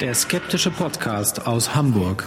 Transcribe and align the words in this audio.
Der 0.00 0.14
skeptische 0.14 0.70
Podcast 0.70 1.44
aus 1.48 1.74
Hamburg. 1.74 2.24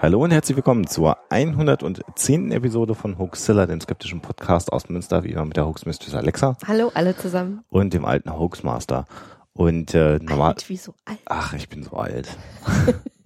Hallo 0.00 0.22
und 0.22 0.30
herzlich 0.30 0.54
willkommen 0.54 0.86
zur 0.86 1.16
110. 1.30 2.52
Episode 2.52 2.94
von 2.94 3.18
Hoaxilla, 3.18 3.66
dem 3.66 3.80
skeptischen 3.80 4.20
Podcast 4.20 4.72
aus 4.72 4.88
Münster, 4.88 5.24
wie 5.24 5.32
immer 5.32 5.44
mit 5.44 5.56
der 5.56 5.66
Hoaxmistress 5.66 6.14
Alexa. 6.14 6.56
Hallo 6.64 6.92
alle 6.94 7.16
zusammen. 7.16 7.64
Und 7.68 7.94
dem 7.94 8.04
alten 8.04 8.32
Hoaxmaster. 8.38 9.06
Und 9.54 9.92
äh, 9.92 10.20
normal. 10.22 10.50
Alt, 10.50 10.68
wie 10.68 10.76
so 10.76 10.94
alt. 11.04 11.18
Ach, 11.24 11.52
ich 11.54 11.68
bin 11.68 11.82
so 11.82 11.96
alt. 11.96 12.28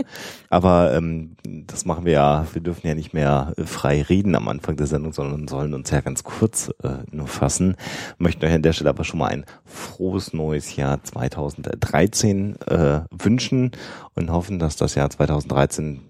Aber 0.49 0.95
ähm, 0.95 1.37
das 1.45 1.85
machen 1.85 2.05
wir 2.05 2.13
ja, 2.13 2.47
wir 2.53 2.63
dürfen 2.63 2.87
ja 2.87 2.95
nicht 2.95 3.15
mehr 3.15 3.53
äh, 3.57 3.65
frei 3.65 4.03
reden 4.03 4.35
am 4.35 4.49
Anfang 4.49 4.77
der 4.77 4.87
Sendung, 4.87 5.13
sondern 5.13 5.49
sollen 5.49 5.75
uns 5.75 5.91
ja 5.91 6.01
ganz 6.01 6.25
kurz 6.25 6.71
äh, 6.83 6.99
nur 7.11 7.27
fassen. 7.27 7.77
Möchten 8.19 8.45
euch 8.45 8.53
an 8.53 8.63
der 8.63 8.73
Stelle 8.73 8.91
aber 8.91 9.05
schon 9.05 9.19
mal 9.19 9.29
ein 9.29 9.45
frohes 9.65 10.33
neues 10.33 10.77
Jahr 10.77 11.03
2013 11.03 12.57
äh, 12.63 13.01
wünschen 13.11 13.73
und 14.15 14.31
hoffen, 14.31 14.59
dass 14.59 14.77
das 14.77 14.95
Jahr 14.95 15.11
2013 15.11 16.01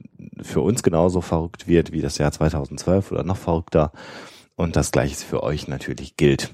für 0.41 0.61
uns 0.61 0.83
genauso 0.83 1.21
verrückt 1.21 1.67
wird 1.67 1.93
wie 1.93 2.01
das 2.01 2.19
Jahr 2.19 2.33
2012 2.33 3.13
oder 3.13 3.25
noch 3.25 3.37
verrückter. 3.37 3.93
Und 4.55 4.77
das 4.77 4.93
gleiche 4.93 5.17
für 5.17 5.43
euch 5.43 5.69
natürlich 5.69 6.17
gilt. 6.17 6.53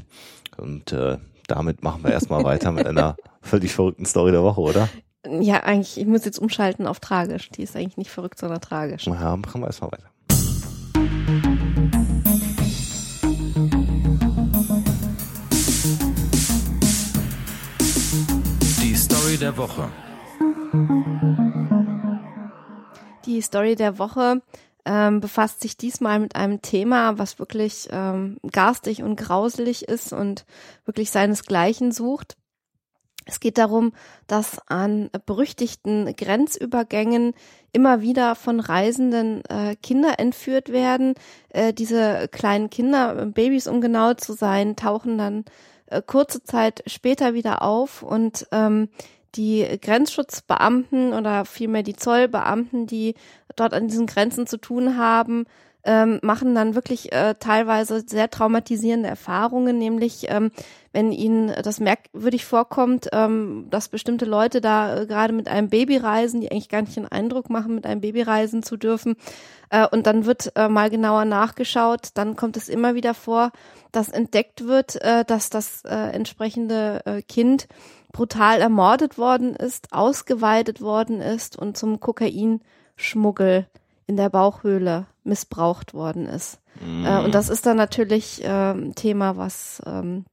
Und 0.57 0.93
äh, 0.93 1.19
damit 1.47 1.83
machen 1.83 2.05
wir 2.05 2.13
erstmal 2.13 2.45
weiter 2.45 2.73
mit 2.73 2.87
einer 2.87 3.17
völlig 3.41 3.75
verrückten 3.75 4.07
Story 4.07 4.33
der 4.33 4.43
Woche, 4.43 4.61
oder? 4.61 4.89
Ja, 5.31 5.63
eigentlich, 5.63 5.99
ich 5.99 6.07
muss 6.07 6.25
jetzt 6.25 6.39
umschalten 6.39 6.87
auf 6.87 7.01
tragisch. 7.01 7.51
Die 7.51 7.63
ist 7.63 7.77
eigentlich 7.77 7.99
nicht 7.99 8.11
verrückt, 8.11 8.39
sondern 8.39 8.61
tragisch. 8.61 9.07
Ja, 9.07 9.37
machen 9.37 9.61
wir 9.61 9.67
erstmal 9.67 9.93
weiter. 9.93 10.09
Die 18.81 18.95
Story 18.97 19.37
der 19.37 19.57
Woche. 19.57 19.89
Die 23.27 23.43
Story 23.43 23.77
der 23.77 23.99
Woche 23.99 24.41
ähm, 24.87 25.21
befasst 25.21 25.61
sich 25.61 25.77
diesmal 25.77 26.19
mit 26.21 26.37
einem 26.37 26.63
Thema, 26.63 27.19
was 27.19 27.39
wirklich 27.39 27.89
ähm, 27.91 28.39
garstig 28.51 29.03
und 29.03 29.17
grauselig 29.17 29.87
ist 29.87 30.15
und 30.15 30.47
wirklich 30.87 31.11
seinesgleichen 31.11 31.93
sucht. 31.93 32.38
Es 33.29 33.41
geht 33.41 33.59
darum, 33.59 33.93
dass 34.27 34.59
an 34.69 35.11
berüchtigten 35.27 36.17
Grenzübergängen 36.17 37.35
immer 37.73 38.01
wieder 38.01 38.35
von 38.35 38.59
Reisenden 38.59 39.45
äh, 39.45 39.77
Kinder 39.77 40.19
entführt 40.19 40.73
werden. 40.73 41.15
Äh, 41.51 41.75
diese 41.75 42.29
kleinen 42.33 42.71
Kinder, 42.71 43.27
Babys 43.27 43.69
um 43.69 43.83
genau 43.83 44.15
zu 44.15 44.33
sein, 44.33 44.77
tauchen 44.77 45.19
dann 45.19 45.45
äh, 45.87 46.01
kurze 46.01 46.43
Zeit 46.43 46.83
später 46.87 47.35
wieder 47.35 47.61
auf 47.61 48.03
und 48.03 48.47
ähm, 48.51 48.89
die 49.35 49.79
Grenzschutzbeamten 49.81 51.13
oder 51.13 51.45
vielmehr 51.45 51.83
die 51.83 51.97
Zollbeamten, 51.97 52.87
die 52.87 53.15
dort 53.57 53.75
an 53.75 53.89
diesen 53.89 54.07
Grenzen 54.07 54.47
zu 54.47 54.57
tun 54.57 54.97
haben, 54.97 55.45
ähm, 55.85 56.19
machen 56.23 56.55
dann 56.55 56.75
wirklich 56.75 57.13
äh, 57.13 57.35
teilweise 57.39 58.03
sehr 58.07 58.31
traumatisierende 58.31 59.09
Erfahrungen, 59.09 59.79
nämlich 59.79 60.27
ähm, 60.29 60.51
wenn 60.93 61.13
ihnen 61.13 61.53
das 61.63 61.81
merkwürdig 61.81 62.45
vorkommt, 62.45 63.09
ähm, 63.13 63.67
dass 63.71 63.89
bestimmte 63.89 64.25
Leute 64.25 64.61
da 64.61 65.03
äh, 65.03 65.07
gerade 65.07 65.33
mit 65.33 65.49
einem 65.49 65.69
Baby 65.69 65.97
reisen, 65.99 66.41
die 66.41 66.51
eigentlich 66.51 66.69
gar 66.69 66.83
nicht 66.83 66.97
den 66.97 67.07
Eindruck 67.07 67.51
machen, 67.51 67.75
mit 67.75 67.87
einem 67.87 68.01
Baby 68.01 68.23
reisen 68.23 68.63
zu 68.63 68.77
dürfen. 68.77 69.17
Äh, 69.71 69.87
und 69.87 70.07
dann 70.07 70.27
wird 70.27 70.53
äh, 70.57 70.69
mal 70.69 70.91
genauer 70.91 71.25
nachgeschaut, 71.25 72.09
dann 72.15 72.37
kommt 72.37 72.57
es 72.57 72.69
immer 72.69 72.95
wieder 72.95 73.15
vor, 73.15 73.53
dass 73.93 74.09
entdeckt 74.09 74.67
wird, 74.67 75.01
äh, 75.03 75.25
dass 75.25 75.51
das 75.51 75.85
äh, 75.85 75.95
entsprechende 75.95 77.03
äh, 77.05 77.23
Kind 77.23 77.69
brutal 78.13 78.61
ermordet 78.61 79.19
worden 79.19 79.55
ist, 79.55 79.93
ausgeweidet 79.93 80.81
worden 80.81 81.21
ist 81.21 81.59
und 81.59 81.77
zum 81.77 82.01
Kokainschmuggel 82.01 83.67
in 84.09 84.17
der 84.17 84.31
Bauchhöhle 84.31 85.07
missbraucht 85.23 85.95
worden 85.95 86.27
ist. 86.27 86.59
Mhm. 86.85 87.05
Äh, 87.05 87.21
und 87.21 87.35
das 87.35 87.49
ist 87.49 87.67
dann 87.67 87.77
natürlich 87.77 88.43
äh, 88.43 88.73
ein 88.73 88.95
Thema, 88.97 89.37
was 89.37 89.81
ähm, 89.87 90.25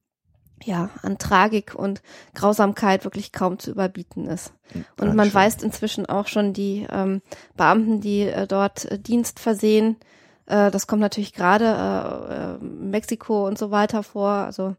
ja 0.64 0.90
an 1.02 1.18
Tragik 1.18 1.74
und 1.74 2.02
Grausamkeit 2.34 3.04
wirklich 3.04 3.32
kaum 3.32 3.58
zu 3.58 3.70
überbieten 3.70 4.26
ist. 4.26 4.52
Und 5.00 5.14
man 5.14 5.32
weist 5.32 5.62
inzwischen 5.62 6.06
auch 6.06 6.26
schon 6.26 6.52
die 6.52 6.86
ähm, 6.90 7.22
Beamten, 7.56 8.00
die 8.00 8.22
äh, 8.22 8.46
dort 8.46 8.90
äh, 8.90 8.98
Dienst 8.98 9.38
versehen. 9.38 9.96
Äh, 10.46 10.70
das 10.70 10.86
kommt 10.86 11.02
natürlich 11.02 11.34
gerade 11.34 11.66
äh, 11.66 12.64
äh, 12.64 12.64
Mexiko 12.64 13.46
und 13.46 13.58
so 13.58 13.70
weiter 13.70 14.02
vor. 14.02 14.30
Also 14.30 14.74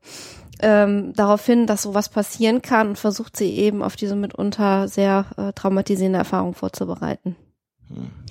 ähm, 0.59 1.13
darauf 1.13 1.45
hin, 1.45 1.67
dass 1.67 1.83
sowas 1.83 2.09
passieren 2.09 2.63
kann 2.63 2.89
und 2.89 2.97
versucht 2.97 3.37
sie 3.37 3.55
eben 3.55 3.83
auf 3.83 3.95
diese 3.95 4.15
mitunter 4.15 4.87
sehr 4.87 5.25
äh, 5.37 5.53
traumatisierende 5.53 6.17
Erfahrung 6.17 6.55
vorzubereiten. 6.55 7.35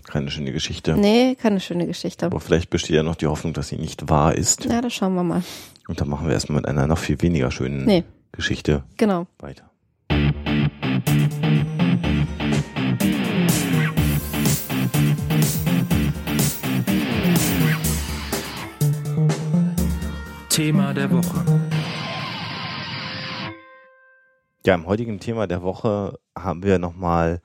Keine 0.05 0.31
schöne 0.31 0.53
Geschichte. 0.53 0.97
Nee, 0.97 1.35
keine 1.35 1.61
schöne 1.61 1.87
Geschichte. 1.87 2.27
Aber 2.27 2.41
vielleicht 2.41 2.71
besteht 2.71 2.97
ja 2.97 3.03
noch 3.03 3.17
die 3.17 3.27
Hoffnung, 3.27 3.53
dass 3.55 3.69
sie 3.69 3.77
nicht 3.77 4.09
wahr 4.09 4.35
ist. 4.35 4.65
Ja, 4.65 4.81
das 4.81 4.93
schauen 4.95 5.15
wir 5.15 5.23
mal. 5.25 5.43
Und 5.89 6.01
dann 6.01 6.09
machen 6.09 6.27
wir 6.27 6.35
erstmal 6.35 6.57
mit 6.57 6.69
einer 6.69 6.87
noch 6.87 6.99
viel 6.99 7.21
weniger 7.23 7.51
schönen 7.51 7.85
Nee. 7.85 8.05
Geschichte 8.33 8.85
Genau. 8.97 9.27
weiter. 9.39 9.71
Thema 20.49 20.95
der 20.95 21.11
Woche. 21.11 21.45
Ja, 24.65 24.75
im 24.75 24.87
heutigen 24.87 25.21
Thema 25.21 25.47
der 25.47 25.63
Woche 25.63 26.19
haben 26.37 26.63
wir 26.63 26.79
nochmal 26.79 27.41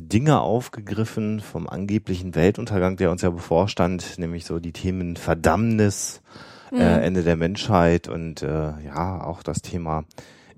Dinge 0.00 0.40
aufgegriffen 0.40 1.40
vom 1.40 1.68
angeblichen 1.68 2.34
Weltuntergang, 2.34 2.96
der 2.96 3.10
uns 3.10 3.22
ja 3.22 3.30
bevorstand, 3.30 4.18
nämlich 4.18 4.44
so 4.46 4.58
die 4.60 4.72
Themen 4.72 5.16
Verdammnis, 5.16 6.22
Mhm. 6.70 6.80
äh, 6.80 7.00
Ende 7.00 7.22
der 7.22 7.36
Menschheit 7.36 8.08
und 8.08 8.42
äh, 8.42 8.72
ja, 8.84 9.24
auch 9.24 9.42
das 9.42 9.62
Thema 9.62 10.04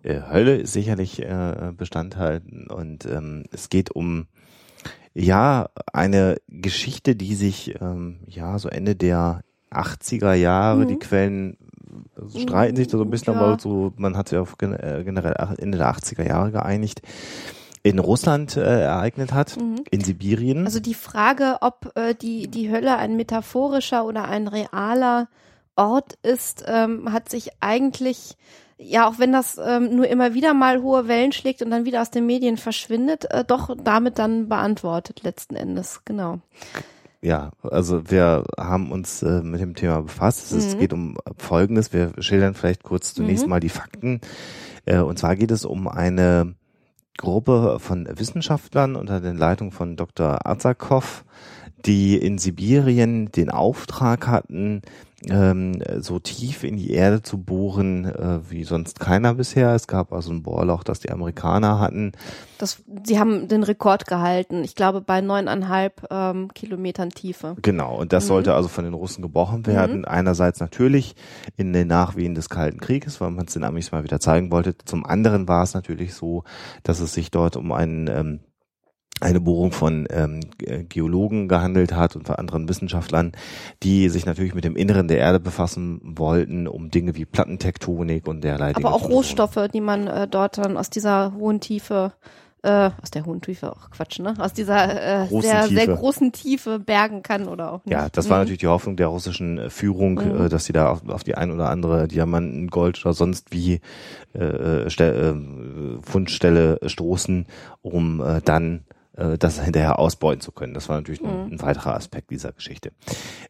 äh, 0.02 0.20
Hölle 0.28 0.56
ist 0.56 0.72
sicherlich 0.72 1.22
äh, 1.22 1.72
Bestandteil 1.76 2.42
und 2.68 3.06
ähm, 3.06 3.44
es 3.52 3.68
geht 3.68 3.92
um 3.92 4.26
ja 5.14 5.68
eine 5.92 6.36
Geschichte, 6.48 7.14
die 7.14 7.34
sich 7.36 7.80
ähm, 7.80 8.18
ja 8.26 8.58
so 8.58 8.68
Ende 8.68 8.96
der 8.96 9.42
80er 9.70 10.34
Jahre, 10.34 10.80
Mhm. 10.84 10.88
die 10.88 10.98
Quellen 10.98 11.56
streiten 12.36 12.74
sich 12.76 12.88
da 12.88 12.98
so 12.98 13.04
ein 13.04 13.10
bisschen, 13.10 13.34
Ja. 13.34 13.40
aber 13.40 13.58
so 13.60 13.92
man 13.96 14.16
hat 14.16 14.28
sich 14.30 14.38
auf 14.38 14.56
äh, 14.60 15.04
generell 15.04 15.34
Ende 15.58 15.78
der 15.78 15.90
80er 15.94 16.26
Jahre 16.26 16.50
geeinigt, 16.50 17.02
in 17.82 17.98
Russland 17.98 18.56
äh, 18.56 18.82
ereignet 18.82 19.32
hat, 19.32 19.56
Mhm. 19.56 19.84
in 19.90 20.00
Sibirien. 20.02 20.64
Also 20.66 20.80
die 20.80 20.94
Frage, 20.94 21.56
ob 21.60 21.92
äh, 21.96 22.14
die, 22.14 22.48
die 22.48 22.70
Hölle 22.70 22.96
ein 22.96 23.16
metaphorischer 23.16 24.04
oder 24.04 24.24
ein 24.26 24.48
realer 24.48 25.28
Ort 25.76 26.18
ist, 26.22 26.64
ähm, 26.66 27.10
hat 27.12 27.30
sich 27.30 27.50
eigentlich, 27.60 28.36
ja, 28.76 29.08
auch 29.08 29.18
wenn 29.18 29.32
das 29.32 29.58
ähm, 29.64 29.96
nur 29.96 30.06
immer 30.08 30.34
wieder 30.34 30.52
mal 30.52 30.82
hohe 30.82 31.08
Wellen 31.08 31.32
schlägt 31.32 31.62
und 31.62 31.70
dann 31.70 31.86
wieder 31.86 32.02
aus 32.02 32.10
den 32.10 32.26
Medien 32.26 32.58
verschwindet, 32.58 33.30
äh, 33.30 33.44
doch 33.46 33.74
damit 33.82 34.18
dann 34.18 34.48
beantwortet 34.50 35.22
letzten 35.22 35.56
Endes, 35.56 36.02
genau. 36.04 36.40
Ja, 37.22 37.50
also 37.62 38.10
wir 38.10 38.44
haben 38.58 38.92
uns 38.92 39.22
äh, 39.22 39.42
mit 39.42 39.60
dem 39.60 39.74
Thema 39.74 40.02
befasst. 40.02 40.52
Es 40.52 40.74
Mhm. 40.74 40.78
geht 40.78 40.92
um 40.92 41.18
Folgendes. 41.38 41.92
Wir 41.92 42.12
schildern 42.18 42.54
vielleicht 42.54 42.82
kurz 42.82 43.14
zunächst 43.14 43.44
Mhm. 43.44 43.50
mal 43.50 43.60
die 43.60 43.68
Fakten. 43.68 44.20
Äh, 44.86 44.98
und 44.98 45.18
zwar 45.18 45.36
geht 45.36 45.50
es 45.50 45.64
um 45.66 45.86
eine 45.88 46.54
Gruppe 47.20 47.78
von 47.80 48.08
Wissenschaftlern 48.10 48.96
unter 48.96 49.20
der 49.20 49.34
Leitung 49.34 49.72
von 49.72 49.96
Dr. 49.96 50.46
Azakov, 50.46 51.24
die 51.84 52.16
in 52.16 52.38
Sibirien 52.38 53.30
den 53.30 53.50
Auftrag 53.50 54.26
hatten, 54.26 54.80
ähm, 55.28 55.82
so 55.98 56.18
tief 56.18 56.64
in 56.64 56.76
die 56.76 56.92
Erde 56.92 57.22
zu 57.22 57.38
bohren 57.38 58.06
äh, 58.06 58.40
wie 58.50 58.64
sonst 58.64 59.00
keiner 59.00 59.34
bisher. 59.34 59.74
Es 59.74 59.86
gab 59.86 60.12
also 60.12 60.32
ein 60.32 60.42
Bohrloch, 60.42 60.82
das 60.82 61.00
die 61.00 61.10
Amerikaner 61.10 61.78
hatten. 61.78 62.12
Das, 62.58 62.82
sie 63.04 63.18
haben 63.18 63.48
den 63.48 63.62
Rekord 63.62 64.06
gehalten, 64.06 64.64
ich 64.64 64.74
glaube 64.74 65.00
bei 65.00 65.20
neuneinhalb 65.20 66.06
ähm, 66.10 66.48
Kilometern 66.54 67.10
Tiefe. 67.10 67.56
Genau, 67.62 67.96
und 67.98 68.12
das 68.12 68.24
Mhm. 68.24 68.28
sollte 68.28 68.54
also 68.54 68.68
von 68.68 68.84
den 68.84 68.94
Russen 68.94 69.22
gebrochen 69.22 69.66
werden. 69.66 70.04
Einerseits 70.04 70.60
natürlich 70.60 71.14
in 71.56 71.72
den 71.72 71.88
Nachwehen 71.88 72.34
des 72.34 72.48
Kalten 72.48 72.80
Krieges, 72.80 73.20
weil 73.20 73.30
man 73.30 73.46
es 73.46 73.52
den 73.52 73.64
Amis 73.64 73.92
mal 73.92 74.04
wieder 74.04 74.20
zeigen 74.20 74.50
wollte. 74.50 74.76
Zum 74.84 75.04
anderen 75.04 75.48
war 75.48 75.62
es 75.62 75.74
natürlich 75.74 76.14
so, 76.14 76.44
dass 76.82 77.00
es 77.00 77.12
sich 77.12 77.30
dort 77.30 77.56
um 77.56 77.72
einen 77.72 78.08
ähm, 78.08 78.40
eine 79.20 79.40
Bohrung 79.40 79.72
von 79.72 80.06
ähm, 80.10 80.40
Ge- 80.58 80.84
Geologen 80.88 81.48
gehandelt 81.48 81.94
hat 81.94 82.16
und 82.16 82.26
von 82.26 82.36
anderen 82.36 82.68
Wissenschaftlern, 82.68 83.32
die 83.82 84.08
sich 84.08 84.26
natürlich 84.26 84.54
mit 84.54 84.64
dem 84.64 84.76
Inneren 84.76 85.08
der 85.08 85.18
Erde 85.18 85.40
befassen 85.40 86.00
wollten, 86.02 86.66
um 86.66 86.90
Dinge 86.90 87.14
wie 87.16 87.24
Plattentektonik 87.26 88.26
und 88.26 88.42
derlei 88.42 88.72
Dinge 88.72 88.86
Aber 88.86 88.94
auch. 88.94 89.08
Rohstoffe, 89.08 89.58
die 89.72 89.80
man 89.80 90.06
äh, 90.06 90.26
dort 90.28 90.58
dann 90.58 90.76
aus 90.76 90.90
dieser 90.90 91.34
hohen 91.34 91.60
Tiefe 91.60 92.12
äh, 92.62 92.90
aus 93.02 93.10
der 93.10 93.24
hohen 93.24 93.40
Tiefe 93.40 93.72
auch 93.72 93.88
Quatsch, 93.90 94.18
ne? 94.18 94.34
Aus 94.38 94.52
dieser 94.52 95.22
äh, 95.22 95.26
sehr, 95.40 95.66
sehr 95.66 95.86
großen 95.86 96.30
Tiefe 96.30 96.78
bergen 96.78 97.22
kann 97.22 97.48
oder 97.48 97.72
auch 97.72 97.86
nicht. 97.86 97.94
Ja, 97.94 98.08
das 98.10 98.28
war 98.28 98.36
Mhm. 98.36 98.40
natürlich 98.42 98.58
die 98.60 98.66
Hoffnung 98.66 98.96
der 98.96 99.06
russischen 99.06 99.56
äh, 99.56 99.70
Führung, 99.70 100.16
Mhm. 100.16 100.44
äh, 100.44 100.48
dass 100.50 100.66
sie 100.66 100.74
da 100.74 100.90
auf, 100.90 101.08
auf 101.08 101.24
die 101.24 101.36
ein 101.36 101.50
oder 101.52 101.70
andere 101.70 102.06
Diamanten, 102.06 102.68
Gold 102.68 103.00
oder 103.02 103.14
sonst 103.14 103.52
wie 103.52 103.80
äh, 104.34 104.90
Stell, 104.90 105.38
äh, 105.98 106.02
Fundstelle 106.02 106.78
stoßen, 106.84 107.46
um 107.80 108.20
äh, 108.20 108.42
dann 108.44 108.82
äh, 109.16 109.36
das 109.38 109.60
hinterher 109.62 109.98
ausbeuten 109.98 110.40
zu 110.40 110.52
können. 110.52 110.74
Das 110.74 110.88
war 110.88 110.96
natürlich 110.96 111.20
ein, 111.22 111.46
Mhm. 111.46 111.52
ein 111.52 111.62
weiterer 111.62 111.94
Aspekt 111.94 112.30
dieser 112.30 112.52
Geschichte. 112.52 112.92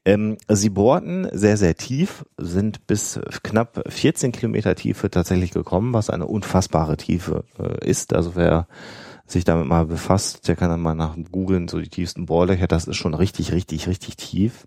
Ähm, 0.05 0.37
sie 0.49 0.71
bohrten 0.71 1.29
sehr, 1.33 1.57
sehr 1.57 1.75
tief, 1.77 2.25
sind 2.39 2.87
bis 2.87 3.21
knapp 3.43 3.83
14 3.89 4.33
Kilometer 4.33 4.75
Tiefe 4.75 5.11
tatsächlich 5.11 5.51
gekommen, 5.53 5.93
was 5.93 6.11
eine 6.11 6.27
unfassbare 6.27 6.97
Tiefe 6.97 7.45
äh, 7.59 7.89
ist. 7.89 8.13
Also 8.15 8.35
wer 8.37 8.67
sich 9.27 9.45
damit 9.45 9.67
mal 9.67 9.87
befasst, 9.87 10.49
der 10.49 10.57
kann 10.57 10.71
dann 10.71 10.81
mal 10.81 10.95
nach 10.95 11.17
googeln, 11.31 11.69
so 11.69 11.79
die 11.79 11.89
tiefsten 11.89 12.27
Bohrlöcher, 12.27 12.67
das 12.67 12.89
ist 12.89 12.97
schon 12.97 13.15
richtig, 13.15 13.53
richtig, 13.53 13.87
richtig 13.87 14.17
tief. 14.17 14.67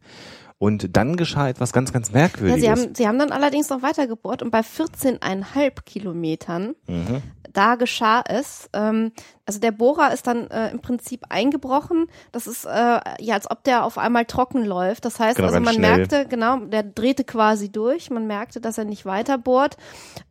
Und 0.58 0.96
dann 0.96 1.18
geschah 1.18 1.50
etwas 1.50 1.74
ganz, 1.74 1.92
ganz 1.92 2.10
Ja, 2.10 2.14
Merkwürdiges. 2.20 2.62
sie 2.62 2.70
haben, 2.70 2.96
sie 2.96 3.08
haben 3.08 3.20
dann 3.20 3.32
allerdings 3.34 3.70
noch 3.70 3.82
weiter 3.82 4.08
gebohrt 4.08 4.42
und 4.42 4.52
bei 4.52 4.62
14,5 4.62 5.82
Kilometern, 5.84 6.76
mhm. 6.88 7.22
Da 7.54 7.76
geschah 7.76 8.24
es. 8.28 8.70
Ähm, 8.74 9.12
also 9.46 9.60
der 9.60 9.72
Bohrer 9.72 10.14
ist 10.14 10.28
dann 10.28 10.50
äh, 10.50 10.70
im 10.72 10.80
Prinzip 10.80 11.26
eingebrochen. 11.30 12.08
Das 12.32 12.48
ist 12.48 12.66
äh, 12.66 12.70
ja, 13.20 13.34
als 13.34 13.50
ob 13.50 13.64
der 13.64 13.84
auf 13.86 13.98
einmal 13.98 14.26
trocken 14.26 14.66
läuft. 14.66 15.06
Das 15.06 15.20
heißt, 15.20 15.38
Genau, 15.38 15.50
also 15.50 15.60
man 15.60 15.74
schnell. 15.76 15.98
merkte, 15.98 16.26
genau, 16.28 16.58
der 16.58 16.84
drehte 16.84 17.24
quasi 17.24 17.70
durch. 17.72 18.10
Man 18.10 18.28
merkte, 18.28 18.62
dass 18.62 18.78
er 18.78 18.86
nicht 18.86 19.06
weiter 19.06 19.38
bohrt 19.38 19.78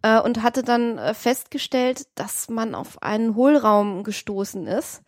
äh, 0.03 0.21
und 0.21 0.43
hatte 0.43 0.63
dann 0.63 0.99
äh, 0.99 1.15
festgestellt, 1.15 2.07
dass 2.15 2.49
man 2.49 2.75
auf 2.75 3.03
einen 3.03 3.35
Hohlraum 3.35 4.03
gestoßen 4.05 4.67
ist. 4.67 5.03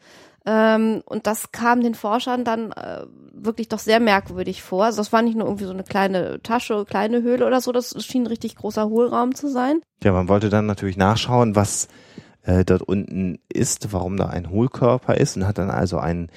Ähm, 0.46 1.02
und 1.06 1.26
das 1.26 1.52
kam 1.52 1.82
den 1.82 1.94
Forschern 1.94 2.44
dann 2.44 2.72
äh, 2.72 3.06
wirklich 3.32 3.68
doch 3.68 3.78
sehr 3.78 4.00
merkwürdig 4.00 4.62
vor. 4.62 4.84
Also 4.84 4.98
das 4.98 5.12
war 5.12 5.22
nicht 5.22 5.36
nur 5.36 5.46
irgendwie 5.46 5.64
so 5.64 5.72
eine 5.72 5.84
kleine 5.84 6.40
Tasche, 6.42 6.84
kleine 6.84 7.22
Höhle 7.22 7.46
oder 7.46 7.60
so, 7.60 7.72
das 7.72 7.94
schien 8.04 8.24
ein 8.24 8.28
richtig 8.28 8.56
großer 8.56 8.88
Hohlraum 8.88 9.34
zu 9.34 9.48
sein. 9.48 9.80
Ja, 10.02 10.12
man 10.12 10.28
wollte 10.28 10.50
dann 10.50 10.66
natürlich 10.66 10.96
nachschauen, 10.96 11.56
was 11.56 11.88
äh, 12.42 12.64
dort 12.64 12.82
unten 12.82 13.38
ist, 13.48 13.92
warum 13.92 14.16
da 14.16 14.26
ein 14.26 14.50
Hohlkörper 14.50 15.16
ist 15.16 15.36
und 15.36 15.46
hat 15.46 15.58
dann 15.58 15.70
also 15.70 15.98
ein, 15.98 16.30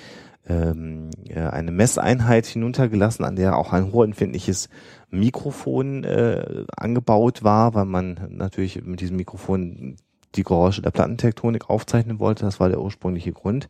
ähm, 0.47 1.09
äh, 1.27 1.41
eine 1.41 1.71
Messeinheit 1.71 2.45
hinuntergelassen, 2.45 3.25
an 3.25 3.35
der 3.35 3.57
auch 3.57 3.73
ein 3.73 3.91
hochempfindliches 3.91 4.69
Mikrofon 5.09 6.05
äh, 6.05 6.65
angebaut 6.75 7.43
war, 7.43 7.73
weil 7.73 7.85
man 7.85 8.19
natürlich 8.29 8.83
mit 8.83 9.01
diesem 9.01 9.17
Mikrofon 9.17 9.97
die 10.37 10.43
Geräusche 10.43 10.81
der 10.81 10.91
Plattentektonik 10.91 11.69
aufzeichnen 11.69 12.19
wollte. 12.19 12.45
Das 12.45 12.59
war 12.59 12.69
der 12.69 12.81
ursprüngliche 12.81 13.33
Grund. 13.33 13.67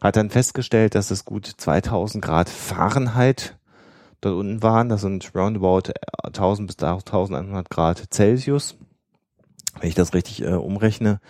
Hat 0.00 0.16
dann 0.16 0.30
festgestellt, 0.30 0.94
dass 0.94 1.10
es 1.10 1.24
gut 1.24 1.46
2000 1.46 2.22
Grad 2.22 2.48
Fahrenheit 2.48 3.56
dort 4.20 4.34
unten 4.34 4.62
waren. 4.62 4.88
Das 4.88 5.02
sind 5.02 5.30
roundabout 5.34 5.92
1000 6.22 6.66
bis 6.66 6.76
1100 6.76 7.70
Grad 7.70 8.02
Celsius, 8.12 8.76
wenn 9.80 9.88
ich 9.88 9.94
das 9.94 10.14
richtig 10.14 10.42
äh, 10.42 10.54
umrechne. 10.54 11.20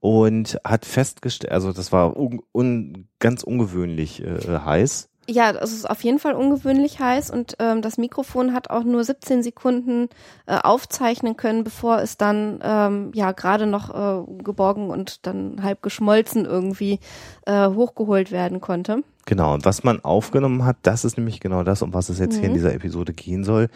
Und 0.00 0.58
hat 0.64 0.84
festgestellt, 0.84 1.52
also 1.52 1.72
das 1.72 1.90
war 1.90 2.16
un, 2.16 2.42
un, 2.52 3.08
ganz 3.18 3.42
ungewöhnlich 3.42 4.22
äh, 4.22 4.58
heiß. 4.58 5.08
Ja, 5.28 5.50
es 5.50 5.72
ist 5.72 5.90
auf 5.90 6.04
jeden 6.04 6.18
Fall 6.20 6.34
ungewöhnlich 6.34 7.00
heiß 7.00 7.30
und 7.30 7.56
ähm, 7.58 7.82
das 7.82 7.98
Mikrofon 7.98 8.52
hat 8.52 8.70
auch 8.70 8.84
nur 8.84 9.02
17 9.02 9.42
Sekunden 9.42 10.08
äh, 10.46 10.56
aufzeichnen 10.56 11.36
können, 11.36 11.64
bevor 11.64 11.98
es 11.98 12.16
dann 12.16 12.60
ähm, 12.62 13.10
ja 13.12 13.32
gerade 13.32 13.66
noch 13.66 13.90
äh, 13.90 14.42
geborgen 14.42 14.88
und 14.90 15.26
dann 15.26 15.62
halb 15.64 15.82
geschmolzen 15.82 16.44
irgendwie 16.44 17.00
äh, 17.44 17.66
hochgeholt 17.68 18.30
werden 18.30 18.60
konnte. 18.60 19.02
Genau, 19.24 19.54
und 19.54 19.64
was 19.64 19.82
man 19.82 20.04
aufgenommen 20.04 20.64
hat, 20.64 20.76
das 20.82 21.04
ist 21.04 21.16
nämlich 21.18 21.40
genau 21.40 21.64
das, 21.64 21.82
um 21.82 21.92
was 21.92 22.08
es 22.08 22.20
jetzt 22.20 22.36
hier 22.36 22.44
in 22.44 22.50
Mhm. 22.52 22.56
dieser 22.58 22.74
Episode 22.74 23.12
gehen 23.12 23.42
soll. 23.42 23.68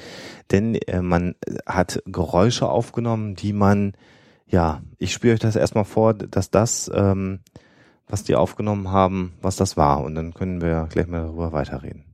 Denn 0.52 0.76
äh, 0.76 1.02
man 1.02 1.34
hat 1.66 2.00
Geräusche 2.06 2.68
aufgenommen, 2.68 3.34
die 3.34 3.52
man, 3.52 3.94
ja, 4.46 4.82
ich 4.98 5.12
spiele 5.12 5.34
euch 5.34 5.40
das 5.40 5.56
erstmal 5.56 5.84
vor, 5.84 6.14
dass 6.14 6.50
das, 6.52 6.88
ähm, 6.94 7.40
was 8.10 8.24
die 8.24 8.34
aufgenommen 8.34 8.90
haben, 8.90 9.32
was 9.40 9.56
das 9.56 9.76
war. 9.76 10.02
Und 10.02 10.14
dann 10.14 10.34
können 10.34 10.60
wir 10.60 10.88
gleich 10.90 11.06
mal 11.06 11.22
darüber 11.22 11.52
weiterreden. 11.52 12.09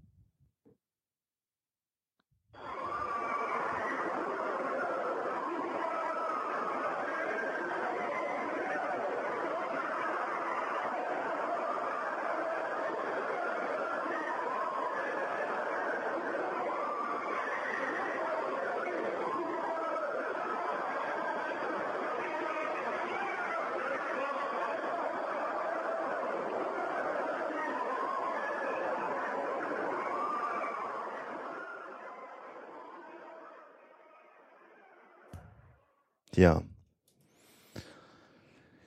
Ja. 36.36 36.62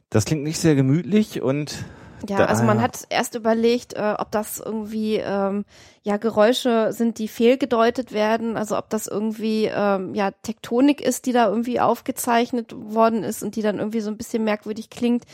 Das 0.09 0.25
klingt 0.25 0.43
nicht 0.43 0.59
sehr 0.59 0.75
gemütlich 0.75 1.41
und 1.41 1.85
Ja, 2.27 2.45
also 2.45 2.63
man 2.63 2.81
hat 2.81 3.05
erst 3.09 3.35
überlegt, 3.35 3.93
äh, 3.93 4.15
ob 4.17 4.31
das 4.31 4.59
irgendwie 4.59 5.15
ähm, 5.15 5.65
ja 6.01 6.17
Geräusche 6.17 6.91
sind, 6.93 7.19
die 7.19 7.27
fehlgedeutet 7.27 8.11
werden, 8.11 8.57
also 8.57 8.77
ob 8.77 8.89
das 8.89 9.07
irgendwie 9.07 9.65
ähm, 9.65 10.15
ja 10.15 10.31
Tektonik 10.31 11.01
ist, 11.01 11.27
die 11.27 11.31
da 11.31 11.47
irgendwie 11.47 11.79
aufgezeichnet 11.79 12.73
worden 12.75 13.23
ist 13.23 13.43
und 13.43 13.55
die 13.55 13.61
dann 13.61 13.77
irgendwie 13.77 14.01
so 14.01 14.09
ein 14.09 14.17
bisschen 14.17 14.43
merkwürdig 14.43 14.89
klingt. 14.89 15.25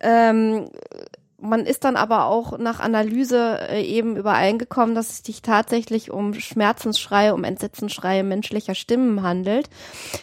Ähm, 0.00 0.68
man 1.38 1.66
ist 1.66 1.84
dann 1.84 1.96
aber 1.96 2.26
auch 2.26 2.58
nach 2.58 2.80
Analyse 2.80 3.58
äh, 3.68 3.82
eben 3.82 4.16
übereingekommen, 4.16 4.94
dass 4.94 5.10
es 5.10 5.18
sich 5.24 5.42
tatsächlich 5.42 6.10
um 6.10 6.34
Schmerzensschreie, 6.34 7.34
um 7.34 7.44
Entsetzensschreie 7.44 8.22
menschlicher 8.22 8.74
Stimmen 8.74 9.22
handelt. 9.22 9.68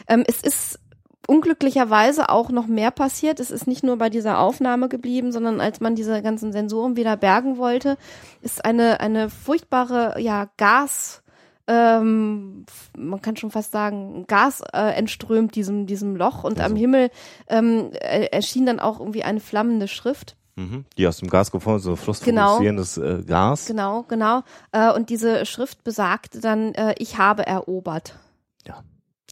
Ähm, 0.08 0.24
es 0.28 0.42
ist 0.42 0.80
unglücklicherweise 1.28 2.30
auch 2.30 2.50
noch 2.50 2.68
mehr 2.68 2.92
passiert. 2.92 3.40
Es 3.40 3.52
ist 3.52 3.68
nicht 3.68 3.84
nur 3.84 3.98
bei 3.98 4.10
dieser 4.10 4.40
Aufnahme 4.40 4.90
geblieben, 4.90 5.32
sondern 5.32 5.62
als 5.62 5.80
man 5.80 5.96
diese 5.96 6.22
ganzen 6.22 6.52
Sensoren 6.52 6.96
wieder 6.96 7.18
bergen 7.18 7.58
wollte, 7.58 7.98
ist 8.42 8.64
eine, 8.66 9.00
eine 9.00 9.30
furchtbare, 9.30 10.20
ja, 10.20 10.50
Gas, 10.58 11.24
ähm, 11.66 12.66
man 12.98 13.22
kann 13.22 13.38
schon 13.38 13.52
fast 13.52 13.72
sagen, 13.72 14.26
Gas 14.28 14.62
äh, 14.74 14.96
entströmt 14.96 15.56
diesem, 15.56 15.86
diesem 15.86 16.16
Loch 16.18 16.44
und 16.44 16.60
am 16.60 16.64
Also. 16.74 16.76
Himmel 16.76 17.10
ähm, 17.48 17.92
äh, 17.94 18.26
erschien 18.26 18.66
dann 18.66 18.80
auch 18.82 19.00
irgendwie 19.00 19.24
eine 19.24 19.40
flammende 19.40 19.88
Schrift. 19.88 20.36
mhm, 20.56 20.84
die 20.98 21.08
aus 21.08 21.18
dem 21.18 21.30
Gas 21.30 21.52
geformt, 21.52 21.82
so 21.82 21.92
Genau. 21.92 22.04
flussfluoreszierendes 22.04 22.98
äh, 22.98 23.24
Gas. 23.26 23.66
Genau, 23.66 24.04
genau. 24.10 24.42
Äh, 24.74 24.92
und 24.92 25.10
diese 25.10 25.46
Schrift 25.46 25.86
besagte 25.86 26.42
dann, 26.42 26.74
äh, 26.76 26.96
ich 26.98 27.18
habe 27.18 27.48
erobert. 27.48 28.20
Ja. 28.68 28.84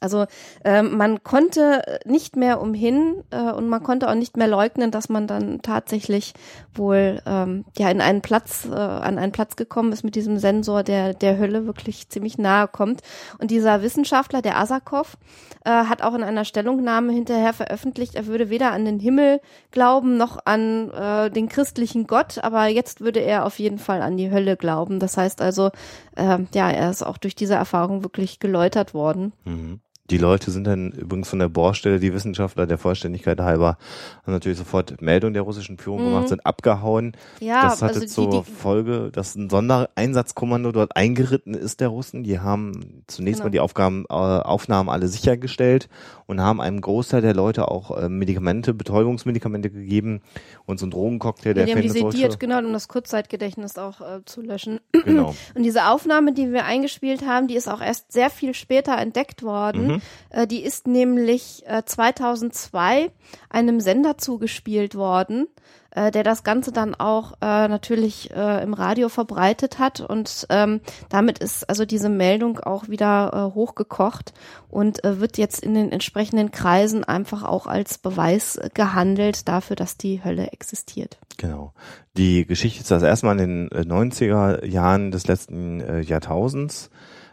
Also 0.01 0.25
ähm, 0.65 0.98
man 0.98 1.24
konnte 1.24 1.81
nicht 2.05 2.36
mehr 2.36 2.60
umhin 2.60 3.24
äh, 3.29 3.51
und 3.51 3.70
man 3.70 3.84
konnte 3.84 4.10
auch 4.10 4.15
nicht 4.15 4.36
mehr 4.36 4.48
leugnen, 4.48 4.91
dass 4.91 5.10
man 5.10 5.27
dann 5.27 5.62
tatsächlich 5.62 6.34
wohl 6.74 7.22
ähm, 7.25 7.65
ja 7.77 7.89
in 7.89 8.01
einen 8.01 8.22
Platz 8.22 8.67
äh, 8.70 8.75
an 8.75 9.17
einen 9.17 9.31
Platz 9.31 9.55
gekommen 9.55 9.93
ist 9.93 10.03
mit 10.03 10.15
diesem 10.15 10.38
Sensor, 10.38 10.84
der 10.84 11.13
der 11.13 11.38
Hölle 11.38 11.65
wirklich 11.65 12.10
ziemlich 12.10 12.38
nahe 12.38 12.67
kommt. 12.67 13.01
Und 13.38 13.51
dieser 13.51 13.81
Wissenschaftler, 13.84 14.41
der 14.41 14.58
Asakov, 14.58 15.17
äh, 15.63 15.70
hat 15.70 16.01
auch 16.01 16.15
in 16.15 16.24
einer 16.24 16.46
Stellungnahme 16.46 17.13
hinterher 17.13 17.53
veröffentlicht, 17.53 18.15
er 18.15 18.25
würde 18.25 18.50
weder 18.50 18.72
an 18.72 18.86
den 18.86 19.00
Himmel 19.00 19.39
glauben 19.70 20.17
noch 20.17 20.39
an 20.46 20.89
äh, 20.91 21.29
den 21.29 21.50
christlichen 21.50 22.08
Gott, 22.08 22.39
aber 22.43 22.65
jetzt 22.67 23.01
würde 23.01 23.20
er 23.20 23.46
auf 23.46 23.60
jeden 23.60 23.77
Fall 23.77 24.01
an 24.01 24.17
die 24.17 24.31
Hölle 24.31 24.58
glauben. 24.58 25.00
Das 25.00 25.17
heißt 25.17 25.41
also, 25.41 25.70
äh, 26.15 26.39
ja, 26.53 26.72
er 26.72 26.89
ist 26.89 27.03
auch 27.03 27.17
durch 27.17 27.36
diese 27.36 27.53
Erfahrung 27.55 28.03
wirklich 28.03 28.39
geläutert 28.39 28.93
worden. 28.93 29.34
Mhm. 29.46 29.81
Die 30.12 30.18
Leute 30.18 30.51
sind 30.51 30.65
dann 30.68 30.91
übrigens 30.91 31.30
von 31.30 31.39
der 31.39 31.48
Bohrstelle, 31.48 32.00
die 32.00 32.13
Wissenschaftler 32.13 32.68
der 32.68 32.77
Vollständigkeit 32.77 33.39
halber, 33.39 33.77
haben 34.24 34.34
natürlich 34.34 34.58
sofort 34.58 35.01
Meldung 35.01 35.34
der 35.34 35.44
russischen 35.44 35.77
Führung 35.77 36.01
Mhm. 36.01 36.06
gemacht, 36.06 36.27
sind 36.30 36.46
abgehauen. 36.46 37.13
Ja, 37.39 37.63
das 37.63 37.82
hatte 37.82 38.01
also 38.01 38.08
zur 38.08 38.44
die, 38.44 38.50
die, 38.50 38.51
Folge, 38.56 39.10
dass 39.13 39.36
ein 39.36 39.50
Sondereinsatzkommando 39.50 40.74
dort 40.74 40.98
eingeritten 40.98 41.53
ist 41.53 41.80
der 41.80 41.88
Russen. 41.88 42.24
Die 42.24 42.39
haben 42.39 43.03
zunächst 43.08 43.39
Genau. 43.39 43.48
mal 43.48 43.51
die 43.51 43.60
Aufgaben, 43.62 44.06
äh, 44.10 44.13
Aufnahmen 44.13 44.89
alle 44.89 45.08
sichergestellt 45.08 45.88
und 46.25 46.41
haben 46.41 46.60
einem 46.60 46.82
Großteil 46.82 47.22
der 47.22 47.34
Leute 47.34 47.70
auch 47.70 47.98
äh, 47.98 48.10
Medikamente, 48.10 48.74
Betäubungsmedikamente 48.74 49.70
gegeben 49.70 50.22
und 50.65 50.80
so 50.80 50.86
einen 50.86 50.91
Drogencocktail, 50.91 51.53
der 51.53 51.65
die 51.65 51.72
haben 51.72 51.82
die 51.82 51.89
sediert, 51.89 52.39
genau, 52.39 52.60
um 52.60 52.74
das 52.74 52.88
Kurzzeitgedächtnis 52.89 53.77
auch 53.77 54.01
äh, 54.01 54.25
zu 54.25 54.41
löschen. 54.41 54.80
Genau. 55.06 55.34
Und 55.56 55.63
diese 55.63 55.88
Aufnahme, 55.88 56.34
die 56.34 56.51
wir 56.51 56.65
eingespielt 56.65 57.25
haben, 57.25 57.48
die 57.48 57.56
ist 57.56 57.68
auch 57.68 57.82
erst 57.82 58.12
sehr 58.12 58.30
viel 58.30 58.53
später 58.53 58.98
entdeckt 58.98 59.44
worden. 59.44 59.88
Mhm. 59.88 60.00
Äh, 60.29 60.48
die 60.48 60.63
ist 60.63 60.88
nämlich 60.88 61.63
äh, 61.65 61.84
2002 61.86 63.12
einem 63.50 63.79
Sender 63.79 64.17
zugespielt 64.17 64.96
worden, 64.96 65.48
äh, 65.91 66.12
der 66.12 66.24
das 66.24 66.43
Ganze 66.43 66.72
dann 66.72 66.96
auch 66.96 67.34
äh, 67.41 67.67
natürlich 67.67 68.31
äh, 68.31 68.63
im 68.63 68.74
Radio 68.74 69.10
verbreitet 69.10 69.79
hat 69.79 70.00
und 70.00 70.48
ähm, 70.50 70.81
damit 71.10 71.39
ist 71.39 71.70
also 71.70 71.86
diese 71.86 72.10
Meldung 72.10 72.60
auch 72.60 72.88
wieder 72.88 73.50
äh, 73.51 73.55
hochgekocht 73.55 74.34
und 74.70 75.03
äh, 75.03 75.20
wird 75.20 75.38
jetzt 75.38 75.63
in 75.63 75.74
den 75.74 75.91
entsprechenden 75.91 76.51
Kreisen 76.51 77.03
einfach 77.03 77.43
auch 77.43 77.67
als 77.67 77.98
Beweis 77.98 78.55
äh, 78.55 78.70
gehandelt 78.74 79.48
dafür, 79.48 79.75
dass 79.75 79.98
die 79.98 80.24
Hölle 80.24 80.48
existiert. 80.51 81.20
Genau. 81.38 81.74
Die 82.17 82.46
Geschichte 82.46 82.81
ist 82.81 82.91
das 82.91 83.03
erste 83.03 83.25
Mal 83.25 83.39
in 83.39 83.70
den 83.70 83.91
90er 83.91 84.65
Jahren 84.65 85.12
des 85.12 85.27
letzten 85.27 85.81
äh, 85.81 86.01
Jahrtausends 86.01 86.89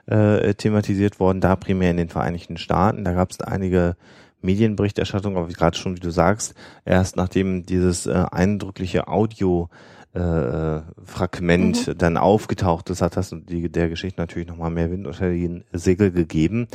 äh, 0.08 0.54
thematisiert 0.54 1.20
worden, 1.20 1.40
da 1.40 1.56
primär 1.56 1.90
in 1.90 1.96
den 1.98 2.08
Vereinigten 2.08 2.56
Staaten. 2.56 3.04
Da 3.04 3.12
gab 3.12 3.30
es 3.30 3.40
einige 3.40 3.96
Medienberichterstattung, 4.40 5.36
aber 5.36 5.48
gerade 5.48 5.76
schon, 5.76 5.96
wie 5.96 6.00
du 6.00 6.10
sagst, 6.10 6.54
erst 6.84 7.16
nachdem 7.16 7.66
dieses 7.66 8.06
äh, 8.06 8.24
eindrückliche 8.30 9.08
Audio 9.08 9.68
äh, 10.14 10.80
Fragment 11.04 11.86
mhm. 11.86 11.98
dann 11.98 12.16
aufgetaucht 12.16 12.88
ist, 12.90 13.02
hat 13.02 13.16
das 13.16 13.34
die, 13.34 13.70
der 13.70 13.88
Geschichte 13.88 14.20
natürlich 14.20 14.48
nochmal 14.48 14.70
mehr 14.70 14.90
Wind 14.90 15.06
unter 15.06 15.30
die 15.30 15.62
Segel 15.72 16.10
gegeben. 16.10 16.68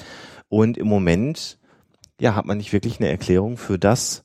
Und 0.49 0.77
im 0.77 0.87
Moment, 0.87 1.57
ja, 2.19 2.35
hat 2.35 2.45
man 2.45 2.57
nicht 2.57 2.73
wirklich 2.73 2.99
eine 2.99 3.09
Erklärung 3.09 3.57
für 3.57 3.79
das, 3.79 4.23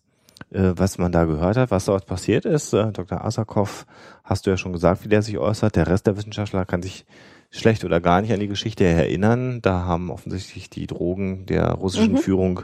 äh, 0.51 0.73
was 0.77 0.99
man 0.99 1.13
da 1.13 1.25
gehört 1.25 1.57
hat, 1.57 1.71
was 1.71 1.87
dort 1.87 2.07
passiert 2.07 2.45
ist. 2.45 2.75
Äh, 2.75 2.93
Dr. 2.93 3.25
Asakov, 3.25 3.87
hast 4.25 4.47
du 4.47 4.51
ja 4.51 4.57
schon 4.57 4.75
gesagt, 4.75 5.05
wie 5.05 5.09
der 5.09 5.23
sich 5.23 5.39
äußert. 5.39 5.77
Der 5.77 5.87
Rest 5.87 6.07
der 6.07 6.17
Wissenschaftler 6.17 6.67
kann 6.67 6.83
sich 6.83 7.07
schlecht 7.51 7.85
oder 7.85 8.01
gar 8.01 8.21
nicht 8.21 8.33
an 8.33 8.41
die 8.41 8.49
Geschichte 8.49 8.85
erinnern. 8.85 9.61
Da 9.63 9.85
haben 9.85 10.11
offensichtlich 10.11 10.71
die 10.71 10.87
Drogen 10.87 11.47
der 11.47 11.73
russischen 11.73 12.13
mhm. 12.13 12.19
Führung 12.19 12.61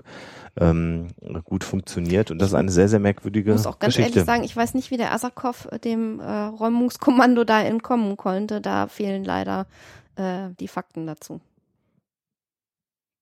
ähm, 0.57 1.09
gut 1.45 1.65
funktioniert. 1.65 2.31
Und 2.31 2.39
das 2.39 2.49
ist 2.49 2.55
eine 2.55 2.71
sehr, 2.71 2.89
sehr 2.89 3.01
merkwürdige 3.01 3.53
Geschichte. 3.53 3.61
Ich 3.61 3.67
muss 3.67 3.75
auch 3.75 3.79
ganz 3.79 3.95
Geschichte. 3.95 4.19
ehrlich 4.19 4.27
sagen, 4.27 4.45
ich 4.45 4.57
weiß 4.57 4.75
nicht, 4.75 4.91
wie 4.91 4.97
der 4.97 5.13
Asakov 5.13 5.69
dem 5.85 6.21
äh, 6.21 6.25
Räumungskommando 6.25 7.45
da 7.45 7.63
entkommen 7.63 8.17
konnte. 8.17 8.61
Da 8.61 8.87
fehlen 8.87 9.25
leider 9.25 9.67
äh, 10.17 10.51
die 10.61 10.69
Fakten 10.69 11.07
dazu. 11.07 11.41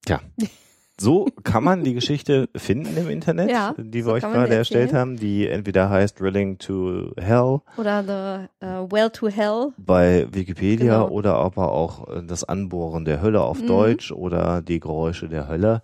Ja. 0.09 0.21
So 1.01 1.27
kann 1.43 1.65
man 1.65 1.85
die 1.85 1.95
Geschichte 1.95 2.49
finden 2.55 2.97
im 2.97 3.09
Internet, 3.09 3.51
ja, 3.51 3.75
die 3.79 4.01
wir 4.01 4.05
so 4.05 4.13
euch 4.13 4.23
gerade 4.23 4.55
erstellt 4.55 4.93
haben, 4.93 5.17
die 5.17 5.49
entweder 5.49 5.89
heißt 5.89 6.21
Drilling 6.21 6.59
to 6.59 7.13
Hell 7.19 7.61
oder 7.77 8.49
The 8.61 8.67
uh, 8.67 8.89
Well 8.91 9.11
to 9.11 9.29
Hell 9.29 9.73
bei 9.79 10.27
Wikipedia 10.31 11.03
genau. 11.03 11.09
oder 11.09 11.35
aber 11.37 11.73
auch 11.73 12.09
äh, 12.09 12.23
das 12.23 12.45
Anbohren 12.45 13.05
der 13.05 13.23
Hölle 13.23 13.41
auf 13.41 13.63
mhm. 13.63 13.67
Deutsch 13.67 14.13
oder 14.13 14.61
die 14.61 14.81
Geräusche 14.81 15.29
der 15.29 15.49
Hölle. 15.49 15.83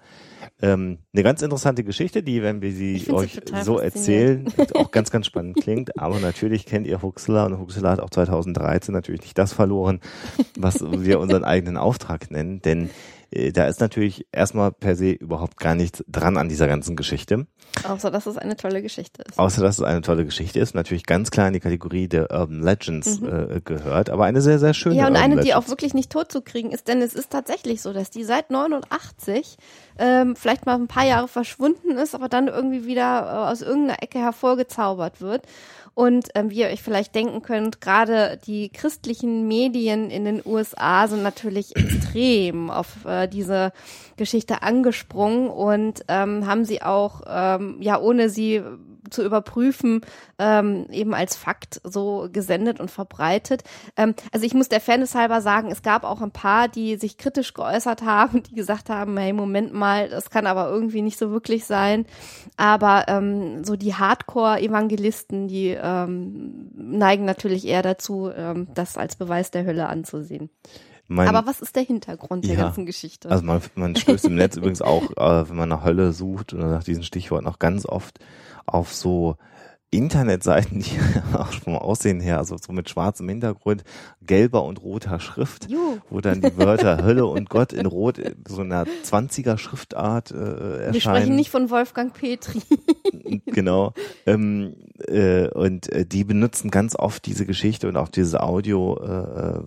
Ähm, 0.61 0.99
eine 1.13 1.23
ganz 1.23 1.43
interessante 1.43 1.85
Geschichte, 1.85 2.23
die, 2.23 2.43
wenn 2.43 2.61
wir 2.63 2.73
sie 2.73 3.07
euch 3.11 3.41
so 3.63 3.79
erzählen, 3.79 4.53
auch 4.75 4.91
ganz, 4.91 5.11
ganz 5.11 5.27
spannend 5.27 5.57
klingt. 5.57 5.99
Aber 5.99 6.19
natürlich 6.19 6.67
kennt 6.67 6.87
ihr 6.87 7.01
Huxler 7.01 7.47
und 7.47 7.59
Huxler 7.59 7.91
hat 7.91 8.01
auch 8.01 8.11
2013 8.11 8.93
natürlich 8.93 9.23
nicht 9.23 9.39
das 9.39 9.53
verloren, 9.53 10.01
was 10.57 10.81
wir 10.81 11.21
unseren 11.21 11.45
eigenen 11.45 11.77
Auftrag 11.77 12.31
nennen. 12.31 12.61
Denn 12.63 12.91
da 13.31 13.67
ist 13.67 13.81
natürlich 13.81 14.27
erstmal 14.33 14.73
per 14.73 14.97
se 14.97 15.11
überhaupt 15.11 15.59
gar 15.59 15.75
nichts 15.75 16.03
dran 16.09 16.39
an 16.39 16.49
dieser 16.49 16.67
ganzen 16.67 16.97
Geschichte. 16.97 17.47
Außer, 17.87 18.11
dass 18.11 18.27
es 18.27 18.39
eine 18.39 18.57
tolle 18.57 18.81
Geschichte 18.81 19.23
ist. 19.23 19.39
Außer, 19.39 19.63
dass 19.63 19.79
es 19.79 19.85
eine 19.85 20.01
tolle 20.01 20.25
Geschichte 20.25 20.59
ist. 20.59 20.75
Natürlich 20.75 21.05
ganz 21.05 21.31
klar 21.31 21.49
in 21.49 21.53
die 21.53 21.61
Kategorie 21.61 22.09
der 22.09 22.31
Urban 22.31 22.63
Legends 22.63 23.21
mhm. 23.21 23.29
äh, 23.29 23.61
gehört, 23.61 24.09
aber 24.09 24.25
eine 24.25 24.41
sehr, 24.41 24.59
sehr 24.59 24.73
schöne 24.73 24.97
Ja, 24.97 25.07
und 25.07 25.13
Urban 25.13 25.23
eine, 25.23 25.35
Legends. 25.37 25.47
die 25.47 25.55
auch 25.55 25.69
wirklich 25.69 25.93
nicht 25.93 26.11
tot 26.11 26.33
zu 26.33 26.41
kriegen 26.41 26.71
ist, 26.71 26.89
denn 26.89 27.03
es 27.03 27.15
ist 27.15 27.31
tatsächlich 27.31 27.83
so, 27.83 27.93
dass 27.93 28.11
die 28.11 28.25
seit 28.25 28.51
89 28.51 29.59
ähm, 29.99 30.35
vielleicht 30.35 30.65
mal 30.65 30.77
ein 30.77 30.89
paar 30.89 31.05
Jahre 31.05 31.29
verschwunden 31.29 31.99
ist, 31.99 32.15
aber 32.15 32.29
dann 32.29 32.49
irgendwie 32.49 32.87
wieder 32.87 33.23
äh, 33.27 33.51
aus 33.51 33.61
irgendeiner 33.61 34.03
Ecke 34.03 34.21
hervorgezaubert 34.21 35.21
wird. 35.21 35.43
Und 35.99 36.29
ähm, 36.37 36.51
wie 36.51 36.61
ihr 36.61 36.69
euch 36.69 36.81
vielleicht 36.81 37.17
denken 37.17 37.43
könnt, 37.43 37.81
gerade 37.81 38.39
die 38.47 38.69
christlichen 38.69 39.49
Medien 39.49 40.11
in 40.11 40.25
den 40.25 40.41
USA 40.45 41.09
sind 41.09 41.25
natürlich 41.25 41.75
extrem 41.75 42.71
auf 42.71 43.05
äh, 43.05 43.27
diese 43.27 43.73
Geschichte 44.17 44.63
angesprungen 44.63 45.49
und 45.49 46.05
ähm, 46.07 46.47
haben 46.47 46.65
sie 46.65 46.83
auch, 46.83 47.23
ähm, 47.27 47.79
ja, 47.81 47.99
ohne 47.99 48.31
sie 48.31 48.63
zu 49.11 49.25
überprüfen, 49.25 50.03
ähm, 50.39 50.87
eben 50.91 51.15
als 51.15 51.37
Fakt 51.37 51.81
so 51.85 52.29
gesendet 52.33 52.81
und 52.81 52.91
verbreitet. 52.91 53.63
Ähm, 53.97 54.15
also 54.33 54.45
ich 54.45 54.55
muss 54.55 54.69
der 54.69 54.81
Fairness 54.81 55.15
halber 55.15 55.41
sagen, 55.41 55.71
es 55.71 55.83
gab 55.83 56.05
auch 56.05 56.21
ein 56.21 56.31
paar, 56.31 56.69
die 56.69 56.97
sich 56.97 57.17
kritisch 57.19 57.55
geäußert 57.55 58.03
haben, 58.03 58.43
die 58.43 58.55
gesagt 58.55 58.91
haben, 58.91 59.17
hey, 59.17 59.33
Moment 59.33 59.73
mal, 59.73 60.09
das 60.09 60.31
kann 60.31 60.47
aber 60.47 60.69
irgendwie 60.69 61.03
nicht 61.03 61.19
so 61.19 61.31
wirklich 61.31 61.65
sein. 61.65 62.07
Aber 62.57 63.05
ähm, 63.09 63.65
so 63.65 63.77
die 63.77 63.95
Hardcore-Evangelisten, 63.95 65.49
die 65.49 65.77
ähm, 65.81 66.71
neigen 66.75 67.25
natürlich 67.25 67.67
eher 67.67 67.83
dazu, 67.83 68.31
ähm, 68.35 68.69
das 68.75 68.97
als 68.97 69.17
Beweis 69.17 69.51
der 69.51 69.65
Hölle 69.65 69.89
anzusehen. 69.89 70.51
Mein, 71.11 71.29
Aber 71.29 71.47
was 71.47 71.61
ist 71.63 71.75
der 71.75 71.85
Hintergrund 71.85 72.45
ja, 72.45 72.55
der 72.55 72.65
ganzen 72.65 72.85
Geschichte? 72.85 73.31
Also 73.31 73.43
man, 73.43 73.63
man 73.75 73.97
stößt 73.97 74.27
im 74.27 74.35
Netz 74.35 74.57
übrigens 74.57 74.83
auch, 74.83 75.11
äh, 75.17 75.49
wenn 75.49 75.57
man 75.57 75.69
nach 75.71 75.83
Hölle 75.83 76.13
sucht 76.13 76.53
oder 76.53 76.69
nach 76.69 76.85
diesem 76.85 77.03
Stichwort 77.03 77.45
noch 77.45 77.59
ganz 77.59 77.87
oft 77.87 78.19
auf 78.75 78.95
so 78.95 79.37
Internetseiten, 79.91 80.81
die 80.83 80.99
auch 81.33 81.53
vom 81.53 81.75
Aussehen 81.77 82.21
her, 82.21 82.39
also 82.39 82.57
so 82.59 82.73
mit 82.73 82.91
schwarzem 82.91 83.29
Hintergrund, 83.29 83.85
gelber 84.21 84.65
und 84.65 84.83
roter 84.83 85.19
Schrift, 85.19 85.71
Juh. 85.71 85.99
wo 86.11 86.21
dann 86.21 86.43
die 86.43 86.57
Wörter 86.59 87.03
Hölle 87.05 87.25
und 87.27 87.49
Gott 87.49 87.73
in 87.73 87.87
Rot, 87.87 88.21
so 88.47 88.61
einer 88.61 88.85
20er 88.85 89.57
Schriftart 89.57 90.31
äh, 90.31 90.35
erscheinen. 90.35 90.93
Wir 90.93 91.01
sprechen 91.01 91.37
nicht 91.37 91.51
von 91.51 91.71
Wolfgang 91.71 92.13
Petri. 92.13 92.61
genau. 93.47 93.95
Ähm, 94.27 94.75
äh, 95.07 95.49
und 95.49 95.91
äh, 95.91 96.05
die 96.05 96.25
benutzen 96.25 96.71
ganz 96.71 96.95
oft 96.95 97.25
diese 97.25 97.47
Geschichte 97.47 97.89
und 97.89 97.97
auch 97.97 98.09
dieses 98.09 98.35
Audiostück 98.35 99.65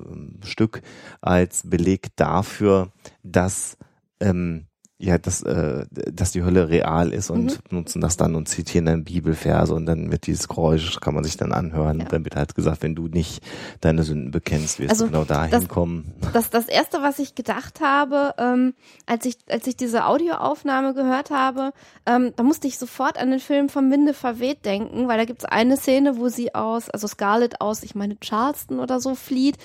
äh, 0.77 0.81
als 1.22 1.63
Beleg 1.67 2.15
dafür, 2.15 2.91
dass 3.24 3.77
ähm, 4.20 4.67
ja, 5.01 5.17
dass, 5.17 5.41
äh, 5.41 5.86
dass 5.89 6.31
die 6.31 6.43
Hölle 6.43 6.70
real 6.70 7.12
ist 7.12 7.31
und 7.31 7.46
mhm. 7.72 7.77
nutzen 7.77 8.01
das 8.01 8.17
dann 8.17 8.36
und 8.36 8.48
zitieren 8.48 8.86
dann 8.86 9.03
Bibelverse 9.03 9.74
und 9.74 9.88
dann 9.88 10.12
wird 10.12 10.27
dieses 10.27 10.48
Geräusch, 10.48 11.00
kann 11.00 11.15
man 11.15 11.24
sich 11.24 11.38
dann 11.38 11.51
anhören. 11.51 12.01
Ja. 12.01 12.05
Dann 12.05 12.24
wird 12.24 12.36
halt 12.36 12.53
gesagt, 12.53 12.84
wenn 12.84 12.93
du 12.93 13.08
nicht 13.08 13.43
deine 13.81 14.03
Sünden 14.03 14.29
bekennst, 14.29 14.79
wirst 14.79 14.91
also 14.91 15.05
du 15.05 15.12
genau 15.12 15.24
dahin 15.24 15.51
das, 15.51 15.67
kommen. 15.67 16.13
Das, 16.34 16.51
das 16.51 16.67
erste, 16.67 17.01
was 17.01 17.17
ich 17.17 17.34
gedacht 17.34 17.81
habe, 17.81 18.36
ähm, 18.38 18.75
als 19.08 19.25
ich, 19.25 19.38
als 19.50 19.65
ich 19.65 19.75
diese 19.75 20.05
Audioaufnahme 20.05 20.93
gehört 20.93 21.31
habe, 21.31 21.74
ähm, 22.05 22.34
da 22.36 22.43
musste 22.43 22.67
ich 22.67 22.77
sofort 22.77 23.17
an 23.17 23.31
den 23.31 23.39
Film 23.39 23.70
von 23.70 23.89
Minde 23.89 24.13
verweht 24.13 24.65
denken, 24.65 25.08
weil 25.08 25.17
da 25.17 25.25
gibt's 25.25 25.46
eine 25.46 25.77
Szene, 25.77 26.17
wo 26.17 26.29
sie 26.29 26.53
aus, 26.53 26.91
also 26.91 27.08
Scarlett 27.08 27.60
aus, 27.60 27.81
ich 27.81 27.96
meine 27.96 28.17
Charleston 28.20 28.79
oder 28.79 29.00
so 29.00 29.15
flieht 29.15 29.58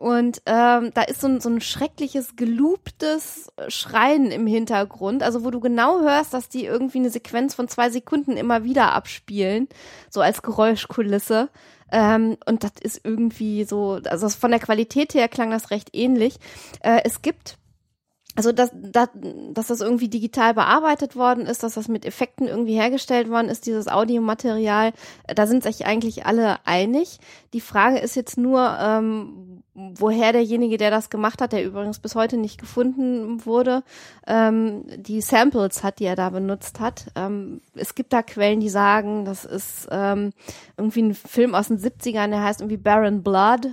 und 0.00 0.40
ähm, 0.46 0.92
da 0.94 1.02
ist 1.02 1.20
so 1.20 1.26
ein, 1.26 1.42
so 1.42 1.50
ein 1.50 1.60
schreckliches, 1.60 2.34
gelobtes 2.34 3.52
Schreien 3.68 4.30
im 4.30 4.46
Hintergrund, 4.46 5.22
also 5.22 5.44
wo 5.44 5.50
du 5.50 5.60
genau 5.60 6.00
hörst, 6.00 6.32
dass 6.32 6.48
die 6.48 6.64
irgendwie 6.64 7.00
eine 7.00 7.10
Sequenz 7.10 7.54
von 7.54 7.68
zwei 7.68 7.90
Sekunden 7.90 8.38
immer 8.38 8.64
wieder 8.64 8.94
abspielen, 8.94 9.68
so 10.08 10.22
als 10.22 10.40
Geräuschkulisse. 10.40 11.50
Ähm, 11.92 12.38
und 12.46 12.64
das 12.64 12.72
ist 12.80 13.02
irgendwie 13.04 13.64
so, 13.64 14.00
also 14.06 14.30
von 14.30 14.50
der 14.50 14.60
Qualität 14.60 15.12
her 15.12 15.28
klang 15.28 15.50
das 15.50 15.70
recht 15.70 15.90
ähnlich. 15.92 16.36
Äh, 16.82 17.02
es 17.04 17.20
gibt 17.20 17.58
also 18.36 18.52
dass, 18.52 18.70
dass, 18.74 19.08
dass 19.52 19.66
das 19.66 19.80
irgendwie 19.80 20.08
digital 20.08 20.54
bearbeitet 20.54 21.16
worden 21.16 21.46
ist, 21.46 21.62
dass 21.62 21.74
das 21.74 21.88
mit 21.88 22.04
Effekten 22.04 22.46
irgendwie 22.46 22.74
hergestellt 22.74 23.28
worden 23.28 23.48
ist, 23.48 23.66
dieses 23.66 23.88
Audiomaterial, 23.88 24.92
da 25.26 25.46
sind 25.46 25.62
sich 25.62 25.86
eigentlich 25.86 26.26
alle 26.26 26.58
einig. 26.64 27.18
Die 27.52 27.60
Frage 27.60 27.98
ist 27.98 28.14
jetzt 28.14 28.38
nur, 28.38 28.76
ähm, 28.80 29.62
woher 29.74 30.32
derjenige, 30.32 30.76
der 30.76 30.90
das 30.90 31.10
gemacht 31.10 31.40
hat, 31.40 31.52
der 31.52 31.64
übrigens 31.64 31.98
bis 31.98 32.14
heute 32.14 32.36
nicht 32.36 32.60
gefunden 32.60 33.44
wurde, 33.46 33.82
ähm, 34.26 34.84
die 34.96 35.20
Samples 35.20 35.82
hat, 35.82 35.98
die 35.98 36.04
er 36.04 36.16
da 36.16 36.30
benutzt 36.30 36.80
hat. 36.80 37.06
Ähm, 37.16 37.60
es 37.74 37.94
gibt 37.94 38.12
da 38.12 38.22
Quellen, 38.22 38.60
die 38.60 38.68
sagen, 38.68 39.24
das 39.24 39.44
ist 39.44 39.88
ähm, 39.90 40.32
irgendwie 40.76 41.02
ein 41.02 41.14
Film 41.14 41.54
aus 41.54 41.68
den 41.68 41.78
70ern, 41.78 42.30
der 42.30 42.42
heißt 42.42 42.60
irgendwie 42.60 42.76
Baron 42.76 43.22
Blood. 43.22 43.68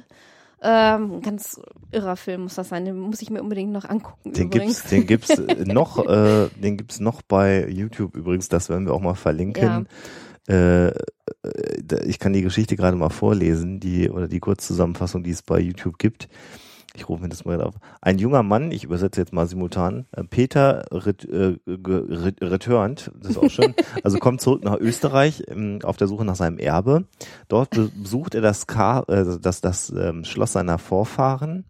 Ähm, 0.61 1.21
ganz 1.21 1.61
irrer 1.91 2.15
Film 2.15 2.43
muss 2.43 2.55
das 2.55 2.69
sein, 2.69 2.85
den 2.85 2.97
muss 2.97 3.21
ich 3.21 3.29
mir 3.29 3.41
unbedingt 3.43 3.71
noch 3.71 3.85
angucken. 3.85 4.33
Den 4.33 4.47
übrigens. 4.47 4.77
gibt's, 4.77 4.89
den 4.89 5.05
gibt's 5.05 5.37
noch, 5.65 6.03
äh, 6.07 6.49
den 6.55 6.77
gibt's 6.77 6.99
noch 6.99 7.21
bei 7.21 7.67
YouTube 7.69 8.15
übrigens, 8.15 8.49
das 8.49 8.69
werden 8.69 8.87
wir 8.87 8.93
auch 8.93 9.01
mal 9.01 9.15
verlinken. 9.15 9.87
Ja. 10.47 10.87
Äh, 10.87 10.93
ich 12.05 12.19
kann 12.19 12.33
die 12.33 12.41
Geschichte 12.41 12.75
gerade 12.75 12.97
mal 12.97 13.09
vorlesen, 13.09 13.79
die 13.79 14.09
oder 14.09 14.27
die 14.27 14.39
Kurzzusammenfassung, 14.39 15.23
die 15.23 15.31
es 15.31 15.43
bei 15.43 15.59
YouTube 15.59 15.99
gibt. 15.99 16.27
Ich 16.97 17.07
rufe 17.07 17.21
mir 17.21 17.29
das 17.29 17.45
mal 17.45 17.61
auf. 17.61 17.75
Ein 18.01 18.17
junger 18.17 18.41
Mann, 18.41 18.71
ich 18.71 18.83
übersetze 18.83 19.21
jetzt 19.21 19.31
mal 19.31 19.47
simultan, 19.47 20.07
äh, 20.13 20.23
Peter 20.23 20.83
ret, 20.91 21.25
äh, 21.25 21.55
returned, 21.67 23.11
das 23.21 23.31
ist 23.31 23.37
auch 23.37 23.51
schön, 23.51 23.75
also 24.03 24.17
kommt 24.17 24.41
zurück 24.41 24.63
nach 24.63 24.79
Österreich 24.79 25.43
ähm, 25.47 25.79
auf 25.83 25.97
der 25.97 26.07
Suche 26.07 26.25
nach 26.25 26.35
seinem 26.35 26.57
Erbe. 26.57 27.05
Dort 27.49 27.69
besucht 27.69 28.33
er 28.33 28.41
das, 28.41 28.65
Kar, 28.65 29.07
äh, 29.09 29.37
das, 29.39 29.61
das 29.61 29.91
ähm, 29.91 30.25
Schloss 30.25 30.53
seiner 30.53 30.79
Vorfahren. 30.79 31.65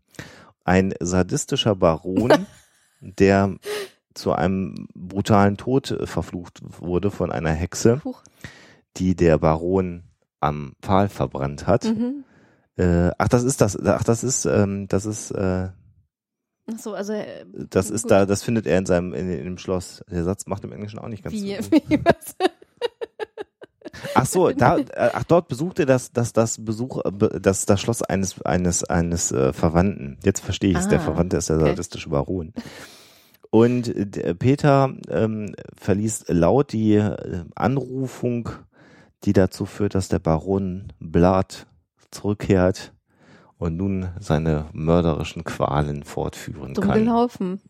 Ein 0.64 0.94
sadistischer 1.02 1.76
Baron, 1.76 2.48
der 3.02 3.56
zu 4.14 4.32
einem 4.32 4.88
brutalen 4.96 5.58
Tod 5.58 5.96
verflucht 6.06 6.62
wurde 6.80 7.12
von 7.12 7.34
einer 7.34 7.52
Hexe, 7.52 8.02
die 8.96 9.14
der 9.14 9.38
Baron 9.40 10.04
am 10.40 10.74
Pfahl 10.82 11.10
verbrannt 11.10 11.68
hat. 11.68 11.84
Mhm. 11.84 12.24
Äh, 12.78 13.12
ach, 13.18 13.28
das 13.28 13.44
ist 13.44 13.62
das. 13.62 13.78
Ach, 13.84 14.04
das 14.04 14.24
ist, 14.24 14.46
ähm, 14.46 14.88
das 14.88 15.06
ist, 15.06 15.32
äh, 15.32 15.70
Ach 16.70 16.80
so, 16.80 16.94
also 16.94 17.14
äh, 17.14 17.46
das 17.70 17.90
ist 17.90 18.04
Gut. 18.04 18.12
da, 18.12 18.26
das 18.26 18.44
findet 18.44 18.68
er 18.68 18.78
in 18.78 18.86
seinem, 18.86 19.14
in, 19.14 19.30
in 19.32 19.44
dem 19.46 19.58
Schloss. 19.58 20.04
Der 20.12 20.24
Satz 20.24 20.48
macht 20.48 20.64
im 20.64 20.72
Englischen 20.74 21.00
auch 21.00 21.08
nicht 21.08 21.24
ganz 21.24 21.34
wie, 21.34 21.56
so. 21.56 21.72
wie 21.72 22.00
was? 22.04 22.36
Ach 24.14 24.26
so, 24.26 24.52
da, 24.52 24.78
äh, 24.78 24.86
ach, 25.14 25.24
dort 25.24 25.48
besuchte 25.48 25.86
das, 25.86 26.12
das, 26.12 26.34
das 26.34 26.64
Besuch, 26.64 27.04
äh, 27.06 27.40
das, 27.40 27.66
das 27.66 27.82
Schloss 27.82 28.02
eines, 28.04 28.42
eines, 28.42 28.84
eines 28.84 29.32
äh, 29.32 29.54
Verwandten. 29.54 30.18
Jetzt 30.24 30.42
verstehe 30.42 30.72
ich 30.72 30.78
es. 30.78 30.88
Der 30.88 31.00
Ah, 31.00 31.04
Verwandte 31.04 31.38
ist 31.38 31.50
der 31.50 31.58
okay. 31.58 31.70
sadistische 31.70 32.10
Baron. 32.10 32.54
Und 33.50 33.88
äh, 33.88 34.06
der 34.06 34.34
Peter 34.34 34.94
ähm, 35.10 35.56
verließ 35.78 36.26
laut 36.28 36.74
die 36.74 36.96
äh, 36.96 37.46
Anrufung, 37.56 38.50
die 39.24 39.34
dazu 39.34 39.66
führt, 39.66 39.96
dass 39.96 40.10
der 40.10 40.20
Baron 40.20 40.94
Blatt 41.00 41.66
zurückkehrt 42.12 42.94
und 43.58 43.76
nun 43.76 44.10
seine 44.20 44.66
mörderischen 44.74 45.44
Qualen 45.44 46.04
fortführen 46.04 46.74
Dumm 46.74 46.84
kann. 46.86 47.00
gelaufen. 47.00 47.62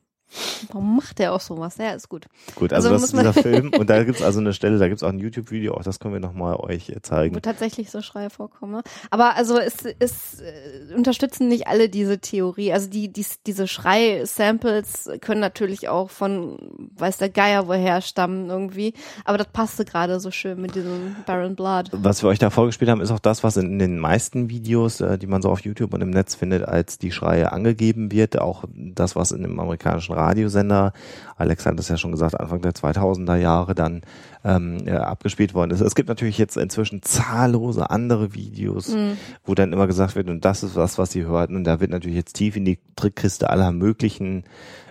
Warum 0.72 0.98
macht 0.98 1.19
der 1.19 1.34
auch 1.34 1.39
sowas? 1.39 1.77
Ja, 1.77 1.91
ist 1.91 2.10
gut. 2.10 2.25
Gut, 2.55 2.74
also, 2.74 2.89
Also 2.89 3.01
das 3.01 3.13
ist 3.13 3.19
dieser 3.19 3.34
Film 3.41 3.72
und 3.77 3.89
da 3.89 4.03
gibt's 4.03 4.22
also 4.22 4.39
eine 4.39 4.53
Stelle, 4.53 4.77
da 4.77 4.88
gibt's 4.88 5.03
auch 5.03 5.10
ein 5.10 5.19
YouTube-Video, 5.19 5.75
auch 5.75 5.84
das 5.84 6.00
können 6.00 6.13
wir 6.13 6.19
nochmal 6.19 6.55
euch 6.57 6.89
äh, 6.89 7.01
zeigen. 7.01 7.36
Wo 7.36 7.39
tatsächlich 7.39 7.89
so 7.91 8.01
Schreie 8.01 8.29
vorkommen. 8.29 8.81
Aber 9.10 9.36
also 9.36 9.57
es, 9.57 9.86
es 10.00 10.41
äh, 10.41 10.93
unterstützen 10.96 11.48
nicht 11.48 11.67
alle 11.67 11.89
diese 11.89 12.19
Theorie. 12.19 12.74
Also 12.74 12.89
die, 12.89 13.12
die 13.12 13.25
diese 13.46 13.67
Schrei-Samples 13.67 15.10
können 15.22 15.41
natürlich 15.41 15.89
auch 15.89 16.10
von 16.10 16.57
weiß 16.98 17.17
der 17.17 17.29
Geier 17.29 17.67
woher 17.67 18.01
stammen 18.01 18.50
irgendwie. 18.50 18.93
Aber 19.25 19.38
das 19.38 19.48
passte 19.48 19.86
gerade 19.86 20.19
so 20.19 20.31
schön 20.31 20.62
mit 20.62 20.75
diesem 20.75 21.15
Baron 21.25 21.55
Blood. 21.55 21.89
Was 21.91 22.24
wir 22.24 22.29
euch 22.29 22.39
da 22.39 22.50
vorgespielt 22.50 22.89
haben, 22.89 23.01
ist 23.01 23.12
auch 23.12 23.19
das, 23.19 23.43
was 23.43 23.57
in 23.57 23.79
den 23.79 24.00
meisten 24.00 24.50
Videos, 24.50 25.01
äh, 25.01 25.17
die 25.17 25.27
man 25.27 25.41
so 25.41 25.50
auf 25.50 25.62
YouTube 25.62 25.93
und 25.93 26.01
im 26.01 26.10
Netz 26.10 26.36
findet, 26.36 26.63
als 26.63 26.98
die 26.98 27.12
Schreie 27.12 27.51
angegeben 27.51 28.12
wird. 28.12 28.39
Auch 28.39 28.65
das, 28.74 29.15
was 29.15 29.31
in 29.31 29.43
dem 29.43 29.60
amerikanischen 29.60 30.17
Radiosender, 30.18 30.92
Alex 31.38 31.66
hat 31.66 31.80
es 31.80 31.88
ja 31.88 31.96
schon 31.98 32.12
gesagt, 32.12 32.40
Anfang 32.40 32.62
der 32.62 32.74
2000er 32.74 33.36
Jahre 33.36 33.76
dann 33.76 34.02
ähm, 34.44 34.80
äh, 34.86 34.92
abgespielt 34.92 35.54
worden 35.54 35.72
ist. 35.72 35.82
Es 35.82 35.96
gibt 35.96 36.10
natürlich 36.10 36.38
jetzt 36.38 36.58
inzwischen 36.58 37.02
zahllose 37.04 37.90
andere 37.90 38.34
Videos, 38.34 38.90
Mhm. 38.90 39.18
wo 39.46 39.54
dann 39.56 39.72
immer 39.72 39.88
gesagt 39.88 40.16
wird, 40.16 40.30
und 40.30 40.44
das 40.44 40.64
ist 40.64 40.76
das, 40.76 40.98
was 40.98 41.12
sie 41.12 41.26
hörten. 41.26 41.56
Und 41.56 41.64
da 41.64 41.80
wird 41.80 41.92
natürlich 41.92 42.18
jetzt 42.18 42.34
tief 42.34 42.56
in 42.58 42.66
die 42.66 42.80
Trickkiste 42.96 43.50
aller 43.50 43.72
möglichen 43.72 44.44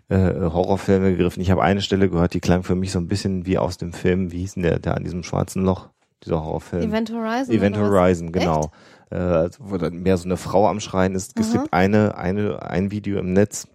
äh, 0.09 0.17
Horrorfilme 0.41 1.11
gegriffen. 1.11 1.41
Ich 1.43 1.51
habe 1.51 1.63
eine 1.63 1.81
Stelle 1.81 2.09
gehört, 2.09 2.33
die 2.33 2.41
klang 2.41 2.63
für 2.63 2.77
mich 2.77 2.93
so 2.93 3.01
ein 3.01 3.09
bisschen 3.09 3.45
wie 3.45 3.59
aus 3.59 3.77
dem 3.77 3.93
Film, 3.93 4.31
wie 4.31 4.39
hieß 4.39 4.55
denn 4.55 4.63
der, 4.63 4.79
der 4.79 4.97
an 4.97 5.03
diesem 5.03 5.25
schwarzen 5.25 5.65
Loch, 5.65 5.89
dieser 6.25 6.45
Horrorfilm? 6.45 6.89
Event 6.89 7.11
Horizon. 7.13 7.53
Event 7.55 7.77
was? 7.77 7.83
Horizon, 7.83 8.31
genau. 8.33 8.71
Äh, 9.11 9.49
wo 9.59 9.77
dann 9.77 10.03
mehr 10.03 10.17
so 10.17 10.25
eine 10.25 10.37
Frau 10.37 10.69
am 10.69 10.81
Schreien 10.81 11.15
ist. 11.15 11.39
Es 11.39 11.51
Aha. 11.51 11.59
gibt 11.59 11.73
eine, 11.73 12.17
eine, 12.19 12.63
ein 12.63 12.91
Video 12.91 13.19
im 13.19 13.33
Netz. 13.33 13.69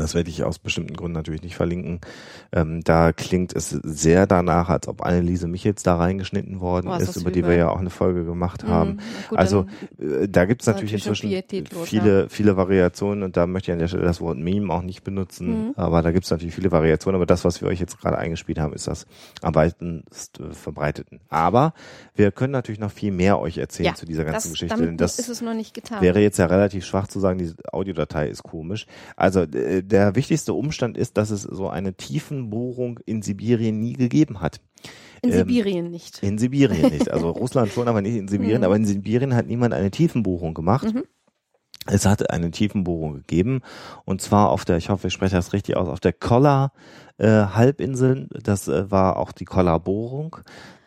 Das 0.00 0.14
werde 0.14 0.30
ich 0.30 0.44
aus 0.44 0.58
bestimmten 0.58 0.94
Gründen 0.94 1.12
natürlich 1.14 1.42
nicht 1.42 1.56
verlinken. 1.56 2.00
Ähm, 2.52 2.82
da 2.84 3.12
klingt 3.12 3.54
es 3.54 3.70
sehr 3.70 4.26
danach, 4.26 4.68
als 4.68 4.88
ob 4.88 5.02
Anneliese 5.02 5.46
Michels 5.48 5.82
da 5.82 5.96
reingeschnitten 5.96 6.60
worden 6.60 6.86
Boah, 6.86 6.98
ist 6.98 7.10
ist, 7.10 7.16
über 7.16 7.30
die 7.30 7.44
wir 7.44 7.54
ja 7.54 7.68
auch 7.70 7.78
eine 7.78 7.90
Folge 7.90 8.24
gemacht 8.24 8.64
Mhm. 8.64 8.68
haben. 8.68 8.96
Na 8.96 9.28
gut, 9.28 9.38
Also 9.38 9.66
äh, 9.98 10.28
da 10.28 10.44
gibt 10.46 10.62
es 10.62 10.66
natürlich 10.66 10.92
inzwischen 10.94 11.30
viele, 11.84 12.28
viele 12.28 12.56
Variationen 12.56 13.22
und 13.22 13.36
da 13.36 13.46
möchte 13.46 13.70
ich 13.70 13.72
an 13.74 13.78
der 13.78 13.88
Stelle 13.88 14.04
das 14.04 14.20
Wort 14.20 14.38
Meme 14.38 14.72
auch 14.72 14.82
nicht 14.82 15.04
benutzen, 15.04 15.68
Mhm. 15.68 15.72
aber 15.76 16.02
da 16.02 16.10
gibt 16.10 16.24
es 16.24 16.30
natürlich 16.30 16.54
viele 16.54 16.72
Variationen, 16.72 17.16
aber 17.16 17.26
das, 17.26 17.44
was 17.44 17.60
wir 17.60 17.68
euch 17.68 17.80
jetzt 17.80 18.00
gerade 18.00 18.18
eingespielt 18.18 18.58
haben, 18.58 18.72
ist 18.72 18.88
das 18.88 19.06
am 19.42 19.54
weitest 19.54 20.40
äh, 20.40 20.52
verbreiteten. 20.52 21.20
Aber 21.28 21.72
wir 22.16 22.32
können 22.32 22.52
natürlich 22.52 22.80
noch 22.80 22.90
viel 22.90 23.12
mehr 23.12 23.38
euch 23.38 23.58
erzählen 23.58 23.86
ja, 23.90 23.94
zu 23.94 24.06
dieser 24.06 24.24
ganzen 24.24 24.48
das, 24.48 24.52
Geschichte, 24.52 24.76
denn 24.82 24.96
das 24.96 25.18
ist 25.18 25.28
es 25.28 25.40
noch 25.40 25.54
nicht 25.54 25.74
getan. 25.74 26.02
wäre 26.02 26.20
jetzt 26.20 26.38
ja 26.38 26.46
relativ 26.46 26.84
schwach 26.84 27.06
zu 27.06 27.20
sagen, 27.20 27.38
die 27.38 27.52
Audiodatei 27.72 28.28
ist 28.28 28.42
komisch. 28.42 28.86
Also 29.16 29.42
äh, 29.42 29.82
der 29.88 30.14
wichtigste 30.14 30.54
Umstand 30.54 30.96
ist, 30.96 31.16
dass 31.16 31.30
es 31.30 31.42
so 31.42 31.68
eine 31.68 31.94
Tiefenbohrung 31.94 33.00
in 33.06 33.22
Sibirien 33.22 33.80
nie 33.80 33.94
gegeben 33.94 34.40
hat. 34.40 34.60
In 35.22 35.30
ähm, 35.30 35.38
Sibirien 35.38 35.90
nicht. 35.90 36.22
In 36.22 36.38
Sibirien 36.38 36.92
nicht. 36.92 37.10
Also 37.10 37.30
Russland 37.30 37.72
schon, 37.72 37.88
aber 37.88 38.02
nicht 38.02 38.16
in 38.16 38.28
Sibirien. 38.28 38.58
Mhm. 38.58 38.64
Aber 38.64 38.76
in 38.76 38.84
Sibirien 38.84 39.34
hat 39.34 39.46
niemand 39.46 39.74
eine 39.74 39.90
Tiefenbohrung 39.90 40.54
gemacht. 40.54 40.92
Mhm. 40.92 41.04
Es 41.86 42.06
hat 42.06 42.30
eine 42.30 42.50
Tiefenbohrung 42.50 43.14
gegeben 43.14 43.60
und 44.06 44.22
zwar 44.22 44.48
auf 44.48 44.64
der, 44.64 44.78
ich 44.78 44.88
hoffe, 44.88 45.08
ich 45.08 45.12
spreche 45.12 45.36
das 45.36 45.52
richtig 45.52 45.76
aus, 45.76 45.86
auf 45.86 46.00
der 46.00 46.14
Koller 46.14 46.72
äh, 47.18 47.28
Halbinsel. 47.28 48.28
Das 48.42 48.68
äh, 48.68 48.90
war 48.90 49.18
auch 49.18 49.32
die 49.32 49.44
Koller 49.44 49.78
Bohrung. 49.80 50.38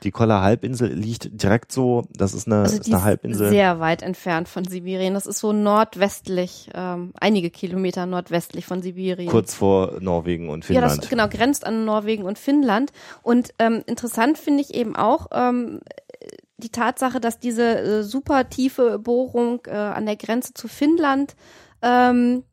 Die 0.03 0.11
Koller 0.11 0.41
Halbinsel 0.41 0.93
liegt 0.93 1.41
direkt 1.41 1.71
so, 1.71 2.03
das 2.13 2.33
ist 2.33 2.45
eine, 2.47 2.57
Also 2.61 2.77
ist 2.77 2.87
eine 2.87 2.97
ist 2.97 3.03
Halbinsel. 3.03 3.49
sehr 3.49 3.79
weit 3.79 4.03
entfernt 4.03 4.47
von 4.47 4.63
Sibirien. 4.63 5.15
Das 5.15 5.25
ist 5.25 5.39
so 5.39 5.53
nordwestlich, 5.53 6.69
ähm, 6.75 7.13
einige 7.19 7.49
Kilometer 7.49 8.05
nordwestlich 8.05 8.65
von 8.65 8.81
Sibirien. 8.81 9.29
kurz 9.29 9.53
vor 9.55 9.97
Norwegen 9.99 10.49
und 10.49 10.63
Ja, 10.65 10.67
Finnland. 10.81 11.01
das 11.03 11.09
genau 11.09 11.27
grenzt 11.27 11.65
an 11.65 11.85
Norwegen 11.85 12.23
und 12.23 12.37
Finnland. 12.37 12.91
Und 13.23 13.53
ähm, 13.59 13.83
interessant 13.87 14.37
finde 14.37 14.61
ich 14.61 14.73
eben 14.75 14.95
auch 14.95 15.27
ähm, 15.31 15.81
die 16.57 16.69
Tatsache, 16.69 17.19
dass 17.19 17.39
diese 17.39 17.77
äh, 17.79 18.03
super 18.03 18.49
tiefe 18.49 18.99
Bohrung 18.99 19.61
äh, 19.67 19.71
an 19.71 20.05
der 20.05 20.15
Grenze 20.15 20.53
zu 20.53 20.67
Finnland 20.67 21.35
ähm, 21.81 22.43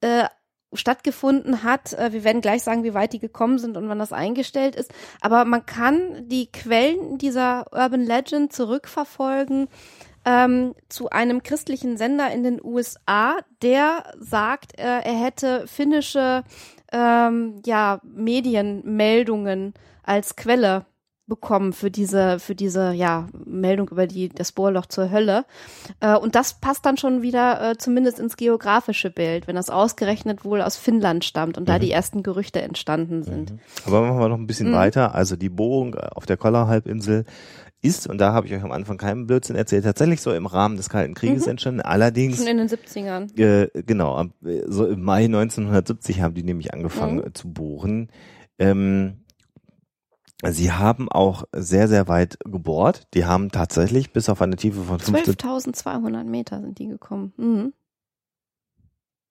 äh, 0.00 0.24
stattgefunden 0.76 1.62
hat. 1.62 1.92
Äh, 1.92 2.12
wir 2.12 2.24
werden 2.24 2.40
gleich 2.40 2.62
sagen, 2.62 2.84
wie 2.84 2.94
weit 2.94 3.12
die 3.12 3.18
gekommen 3.18 3.58
sind 3.58 3.76
und 3.76 3.88
wann 3.88 3.98
das 3.98 4.12
eingestellt 4.12 4.76
ist. 4.76 4.92
Aber 5.20 5.44
man 5.44 5.66
kann 5.66 6.28
die 6.28 6.50
Quellen 6.50 7.18
dieser 7.18 7.66
Urban 7.72 8.04
Legend 8.04 8.52
zurückverfolgen 8.52 9.68
ähm, 10.24 10.74
zu 10.88 11.10
einem 11.10 11.42
christlichen 11.42 11.96
Sender 11.96 12.32
in 12.32 12.42
den 12.42 12.60
USA, 12.64 13.38
der 13.62 14.04
sagt, 14.18 14.78
äh, 14.78 14.82
er 14.82 15.20
hätte 15.20 15.66
finnische 15.66 16.44
ähm, 16.92 17.60
ja, 17.66 18.00
Medienmeldungen 18.02 19.74
als 20.02 20.36
Quelle 20.36 20.86
bekommen 21.26 21.72
für 21.72 21.90
diese 21.90 22.38
für 22.38 22.54
diese 22.54 22.92
ja 22.92 23.28
Meldung 23.46 23.88
über 23.88 24.06
die 24.06 24.28
das 24.28 24.52
Bohrloch 24.52 24.86
zur 24.86 25.10
Hölle 25.10 25.44
äh, 26.00 26.14
und 26.16 26.34
das 26.34 26.60
passt 26.60 26.84
dann 26.84 26.96
schon 26.98 27.22
wieder 27.22 27.70
äh, 27.70 27.76
zumindest 27.78 28.18
ins 28.18 28.36
geografische 28.36 29.10
Bild 29.10 29.46
wenn 29.48 29.56
das 29.56 29.70
ausgerechnet 29.70 30.44
wohl 30.44 30.60
aus 30.60 30.76
Finnland 30.76 31.24
stammt 31.24 31.56
und 31.56 31.68
da 31.68 31.76
Mhm. 31.76 31.80
die 31.80 31.90
ersten 31.92 32.22
Gerüchte 32.22 32.60
entstanden 32.60 33.22
sind 33.22 33.52
Mhm. 33.52 33.58
Aber 33.86 34.02
machen 34.02 34.18
wir 34.18 34.28
noch 34.28 34.38
ein 34.38 34.46
bisschen 34.46 34.70
Mhm. 34.70 34.74
weiter. 34.74 35.14
Also 35.14 35.36
die 35.36 35.48
Bohrung 35.48 35.94
auf 35.94 36.26
der 36.26 36.36
Koller-Halbinsel 36.36 37.24
ist, 37.82 38.06
und 38.06 38.18
da 38.18 38.32
habe 38.32 38.46
ich 38.46 38.54
euch 38.54 38.62
am 38.62 38.72
Anfang 38.72 38.96
keinen 38.96 39.26
Blödsinn 39.26 39.56
erzählt, 39.56 39.84
tatsächlich 39.84 40.22
so 40.22 40.32
im 40.32 40.46
Rahmen 40.46 40.76
des 40.76 40.88
Kalten 40.88 41.14
Krieges 41.14 41.44
Mhm. 41.44 41.50
entstanden. 41.50 41.80
Allerdings 41.82 42.38
schon 42.38 42.46
in 42.46 42.56
den 42.58 42.68
70ern 42.68 43.30
Äh, 43.38 43.68
genau, 43.84 44.22
äh, 44.44 44.62
so 44.66 44.86
im 44.86 45.02
Mai 45.02 45.24
1970 45.28 46.20
haben 46.22 46.34
die 46.34 46.42
nämlich 46.44 46.72
angefangen 46.72 47.16
Mhm. 47.16 47.24
äh, 47.26 47.32
zu 47.34 47.52
bohren. 47.52 48.08
Ähm, 48.58 49.23
sie 50.52 50.72
haben 50.72 51.10
auch 51.10 51.44
sehr, 51.52 51.88
sehr 51.88 52.08
weit 52.08 52.38
gebohrt. 52.44 53.08
Die 53.14 53.24
haben 53.24 53.50
tatsächlich 53.50 54.12
bis 54.12 54.28
auf 54.28 54.42
eine 54.42 54.56
Tiefe 54.56 54.82
von 54.82 54.98
15... 54.98 55.34
12.200 55.34 56.24
Meter 56.24 56.60
sind 56.60 56.78
die 56.78 56.88
gekommen 56.88 57.32
mhm. 57.36 57.72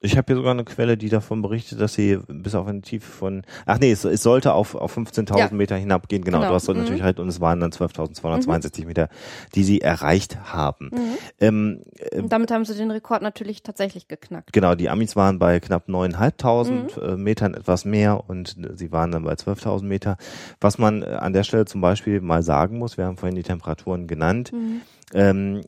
Ich 0.06 0.18
habe 0.18 0.26
hier 0.28 0.36
sogar 0.36 0.52
eine 0.52 0.66
Quelle, 0.66 0.98
die 0.98 1.08
davon 1.08 1.42
berichtet, 1.42 1.80
dass 1.80 1.94
sie 1.94 2.20
bis 2.28 2.56
auf 2.56 2.68
eine 2.68 2.82
Tiefe 2.82 3.10
von... 3.10 3.44
Ach 3.66 3.80
nee, 3.80 3.92
es, 3.92 4.04
es 4.04 4.22
sollte 4.22 4.52
auf, 4.54 4.76
auf 4.76 4.98
15.000 4.98 5.38
Ja. 5.40 5.50
Meter 5.52 5.78
hinabgehen. 5.78 6.24
Genau, 6.26 6.40
Genau. 6.40 6.50
du 6.50 6.56
hast 6.56 6.68
Mhm. 6.68 6.78
natürlich 6.78 7.04
recht. 7.04 7.20
Und 7.20 7.30
es 7.30 7.40
waren 7.40 7.62
dann 7.62 7.72
12.262 7.72 8.86
Meter, 8.86 9.08
die 9.56 9.64
sie 9.64 9.80
erreicht 9.82 10.38
haben. 10.54 10.90
Mhm. 10.94 11.00
Ähm, 11.40 11.82
äh, 12.12 12.20
und 12.20 12.32
damit 12.34 12.52
haben 12.52 12.66
sie 12.66 12.76
den 12.76 12.92
Rekord 12.92 13.22
natürlich 13.22 13.64
tatsächlich 13.64 14.08
geknackt 14.10 14.52
Genau, 14.52 14.76
die 14.76 14.90
Amis 14.90 15.16
waren 15.16 15.40
bei 15.40 15.60
knapp 15.62 15.88
9.500 15.88 17.00
Mhm. 17.00 17.14
äh, 17.14 17.16
Metern 17.16 17.54
etwas 17.54 17.86
mehr 17.86 18.30
und 18.30 18.58
äh, 18.58 18.76
sie 18.76 18.92
waren 18.92 19.12
dann 19.12 19.24
bei 19.24 19.34
12.000 19.34 19.84
Meter. 19.86 20.18
Was 20.60 20.78
man 20.78 21.02
äh, 21.02 21.06
an 21.06 21.32
der 21.32 21.44
Stelle 21.44 21.64
zum 21.66 21.80
Beispiel 21.80 22.20
mal 22.20 22.44
sagen 22.44 22.78
muss, 22.78 22.98
wir 22.98 23.06
haben 23.06 23.16
vorhin 23.18 23.36
die 23.36 23.44
Temperaturen 23.44 24.08
genannt, 24.08 24.52
mhm. 24.52 24.82
ähm, 25.14 25.62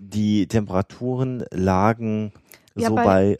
die 0.00 0.46
Temperaturen 0.48 1.44
lagen 1.50 2.32
Ja, 2.76 2.88
so 2.88 2.94
bei- 2.96 3.04
bei, 3.04 3.36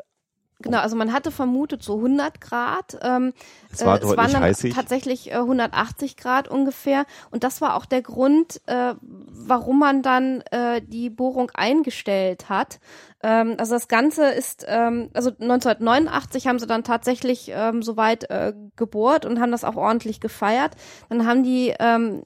Genau, 0.65 0.79
also 0.79 0.97
man 0.97 1.13
hatte 1.13 1.31
vermutet 1.31 1.83
so 1.83 1.97
100 1.97 2.41
Grad. 2.41 2.99
Ähm, 3.03 3.35
es 3.71 3.85
war 3.85 4.01
äh, 4.01 4.05
es 4.05 4.17
waren 4.17 4.33
dann 4.33 4.43
heißig. 4.43 4.75
tatsächlich 4.75 5.31
äh, 5.31 5.35
180 5.35 6.17
Grad 6.17 6.49
ungefähr. 6.49 7.05
Und 7.31 7.45
das 7.45 7.61
war 7.61 7.77
auch 7.77 7.85
der 7.85 8.01
Grund, 8.01 8.63
äh, 8.65 8.95
warum 9.03 9.79
man 9.79 10.01
dann 10.01 10.41
äh, 10.51 10.81
die 10.81 11.11
Bohrung 11.11 11.51
eingestellt 11.53 12.49
hat. 12.49 12.81
Ähm, 13.23 13.57
also 13.59 13.75
das 13.75 13.89
Ganze 13.89 14.25
ist, 14.31 14.65
ähm, 14.67 15.11
also 15.13 15.33
1989 15.39 16.47
haben 16.47 16.59
sie 16.59 16.67
dann 16.67 16.83
tatsächlich 16.83 17.53
ähm, 17.55 17.83
soweit 17.83 18.31
äh, 18.31 18.55
gebohrt 18.75 19.27
und 19.27 19.41
haben 19.41 19.53
das 19.53 19.65
auch 19.65 19.77
ordentlich 19.77 20.19
gefeiert. 20.19 20.73
Dann 21.11 21.27
haben 21.27 21.43
die 21.43 21.75
ähm, 21.79 22.23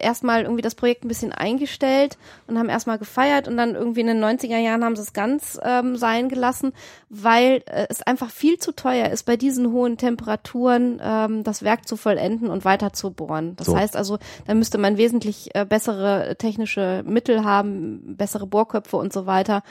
erstmal 0.00 0.42
irgendwie 0.42 0.62
das 0.62 0.74
Projekt 0.74 1.04
ein 1.04 1.08
bisschen 1.08 1.32
eingestellt 1.32 2.18
und 2.46 2.58
haben 2.58 2.68
erstmal 2.68 2.98
gefeiert 2.98 3.48
und 3.48 3.56
dann 3.56 3.74
irgendwie 3.74 4.00
in 4.00 4.06
den 4.06 4.22
90er 4.24 4.58
Jahren 4.58 4.84
haben 4.84 4.96
sie 4.96 5.02
es 5.02 5.12
ganz 5.12 5.58
ähm, 5.62 5.96
sein 5.96 6.28
gelassen, 6.28 6.72
weil 7.08 7.62
äh, 7.66 7.86
es 7.88 8.02
einfach 8.02 8.30
viel 8.30 8.58
zu 8.58 8.72
teuer 8.72 9.10
ist, 9.10 9.24
bei 9.24 9.36
diesen 9.36 9.72
hohen 9.72 9.96
Temperaturen 9.96 11.00
ähm, 11.02 11.44
das 11.44 11.62
Werk 11.62 11.86
zu 11.88 11.96
vollenden 11.96 12.48
und 12.48 12.64
weiter 12.64 12.92
zu 12.92 13.10
bohren. 13.10 13.56
Das 13.56 13.66
So. 13.66 13.76
heißt 13.76 13.96
also, 13.96 14.18
da 14.46 14.54
müsste 14.54 14.78
man 14.78 14.96
wesentlich 14.96 15.54
äh, 15.54 15.64
bessere 15.64 16.36
technische 16.38 17.02
Mittel 17.06 17.44
haben, 17.44 18.16
bessere 18.16 18.46
Bohrköpfe 18.46 18.96
und 18.96 19.12
so 19.12 19.26
weiter. 19.26 19.62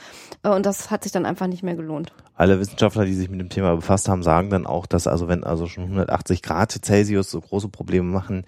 Äh, 0.42 0.50
und 0.50 0.66
das 0.66 0.90
hat 0.90 1.02
sich 1.02 1.12
dann 1.12 1.26
einfach 1.26 1.46
nicht 1.46 1.62
mehr 1.62 1.74
gelohnt. 1.76 2.12
Alle 2.38 2.60
Wissenschaftler, 2.60 3.04
die 3.04 3.14
sich 3.14 3.28
mit 3.28 3.40
dem 3.40 3.48
Thema 3.48 3.74
befasst 3.74 4.08
haben, 4.08 4.22
sagen 4.22 4.48
dann 4.48 4.64
auch, 4.64 4.86
dass 4.86 5.08
also 5.08 5.26
wenn 5.26 5.42
also 5.42 5.66
schon 5.66 5.82
180 5.82 6.40
Grad 6.40 6.70
Celsius 6.70 7.32
so 7.32 7.40
große 7.40 7.68
Probleme 7.68 8.06
machen, 8.06 8.44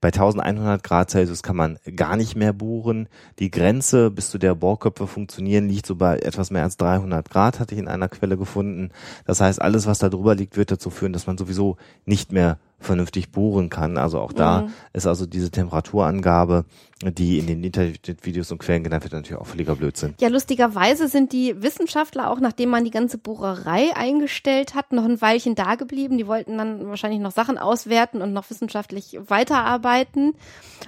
bei 0.00 0.08
1100 0.08 0.82
Grad 0.82 1.10
Celsius 1.10 1.44
kann 1.44 1.54
man 1.54 1.78
gar 1.94 2.16
nicht 2.16 2.34
mehr 2.34 2.52
bohren. 2.52 3.08
Die 3.38 3.52
Grenze, 3.52 4.10
bis 4.10 4.30
zu 4.30 4.38
der 4.38 4.56
Bohrköpfe 4.56 5.06
funktionieren, 5.06 5.68
liegt 5.68 5.86
so 5.86 5.94
bei 5.94 6.18
etwas 6.18 6.50
mehr 6.50 6.64
als 6.64 6.78
300 6.78 7.30
Grad, 7.30 7.60
hatte 7.60 7.76
ich 7.76 7.80
in 7.80 7.86
einer 7.86 8.08
Quelle 8.08 8.36
gefunden. 8.36 8.90
Das 9.24 9.40
heißt, 9.40 9.62
alles, 9.62 9.86
was 9.86 10.00
da 10.00 10.08
drüber 10.08 10.34
liegt, 10.34 10.56
wird 10.56 10.72
dazu 10.72 10.90
führen, 10.90 11.12
dass 11.12 11.28
man 11.28 11.38
sowieso 11.38 11.76
nicht 12.06 12.32
mehr 12.32 12.58
vernünftig 12.80 13.32
bohren 13.32 13.70
kann. 13.70 13.98
Also 13.98 14.20
auch 14.20 14.32
da 14.32 14.62
Mhm. 14.62 14.72
ist 14.92 15.06
also 15.06 15.26
diese 15.26 15.50
Temperaturangabe, 15.50 16.64
die 17.02 17.38
in 17.38 17.46
den 17.46 17.62
Internetvideos 17.64 18.52
und 18.52 18.58
Quellen 18.58 18.84
genannt 18.84 19.02
wird, 19.04 19.12
natürlich 19.12 19.40
auch 19.40 19.46
völliger 19.46 19.74
Blödsinn. 19.76 20.14
Ja, 20.20 20.28
lustigerweise 20.28 21.08
sind 21.08 21.32
die 21.32 21.60
Wissenschaftler 21.62 22.30
auch, 22.30 22.38
nachdem 22.40 22.70
man 22.70 22.84
die 22.84 22.90
ganze 22.90 23.18
Bohrerei 23.18 23.96
eingestellt 23.96 24.74
hat, 24.74 24.92
noch 24.92 25.04
ein 25.04 25.20
Weilchen 25.20 25.54
da 25.54 25.74
geblieben. 25.74 26.18
Die 26.18 26.26
wollten 26.26 26.56
dann 26.58 26.88
wahrscheinlich 26.88 27.20
noch 27.20 27.32
Sachen 27.32 27.58
auswerten 27.58 28.22
und 28.22 28.32
noch 28.32 28.48
wissenschaftlich 28.50 29.18
weiterarbeiten. 29.26 30.34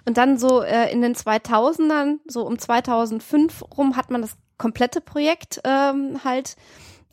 Und 0.04 0.16
dann 0.16 0.38
so 0.38 0.62
äh, 0.62 0.92
in 0.92 1.02
den 1.02 1.14
2000ern, 1.14 2.18
so 2.26 2.46
um 2.46 2.58
2005 2.58 3.64
rum, 3.76 3.96
hat 3.96 4.10
man 4.10 4.20
das 4.22 4.36
komplette 4.58 5.00
Projekt 5.00 5.60
ähm, 5.64 6.20
halt 6.24 6.56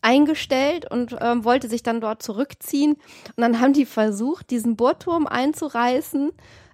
eingestellt 0.07 0.89
und 0.89 1.17
ähm, 1.19 1.43
wollte 1.43 1.67
sich 1.67 1.83
dann 1.83 1.99
dort 1.99 2.23
zurückziehen. 2.23 2.93
Und 2.93 3.41
dann 3.41 3.59
haben 3.59 3.73
die 3.73 3.85
versucht, 3.85 4.49
diesen 4.51 4.77
Bohrturm 4.77 5.27
einzureißen. 5.27 6.31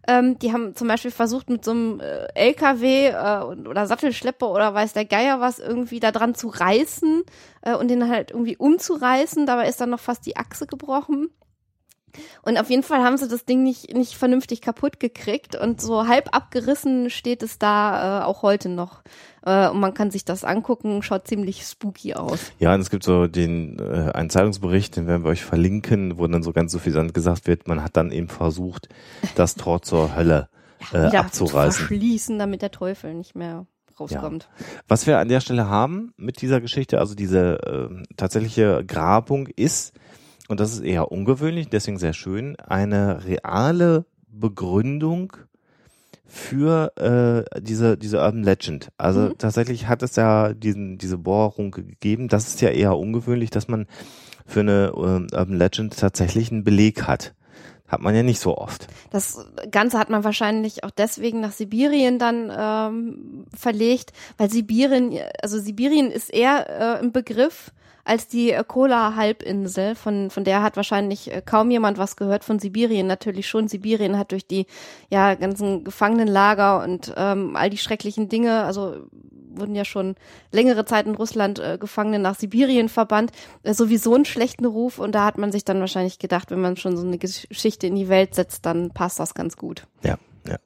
Ähm, 0.07 0.37
die 0.37 0.53
haben 0.53 0.75
zum 0.75 0.87
Beispiel 0.87 1.09
versucht, 1.09 1.49
mit 1.49 1.65
so 1.65 1.71
einem 1.71 1.99
äh, 1.99 2.27
LKW 2.35 3.07
äh, 3.07 3.67
oder 3.67 3.87
Sattelschlepper 3.87 4.49
oder 4.49 4.73
weiß 4.73 4.93
der 4.93 5.05
Geier 5.05 5.39
was 5.39 5.59
irgendwie 5.59 5.99
da 5.99 6.11
dran 6.11 6.35
zu 6.35 6.49
reißen 6.49 7.23
äh, 7.61 7.73
und 7.73 7.87
den 7.87 8.07
halt 8.07 8.31
irgendwie 8.31 8.57
umzureißen. 8.57 9.47
Dabei 9.47 9.67
ist 9.67 9.81
dann 9.81 9.89
noch 9.89 9.99
fast 9.99 10.25
die 10.27 10.37
Achse 10.37 10.67
gebrochen. 10.67 11.29
Und 12.41 12.57
auf 12.57 12.69
jeden 12.69 12.83
Fall 12.83 13.03
haben 13.03 13.17
sie 13.17 13.27
das 13.27 13.45
Ding 13.45 13.63
nicht, 13.63 13.93
nicht 13.93 14.15
vernünftig 14.15 14.61
kaputt 14.61 14.99
gekriegt 14.99 15.55
und 15.55 15.81
so 15.81 16.07
halb 16.07 16.35
abgerissen 16.35 17.09
steht 17.09 17.43
es 17.43 17.59
da 17.59 18.21
äh, 18.21 18.25
auch 18.25 18.41
heute 18.41 18.69
noch. 18.69 19.01
Äh, 19.45 19.69
und 19.69 19.79
man 19.79 19.93
kann 19.93 20.11
sich 20.11 20.25
das 20.25 20.43
angucken, 20.43 21.03
schaut 21.03 21.27
ziemlich 21.27 21.63
spooky 21.63 22.13
aus. 22.13 22.51
Ja, 22.59 22.73
und 22.73 22.81
es 22.81 22.89
gibt 22.89 23.03
so 23.03 23.27
den 23.27 23.79
äh, 23.79 24.11
einen 24.13 24.29
Zeitungsbericht, 24.29 24.95
den 24.95 25.07
werden 25.07 25.23
wir 25.23 25.29
euch 25.29 25.43
verlinken, 25.43 26.17
wo 26.17 26.27
dann 26.27 26.43
so 26.43 26.53
ganz 26.53 26.71
suffisant 26.71 27.13
gesagt 27.13 27.47
wird, 27.47 27.67
man 27.67 27.83
hat 27.83 27.97
dann 27.97 28.11
eben 28.11 28.29
versucht, 28.29 28.89
das 29.35 29.55
Tor 29.55 29.81
zur 29.81 30.15
Hölle 30.15 30.49
äh, 30.91 31.07
Wieder 31.07 31.21
abzureißen. 31.21 31.87
verschließen, 31.87 32.39
damit 32.39 32.61
der 32.61 32.71
Teufel 32.71 33.13
nicht 33.13 33.35
mehr 33.35 33.65
rauskommt. 33.99 34.49
Was 34.87 35.07
wir 35.07 35.19
an 35.19 35.27
der 35.27 35.39
Stelle 35.39 35.69
haben 35.69 36.13
mit 36.17 36.41
dieser 36.41 36.61
Geschichte, 36.61 36.99
also 36.99 37.15
diese 37.15 37.89
äh, 37.91 38.15
tatsächliche 38.17 38.83
Grabung 38.85 39.47
ist, 39.47 39.93
und 40.53 40.59
das 40.59 40.71
ist 40.71 40.81
eher 40.81 41.11
ungewöhnlich, 41.11 41.67
deswegen 41.67 41.97
sehr 41.97 42.13
schön, 42.13 42.55
eine 42.57 43.25
reale 43.25 44.05
Begründung 44.27 45.33
für 46.27 46.95
äh, 46.97 47.61
diese 47.61 47.97
diese 47.97 48.17
Urban 48.19 48.43
Legend. 48.43 48.89
Also 48.97 49.19
Mhm. 49.21 49.37
tatsächlich 49.39 49.87
hat 49.87 50.03
es 50.03 50.15
ja 50.15 50.53
diesen 50.53 50.99
diese 50.99 51.17
Bohrung 51.17 51.71
gegeben. 51.71 52.27
Das 52.27 52.47
ist 52.47 52.61
ja 52.61 52.69
eher 52.69 52.95
ungewöhnlich, 52.97 53.49
dass 53.49 53.67
man 53.67 53.87
für 54.45 54.59
eine 54.59 54.91
äh, 54.95 55.35
Urban 55.35 55.57
Legend 55.57 55.97
tatsächlich 55.97 56.51
einen 56.51 56.63
Beleg 56.63 57.03
hat. 57.07 57.33
Hat 57.87 58.01
man 58.01 58.15
ja 58.15 58.21
nicht 58.23 58.39
so 58.39 58.57
oft. 58.57 58.87
Das 59.11 59.45
Ganze 59.71 59.97
hat 59.99 60.09
man 60.09 60.23
wahrscheinlich 60.23 60.83
auch 60.83 60.91
deswegen 60.91 61.41
nach 61.41 61.51
Sibirien 61.51 62.17
dann 62.17 62.51
ähm, 62.55 63.45
verlegt, 63.55 64.13
weil 64.37 64.49
Sibirien, 64.51 65.17
also 65.41 65.59
Sibirien 65.59 66.09
ist 66.11 66.31
eher 66.33 66.69
äh, 66.69 66.99
ein 66.99 67.11
Begriff 67.11 67.71
als 68.05 68.27
die 68.27 68.51
äh, 68.51 68.63
Kola-Halbinsel, 68.65 69.95
von, 69.95 70.29
von 70.29 70.43
der 70.43 70.61
hat 70.61 70.75
wahrscheinlich 70.75 71.33
äh, 71.33 71.41
kaum 71.41 71.71
jemand 71.71 71.97
was 71.97 72.15
gehört, 72.15 72.43
von 72.43 72.59
Sibirien 72.59 73.07
natürlich 73.07 73.47
schon. 73.47 73.67
Sibirien 73.67 74.17
hat 74.17 74.31
durch 74.31 74.45
die 74.45 74.65
ja 75.09 75.35
ganzen 75.35 75.83
Gefangenenlager 75.83 76.83
und 76.83 77.13
ähm, 77.15 77.55
all 77.55 77.69
die 77.69 77.77
schrecklichen 77.77 78.29
Dinge, 78.29 78.63
also 78.63 78.95
wurden 79.55 79.75
ja 79.75 79.85
schon 79.85 80.15
längere 80.51 80.85
Zeit 80.85 81.05
in 81.05 81.15
Russland 81.15 81.59
äh, 81.59 81.77
Gefangene 81.79 82.19
nach 82.19 82.35
Sibirien 82.35 82.89
verbannt, 82.89 83.31
äh, 83.63 83.73
sowieso 83.73 84.15
einen 84.15 84.25
schlechten 84.25 84.65
Ruf 84.65 84.99
und 84.99 85.13
da 85.13 85.25
hat 85.25 85.37
man 85.37 85.51
sich 85.51 85.63
dann 85.63 85.79
wahrscheinlich 85.79 86.19
gedacht, 86.19 86.51
wenn 86.51 86.61
man 86.61 86.77
schon 86.77 86.97
so 86.97 87.05
eine 87.05 87.17
Geschichte 87.17 87.87
in 87.87 87.95
die 87.95 88.09
Welt 88.09 88.35
setzt, 88.35 88.65
dann 88.65 88.91
passt 88.91 89.19
das 89.19 89.33
ganz 89.33 89.55
gut. 89.55 89.87
Ja, 90.03 90.17
ja. 90.45 90.57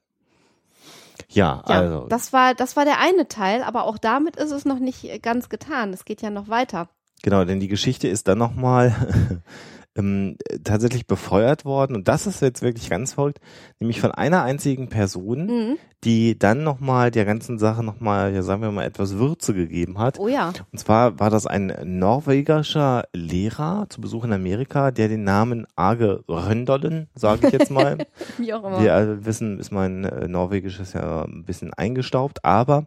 Ja, 1.30 1.63
Ja, 1.67 1.82
also 1.82 2.08
das 2.08 2.34
war 2.34 2.56
das 2.56 2.76
war 2.76 2.86
der 2.86 3.00
eine 3.00 3.28
Teil, 3.28 3.62
aber 3.62 3.84
auch 3.84 3.97
damit 3.97 4.38
ist 4.38 4.52
es 4.52 4.65
noch 4.65 4.80
nicht 4.80 5.04
äh, 5.04 5.19
ganz 5.19 5.50
getan. 5.50 5.93
Es 5.93 6.06
geht 6.06 6.21
ja 6.21 6.30
noch 6.30 6.47
weiter. 6.47 6.89
Genau, 7.23 7.43
denn 7.45 7.60
die 7.60 7.67
Geschichte 7.67 8.08
ist 8.08 8.27
dann 8.27 8.38
nochmal 8.38 8.93
ähm, 9.95 10.38
tatsächlich 10.63 11.08
befeuert 11.08 11.65
worden 11.65 11.95
und 11.95 12.08
das 12.08 12.27
ist 12.27 12.41
jetzt 12.41 12.62
wirklich 12.62 12.89
ganz 12.89 13.13
verrückt, 13.13 13.39
nämlich 13.80 13.99
von 13.99 14.12
einer 14.12 14.43
einzigen 14.43 14.89
Person, 14.89 15.47
Mhm. 15.47 15.77
die 16.03 16.38
dann 16.38 16.63
nochmal 16.63 17.10
der 17.10 17.25
ganzen 17.25 17.58
Sache 17.58 17.84
nochmal, 17.84 18.32
ja 18.34 18.43
sagen 18.43 18.62
wir 18.62 18.71
mal, 18.71 18.86
etwas 18.86 19.17
Würze 19.17 19.56
gegeben 19.56 19.97
hat. 19.97 20.19
Oh 20.19 20.27
ja. 20.27 20.53
Und 20.71 20.77
zwar 20.77 21.19
war 21.19 21.32
das 21.32 21.47
ein 21.47 21.73
norwegischer 21.84 23.06
Lehrer 23.13 23.88
zu 23.89 23.99
Besuch 23.99 24.23
in 24.25 24.34
Amerika, 24.34 24.91
der 24.91 25.08
den 25.08 25.23
Namen 25.23 25.65
Age 25.75 26.19
Röndalen, 26.30 27.08
sage 27.15 27.47
ich 27.47 27.53
jetzt 27.53 27.71
mal, 27.71 27.97
Wie 28.38 28.53
auch 28.53 28.63
immer. 28.63 28.80
wir 28.84 28.93
alle 28.93 29.25
wissen, 29.25 29.58
ist 29.60 29.71
mein 29.71 30.06
äh, 30.06 30.27
Norwegisch 30.27 30.80
ist 30.80 30.93
ja 30.93 31.23
ein 31.23 31.43
bisschen 31.45 31.73
eingestaubt, 31.73 32.45
aber 32.45 32.86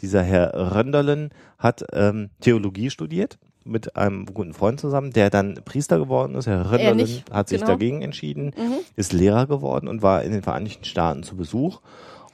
dieser 0.00 0.22
Herr 0.22 0.74
Röndalen 0.74 1.28
hat 1.58 1.84
ähm, 1.92 2.30
Theologie 2.40 2.88
studiert 2.88 3.38
mit 3.66 3.96
einem 3.96 4.26
guten 4.26 4.54
Freund 4.54 4.80
zusammen, 4.80 5.12
der 5.12 5.30
dann 5.30 5.60
Priester 5.64 5.98
geworden 5.98 6.34
ist. 6.34 6.46
Herr 6.46 6.94
nicht, 6.94 7.30
hat 7.30 7.48
sich 7.48 7.60
genau. 7.60 7.72
dagegen 7.72 8.02
entschieden, 8.02 8.52
Mhm. 8.56 8.78
ist 8.96 9.12
Lehrer 9.12 9.46
geworden 9.46 9.88
und 9.88 10.02
war 10.02 10.22
in 10.22 10.32
den 10.32 10.42
Vereinigten 10.42 10.84
Staaten 10.84 11.22
zu 11.22 11.36
Besuch. 11.36 11.80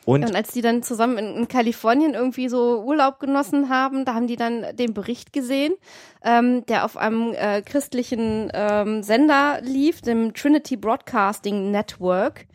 Und 0.05 0.25
Und 0.25 0.35
als 0.35 0.51
die 0.53 0.63
dann 0.63 0.83
zusammen 0.83 1.17
in, 1.19 1.37
in 1.37 1.49
Kalifornien 1.49 2.15
irgendwie 2.15 2.49
so 2.49 2.83
Urlaub 2.83 3.21
genossen 3.21 3.69
haben, 3.69 4.05
da 4.05 4.15
haben 4.15 4.27
die 4.27 4.37
dann 4.37 4.65
den 4.75 4.95
Bericht 4.95 5.33
gesehen, 5.33 5.75
ähm, 6.25 6.67
der 6.67 6.85
auf 6.85 6.97
einem 6.97 7.33
äh, 7.35 7.63
christlichen 7.63 8.51
ähm, 8.53 9.03
Sender 9.05 9.61
lief, 9.63 10.01
dem 10.01 10.35
Trinity 10.35 10.77
Broadcasting 10.77 11.71
Network. 11.71 12.47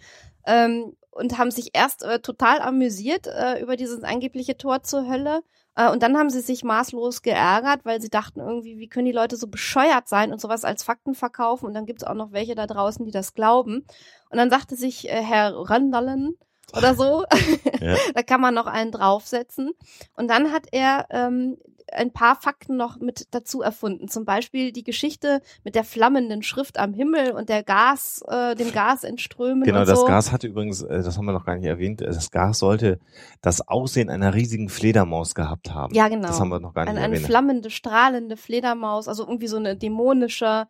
Ähm, 0.46 0.94
und 1.12 1.38
haben 1.38 1.50
sich 1.52 1.72
erst 1.74 2.04
äh, 2.04 2.20
total 2.20 2.62
amüsiert 2.62 3.28
äh, 3.28 3.60
über 3.62 3.76
dieses 3.76 4.04
angebliche 4.04 4.58
Tor 4.58 4.84
zur 4.84 5.10
Hölle. 5.10 5.42
Äh, 5.78 5.92
und 5.92 6.04
dann 6.04 6.18
haben 6.18 6.30
sie 6.30 6.42
sich 6.42 6.64
maßlos 6.64 7.22
geärgert, 7.22 7.86
weil 7.86 8.02
sie 8.02 8.10
dachten 8.10 8.42
irgendwie, 8.42 8.80
wie 8.80 8.90
können 8.90 9.06
die 9.06 9.12
Leute 9.12 9.38
so 9.38 9.48
bescheuert 9.48 10.10
sein 10.10 10.34
und 10.34 10.42
sowas 10.42 10.66
als 10.66 10.84
Fakten 10.84 11.14
verkaufen. 11.14 11.68
Und 11.68 11.74
dann 11.74 11.86
gibt 11.86 12.02
es 12.02 12.08
auch 12.08 12.16
noch 12.16 12.34
welche 12.34 12.56
da 12.56 12.68
draußen, 12.68 13.06
die 13.06 13.12
das 13.12 13.34
glauben. 13.34 13.86
Und 14.30 14.38
dann 14.38 14.50
sagte 14.50 14.76
sich 14.76 15.08
äh, 15.08 15.22
Herr 15.22 15.54
Randallen 15.56 16.36
oder 16.76 16.96
so, 16.96 17.24
Ja. 17.80 17.96
da 18.16 18.24
kann 18.24 18.42
man 18.42 18.56
noch 18.56 18.68
einen 18.68 18.92
draufsetzen. 18.92 19.72
Und 20.16 20.30
dann 20.30 20.52
hat 20.52 20.66
er 20.72 21.06
ähm, 21.12 21.58
ein 21.92 22.12
paar 22.12 22.36
Fakten 22.36 22.78
noch 22.78 23.00
mit 23.00 23.28
dazu 23.32 23.62
erfunden. 23.62 24.08
Zum 24.08 24.26
Beispiel 24.26 24.72
die 24.72 24.84
Geschichte 24.84 25.42
mit 25.64 25.76
der 25.76 25.84
flammenden 25.84 26.44
Schrift 26.44 26.78
am 26.80 26.94
Himmel 26.94 27.32
und 27.32 27.50
der 27.50 27.64
Gas, 27.64 28.22
äh, 28.28 28.56
dem 28.56 28.72
Gas 28.72 29.04
entströmen 29.04 29.64
Genau, 29.64 29.86
das 29.86 30.00
so. 30.00 30.06
Gas 30.06 30.32
hatte 30.32 30.48
übrigens, 30.48 30.82
äh, 30.82 31.02
das 31.02 31.18
haben 31.18 31.26
wir 31.26 31.32
noch 31.34 31.46
gar 31.46 31.56
nicht 31.56 31.66
erwähnt, 31.66 32.02
äh, 32.02 32.06
das 32.08 32.32
Gas 32.32 32.60
sollte 32.60 33.00
das 33.42 33.68
Aussehen 33.68 34.10
einer 34.10 34.34
riesigen 34.34 34.70
Fledermaus 34.70 35.36
gehabt 35.36 35.74
haben. 35.74 35.94
Ja, 35.94 36.08
genau. 36.10 36.28
Das 36.28 36.40
haben 36.40 36.50
wir 36.50 36.60
noch 36.60 36.74
gar 36.74 36.84
nicht 36.84 36.92
Eine, 36.92 37.00
eine 37.02 37.16
erwähnt. 37.16 37.28
flammende, 37.28 37.70
strahlende 37.70 38.38
Fledermaus, 38.38 39.08
also 39.08 39.24
irgendwie 39.24 39.48
so 39.48 39.58
eine 39.58 39.76
dämonische, 39.76 40.68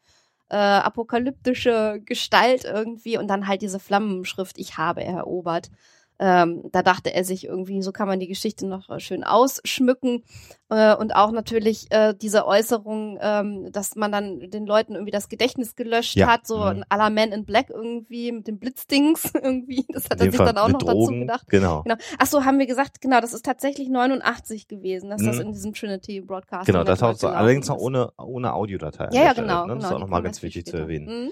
äh, 0.50 0.56
apokalyptische 0.56 2.02
Gestalt 2.06 2.64
irgendwie 2.64 3.18
und 3.18 3.28
dann 3.28 3.48
halt 3.48 3.62
diese 3.62 3.80
Flammenschrift, 3.80 4.58
ich 4.58 4.78
habe 4.78 5.04
erobert. 5.04 5.70
Ähm, 6.20 6.64
da 6.72 6.82
dachte 6.82 7.14
er 7.14 7.24
sich 7.24 7.46
irgendwie, 7.46 7.82
so 7.84 7.92
kann 7.92 8.08
man 8.08 8.20
die 8.20 8.28
Geschichte 8.28 8.66
noch 8.66 8.90
äh, 8.90 9.00
schön 9.00 9.24
ausschmücken 9.24 10.24
äh, 10.70 10.96
und 10.96 11.16
auch 11.16 11.32
natürlich 11.32 11.86
äh, 11.92 12.16
diese 12.20 12.48
Äußerung, 12.48 13.20
ähm, 13.22 13.72
dass 13.72 13.96
man 13.96 14.12
dann 14.12 14.40
den 14.50 14.66
Leuten 14.66 14.94
irgendwie 14.94 15.12
das 15.12 15.30
Gedächtnis 15.30 15.76
gelöscht 15.76 16.16
Ja. 16.16 16.28
hat, 16.28 16.48
so 16.48 16.58
Mhm. 16.58 16.64
ein 16.64 16.84
à 16.90 16.98
la 16.98 17.10
Man 17.12 17.32
in 17.32 17.46
Black 17.46 17.70
irgendwie 17.70 18.32
mit 18.32 18.48
dem 18.48 18.58
Blitzdings 18.58 19.32
irgendwie. 19.36 19.86
Das 19.94 20.06
hat 20.10 20.20
er 20.20 20.26
sich 20.32 20.36
Fall 20.38 20.48
dann 20.48 20.58
auch 20.58 20.70
noch 20.70 20.80
dazu 20.80 20.94
Drogen, 20.98 21.20
gedacht. 21.22 21.46
Genau. 21.50 21.84
Genau. 21.84 21.96
Ach 22.18 22.26
so, 22.26 22.44
haben 22.44 22.58
wir 22.58 22.66
gesagt, 22.66 23.00
genau, 23.00 23.22
das 23.22 23.34
ist 23.34 23.46
tatsächlich 23.46 23.88
89 23.90 24.68
gewesen, 24.68 25.10
dass 25.12 25.22
das 25.24 25.36
Mhm. 25.36 25.42
in 25.44 25.52
diesem 25.52 25.74
Trinity 25.74 26.22
Broadcast. 26.22 26.66
Genau, 26.66 26.84
das 26.84 27.00
gelaufen 27.00 27.28
allerdings 27.28 27.68
noch 27.68 27.78
ohne, 27.78 28.12
ohne 28.18 28.54
Audiodatei. 28.54 29.10
Ja, 29.12 29.24
ja, 29.24 29.34
genau. 29.34 29.68
Ne? 29.68 29.76
Das 29.76 29.78
genau, 29.78 29.78
ist 29.78 29.86
auch 29.86 29.96
die 29.98 30.02
nochmal 30.02 30.24
ganz 30.24 30.42
wichtig 30.42 30.66
zu 30.66 30.72
später. 30.72 30.84
erwähnen. 30.84 31.26
Mhm. 31.26 31.30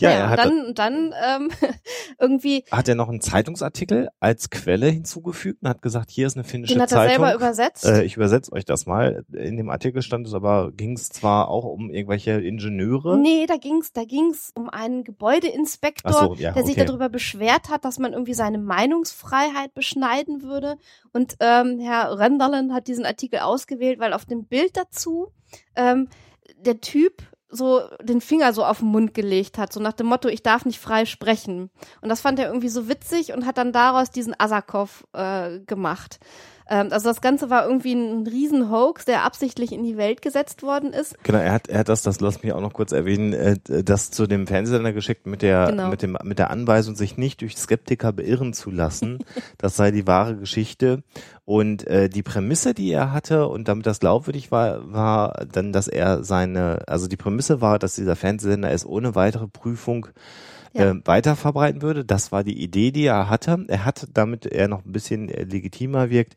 Ja, 0.00 0.10
naja, 0.10 0.20
er 0.20 0.24
und 0.24 0.30
hat, 0.30 0.38
dann, 0.38 0.74
dann 0.74 1.42
ähm, 1.42 1.50
irgendwie, 2.18 2.64
hat 2.70 2.88
er 2.88 2.94
noch 2.94 3.08
einen 3.08 3.20
Zeitungsartikel 3.20 4.08
als 4.18 4.50
Quelle 4.50 4.86
hinzugefügt 4.86 5.62
und 5.62 5.68
hat 5.68 5.82
gesagt, 5.82 6.10
hier 6.10 6.26
ist 6.26 6.36
eine 6.36 6.44
finnische 6.44 6.74
den 6.74 6.82
hat 6.82 6.92
er 6.92 6.98
Zeitung. 6.98 7.24
selber 7.24 7.34
übersetzt. 7.34 7.84
Äh, 7.84 8.04
ich 8.04 8.16
übersetze 8.16 8.52
euch 8.52 8.64
das 8.64 8.86
mal. 8.86 9.24
In 9.32 9.56
dem 9.56 9.70
Artikel 9.70 10.02
stand 10.02 10.26
es 10.26 10.34
aber, 10.34 10.72
ging 10.72 10.96
es 10.96 11.08
zwar 11.10 11.48
auch 11.48 11.64
um 11.64 11.90
irgendwelche 11.90 12.32
Ingenieure. 12.32 13.18
Nee, 13.18 13.46
da 13.46 13.56
ging's, 13.56 13.92
da 13.92 14.04
ging's 14.04 14.50
um 14.54 14.68
einen 14.68 15.04
Gebäudeinspektor, 15.04 16.12
so, 16.12 16.34
ja, 16.34 16.52
der 16.52 16.64
sich 16.64 16.76
okay. 16.76 16.86
darüber 16.86 17.08
beschwert 17.08 17.68
hat, 17.68 17.84
dass 17.84 17.98
man 17.98 18.12
irgendwie 18.12 18.34
seine 18.34 18.58
Meinungsfreiheit 18.58 19.74
beschneiden 19.74 20.42
würde. 20.42 20.76
Und 21.12 21.36
ähm, 21.40 21.78
Herr 21.80 22.18
Renderlen 22.18 22.72
hat 22.72 22.88
diesen 22.88 23.04
Artikel 23.04 23.40
ausgewählt, 23.40 23.98
weil 23.98 24.12
auf 24.12 24.24
dem 24.24 24.46
Bild 24.46 24.76
dazu 24.76 25.32
ähm, 25.76 26.08
der 26.58 26.80
Typ 26.80 27.22
so 27.50 27.82
den 28.02 28.20
Finger 28.20 28.52
so 28.52 28.64
auf 28.64 28.78
den 28.78 28.88
Mund 28.88 29.14
gelegt 29.14 29.58
hat, 29.58 29.72
so 29.72 29.80
nach 29.80 29.92
dem 29.92 30.06
Motto, 30.06 30.28
ich 30.28 30.42
darf 30.42 30.64
nicht 30.64 30.78
frei 30.78 31.04
sprechen. 31.04 31.70
Und 32.00 32.08
das 32.08 32.20
fand 32.20 32.38
er 32.38 32.46
irgendwie 32.46 32.68
so 32.68 32.88
witzig 32.88 33.32
und 33.32 33.46
hat 33.46 33.58
dann 33.58 33.72
daraus 33.72 34.10
diesen 34.10 34.34
Asakov 34.38 35.06
äh, 35.12 35.60
gemacht. 35.60 36.20
Ähm, 36.70 36.88
also 36.92 37.08
das 37.08 37.20
Ganze 37.20 37.50
war 37.50 37.66
irgendwie 37.66 37.92
ein 37.92 38.26
riesen 38.26 38.70
Hoax, 38.70 39.04
der 39.04 39.24
absichtlich 39.24 39.72
in 39.72 39.82
die 39.82 39.96
Welt 39.96 40.22
gesetzt 40.22 40.62
worden 40.62 40.92
ist. 40.92 41.22
Genau, 41.24 41.38
er 41.38 41.52
hat, 41.52 41.68
er 41.68 41.80
hat 41.80 41.88
das, 41.88 42.02
das 42.02 42.20
lass 42.20 42.42
mich 42.42 42.52
auch 42.52 42.60
noch 42.60 42.72
kurz 42.72 42.92
erwähnen, 42.92 43.32
äh, 43.32 43.56
das 43.82 44.12
zu 44.12 44.28
dem 44.28 44.46
Fernsehsender 44.46 44.92
geschickt 44.92 45.26
mit 45.26 45.42
der, 45.42 45.66
Genau. 45.66 45.88
mit 45.88 46.02
dem, 46.02 46.16
mit 46.22 46.38
der 46.38 46.50
Anweisung, 46.50 46.94
sich 46.94 47.18
nicht 47.18 47.40
durch 47.40 47.56
Skeptiker 47.56 48.12
beirren 48.12 48.52
zu 48.52 48.70
lassen. 48.70 49.18
das 49.58 49.76
sei 49.76 49.90
die 49.90 50.06
wahre 50.06 50.36
Geschichte. 50.36 51.02
Und 51.44 51.86
äh, 51.88 52.08
die 52.08 52.22
Prämisse, 52.22 52.74
die 52.74 52.92
er 52.92 53.12
hatte, 53.12 53.48
und 53.48 53.66
damit 53.66 53.84
das 53.84 53.98
glaubwürdig 53.98 54.52
war, 54.52 54.92
war 54.92 55.44
dann, 55.52 55.72
dass 55.72 55.88
er 55.88 56.22
seine, 56.22 56.84
also 56.86 57.08
die 57.08 57.16
Prämisse 57.16 57.60
war, 57.60 57.80
dass 57.80 57.96
dieser 57.96 58.14
Fernsehsender 58.14 58.70
es 58.70 58.86
ohne 58.86 59.16
weitere 59.16 59.48
Prüfung 59.48 60.06
Ja. 60.72 60.90
äh, 60.90 61.00
weiter 61.04 61.36
verbreiten 61.36 61.82
würde. 61.82 62.04
Das 62.04 62.32
war 62.32 62.44
die 62.44 62.62
Idee, 62.62 62.90
die 62.92 63.04
er 63.04 63.28
hatte. 63.28 63.64
Er 63.68 63.84
hat, 63.84 64.06
damit 64.14 64.46
er 64.46 64.68
noch 64.68 64.84
ein 64.84 64.92
bisschen 64.92 65.28
äh, 65.28 65.44
legitimer 65.44 66.10
wirkt, 66.10 66.34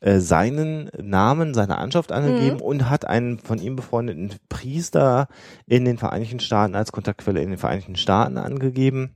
äh, 0.00 0.18
seinen 0.18 0.90
Namen, 1.00 1.52
seine 1.54 1.78
Anschrift 1.78 2.12
angegeben 2.12 2.56
Mhm. 2.56 2.62
und 2.62 2.88
hat 2.90 3.06
einen 3.06 3.38
von 3.38 3.58
ihm 3.58 3.76
befreundeten 3.76 4.32
Priester 4.48 5.28
in 5.66 5.84
den 5.84 5.98
Vereinigten 5.98 6.40
Staaten 6.40 6.74
als 6.74 6.92
Kontaktquelle 6.92 7.42
in 7.42 7.50
den 7.50 7.58
Vereinigten 7.58 7.96
Staaten 7.96 8.38
angegeben. 8.38 9.10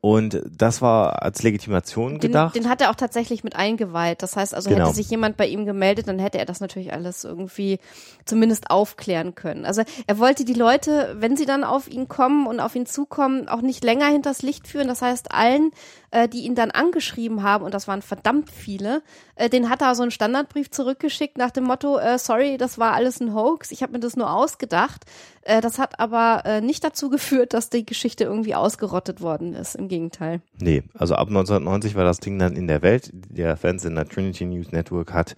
Und 0.00 0.40
das 0.48 0.80
war 0.80 1.22
als 1.22 1.42
Legitimation 1.42 2.12
Den, 2.12 2.20
gedacht. 2.20 2.54
den 2.54 2.68
hat 2.68 2.80
er 2.80 2.90
auch 2.90 2.94
tatsächlich 2.94 3.42
mit 3.42 3.56
eingeweiht. 3.56 4.22
Das 4.22 4.36
heißt 4.36 4.54
also, 4.54 4.70
Genau. 4.70 4.84
hätte 4.86 4.94
sich 4.94 5.10
jemand 5.10 5.36
bei 5.36 5.46
ihm 5.48 5.66
gemeldet, 5.66 6.06
dann 6.06 6.20
hätte 6.20 6.38
er 6.38 6.44
das 6.44 6.60
natürlich 6.60 6.92
alles 6.92 7.24
irgendwie 7.24 7.80
zumindest 8.24 8.70
aufklären 8.70 9.34
können. 9.34 9.64
Also 9.66 9.82
er 10.06 10.18
wollte 10.20 10.44
die 10.44 10.54
Leute, 10.54 11.16
wenn 11.18 11.36
sie 11.36 11.46
dann 11.46 11.64
auf 11.64 11.88
ihn 11.88 12.06
kommen 12.06 12.46
und 12.46 12.60
auf 12.60 12.76
ihn 12.76 12.86
zukommen, 12.86 13.48
auch 13.48 13.60
nicht 13.60 13.82
länger 13.82 14.06
hinters 14.06 14.42
Licht 14.42 14.68
führen. 14.68 14.86
Das 14.86 15.02
heißt, 15.02 15.32
allen, 15.32 15.72
äh, 16.10 16.28
die 16.28 16.40
ihn 16.40 16.54
dann 16.54 16.70
angeschrieben 16.70 17.42
haben, 17.42 17.64
und 17.64 17.74
das 17.74 17.88
waren 17.88 18.02
verdammt 18.02 18.50
viele, 18.50 19.02
äh, 19.36 19.48
den 19.48 19.68
hat 19.68 19.82
er 19.82 19.94
so 19.94 20.02
einen 20.02 20.10
Standardbrief 20.10 20.70
zurückgeschickt 20.70 21.38
nach 21.38 21.50
dem 21.50 21.64
Motto, 21.64 21.98
äh, 21.98 22.18
sorry, 22.18 22.56
das 22.56 22.78
war 22.78 22.94
alles 22.94 23.20
ein 23.20 23.34
Hoax, 23.34 23.70
ich 23.70 23.82
habe 23.82 23.92
mir 23.92 24.00
das 24.00 24.16
nur 24.16 24.32
ausgedacht. 24.32 25.04
Äh, 25.42 25.60
das 25.60 25.78
hat 25.78 25.98
aber 25.98 26.42
äh, 26.44 26.60
nicht 26.60 26.84
dazu 26.84 27.08
geführt, 27.08 27.54
dass 27.54 27.70
die 27.70 27.86
Geschichte 27.86 28.24
irgendwie 28.24 28.54
ausgerottet 28.54 29.20
worden 29.20 29.54
ist. 29.54 29.74
Im 29.74 29.88
Gegenteil. 29.88 30.42
Nee, 30.60 30.82
also 30.94 31.14
ab 31.14 31.28
1990 31.28 31.94
war 31.94 32.04
das 32.04 32.18
Ding 32.18 32.38
dann 32.38 32.54
in 32.54 32.66
der 32.66 32.82
Welt. 32.82 33.10
Der 33.12 33.56
Fernsehsender 33.56 34.06
Trinity 34.06 34.44
News 34.44 34.72
Network 34.72 35.12
hat 35.12 35.34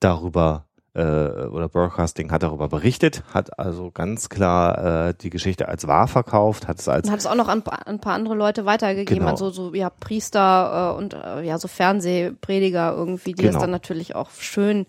darüber 0.00 0.67
äh, 0.98 1.46
oder 1.46 1.68
Broadcasting 1.68 2.30
hat 2.32 2.42
darüber 2.42 2.68
berichtet, 2.68 3.22
hat 3.32 3.58
also 3.58 3.90
ganz 3.90 4.28
klar 4.28 5.08
äh, 5.08 5.14
die 5.14 5.30
Geschichte 5.30 5.68
als 5.68 5.86
wahr 5.86 6.08
verkauft, 6.08 6.66
hat 6.66 6.78
es 6.80 6.88
als 6.88 7.06
Und 7.06 7.12
hat 7.12 7.20
es 7.20 7.26
auch 7.26 7.34
noch 7.36 7.48
an 7.48 7.62
ein 7.86 8.00
paar 8.00 8.14
andere 8.14 8.34
Leute 8.34 8.66
weitergegeben, 8.66 9.20
Genau. 9.20 9.30
an 9.30 9.36
so, 9.36 9.50
so 9.50 9.74
ja, 9.74 9.90
Priester 9.90 10.94
äh, 10.94 10.98
und 10.98 11.14
äh, 11.14 11.42
ja, 11.42 11.58
so 11.58 11.68
Fernsehprediger 11.68 12.92
irgendwie, 12.96 13.32
die 13.32 13.42
Genau. 13.42 13.52
das 13.54 13.62
dann 13.62 13.70
natürlich 13.70 14.14
auch 14.14 14.30
schön, 14.30 14.86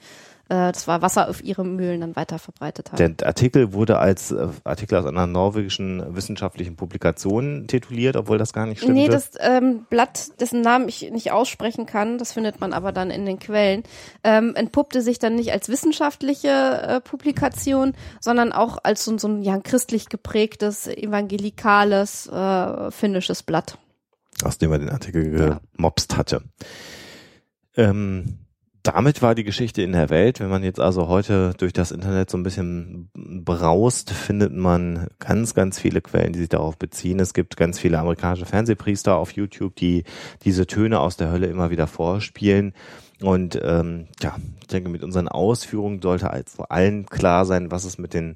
äh, 0.49 0.71
das 0.71 0.87
war 0.87 1.01
Wasser 1.01 1.29
auf 1.29 1.43
ihre 1.43 1.63
Mühlen 1.63 2.01
dann 2.01 2.15
weiter 2.15 2.39
verbreitet 2.39 2.91
haben. 2.91 3.17
Der 3.17 3.27
Artikel 3.27 3.71
wurde 3.73 3.99
als 3.99 4.31
äh, 4.31 4.47
Artikel 4.63 4.97
aus 4.97 5.05
einer 5.05 5.27
norwegischen 5.27 6.15
wissenschaftlichen 6.15 6.75
Publikation 6.75 7.67
tituliert, 7.67 8.15
obwohl 8.15 8.37
das 8.37 8.51
gar 8.51 8.65
nicht 8.65 8.79
stimmte. 8.79 8.93
Nee, 8.99 9.07
das 9.07 9.31
ähm, 9.39 9.85
Blatt, 9.89 10.39
dessen 10.41 10.61
Namen 10.61 10.89
ich 10.89 11.09
nicht 11.11 11.31
aussprechen 11.31 11.85
kann, 11.85 12.17
das 12.17 12.33
findet 12.33 12.59
man 12.59 12.73
aber 12.73 12.91
dann 12.91 13.11
in 13.11 13.25
den 13.25 13.39
Quellen, 13.39 13.83
ähm, 14.23 14.55
entpuppte 14.55 15.01
sich 15.01 15.19
dann 15.19 15.35
nicht 15.35 15.51
als 15.51 15.69
wissenschaftliche 15.69 16.49
äh, 16.49 17.01
Publikation, 17.01 17.93
sondern 18.19 18.51
auch 18.51 18.77
als 18.83 19.05
so, 19.05 19.17
so 19.17 19.27
ein 19.27 19.41
ja, 19.43 19.57
christlich 19.59 20.09
geprägtes, 20.09 20.87
evangelikales, 20.87 22.27
äh, 22.27 22.91
finnisches 22.91 23.43
Blatt. 23.43 23.77
aus 24.43 24.57
dem 24.57 24.71
er 24.71 24.79
den 24.79 24.89
Artikel 24.89 25.37
Ja. 25.39 25.59
gemobst 25.75 26.17
hatte. 26.17 26.41
Ähm, 27.77 28.39
damit 28.83 29.21
war 29.21 29.35
die 29.35 29.43
Geschichte 29.43 29.81
in 29.81 29.91
der 29.91 30.09
Welt. 30.09 30.39
Wenn 30.39 30.49
man 30.49 30.63
jetzt 30.63 30.79
also 30.79 31.07
heute 31.07 31.53
durch 31.57 31.73
das 31.73 31.91
Internet 31.91 32.29
so 32.29 32.37
ein 32.37 32.43
bisschen 32.43 33.09
braust, 33.13 34.11
findet 34.11 34.53
man 34.53 35.07
ganz, 35.19 35.53
ganz 35.53 35.79
viele 35.79 36.01
Quellen, 36.01 36.33
die 36.33 36.39
sich 36.39 36.49
darauf 36.49 36.77
beziehen. 36.77 37.19
Es 37.19 37.33
gibt 37.33 37.57
ganz 37.57 37.79
viele 37.79 37.99
amerikanische 37.99 38.45
Fernsehpriester 38.45 39.17
auf 39.17 39.31
YouTube, 39.31 39.75
die 39.75 40.03
diese 40.43 40.67
Töne 40.67 40.99
aus 40.99 41.17
der 41.17 41.31
Hölle 41.31 41.47
immer 41.47 41.69
wieder 41.69 41.87
vorspielen. 41.87 42.73
Und 43.21 43.59
ähm, 43.61 44.07
ja, 44.21 44.37
ich 44.61 44.67
denke, 44.67 44.89
mit 44.89 45.03
unseren 45.03 45.27
Ausführungen 45.27 46.01
sollte 46.01 46.29
vor 46.47 46.71
allen 46.71 47.05
klar 47.05 47.45
sein, 47.45 47.71
was 47.71 47.83
es 47.83 47.97
mit 47.97 48.13
den 48.13 48.35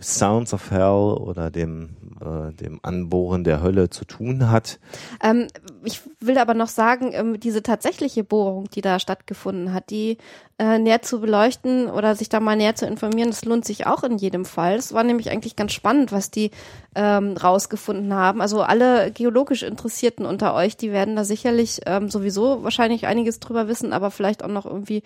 Sounds 0.00 0.54
of 0.54 0.70
Hell 0.70 1.18
oder 1.18 1.50
dem, 1.50 1.90
äh, 2.20 2.52
dem 2.54 2.80
Anbohren 2.82 3.44
der 3.44 3.62
Hölle 3.62 3.90
zu 3.90 4.04
tun 4.04 4.50
hat. 4.50 4.78
Ähm, 5.22 5.48
ich 5.84 6.00
will 6.20 6.38
aber 6.38 6.54
noch 6.54 6.68
sagen, 6.68 7.10
ähm, 7.12 7.38
diese 7.38 7.62
tatsächliche 7.62 8.24
Bohrung, 8.24 8.70
die 8.70 8.80
da 8.80 8.98
stattgefunden 8.98 9.74
hat, 9.74 9.90
die 9.90 10.16
äh, 10.58 10.78
näher 10.78 11.02
zu 11.02 11.20
beleuchten 11.20 11.88
oder 11.88 12.14
sich 12.16 12.30
da 12.30 12.40
mal 12.40 12.56
näher 12.56 12.74
zu 12.74 12.86
informieren, 12.86 13.30
das 13.30 13.44
lohnt 13.44 13.64
sich 13.66 13.86
auch 13.86 14.02
in 14.02 14.16
jedem 14.16 14.46
Fall. 14.46 14.76
Es 14.76 14.94
war 14.94 15.04
nämlich 15.04 15.30
eigentlich 15.30 15.54
ganz 15.54 15.72
spannend, 15.72 16.12
was 16.12 16.30
die 16.30 16.50
ähm, 16.94 17.36
rausgefunden 17.36 18.14
haben. 18.14 18.40
Also 18.40 18.62
alle 18.62 19.10
geologisch 19.10 19.62
Interessierten 19.62 20.24
unter 20.24 20.54
euch, 20.54 20.78
die 20.78 20.92
werden 20.92 21.14
da 21.14 21.24
sicherlich 21.24 21.80
ähm, 21.84 22.08
sowieso 22.08 22.64
wahrscheinlich 22.64 23.06
einiges 23.06 23.38
drüber 23.38 23.68
wissen, 23.68 23.92
aber 23.92 24.10
vielleicht 24.10 24.42
auch 24.42 24.48
noch 24.48 24.64
irgendwie 24.64 25.02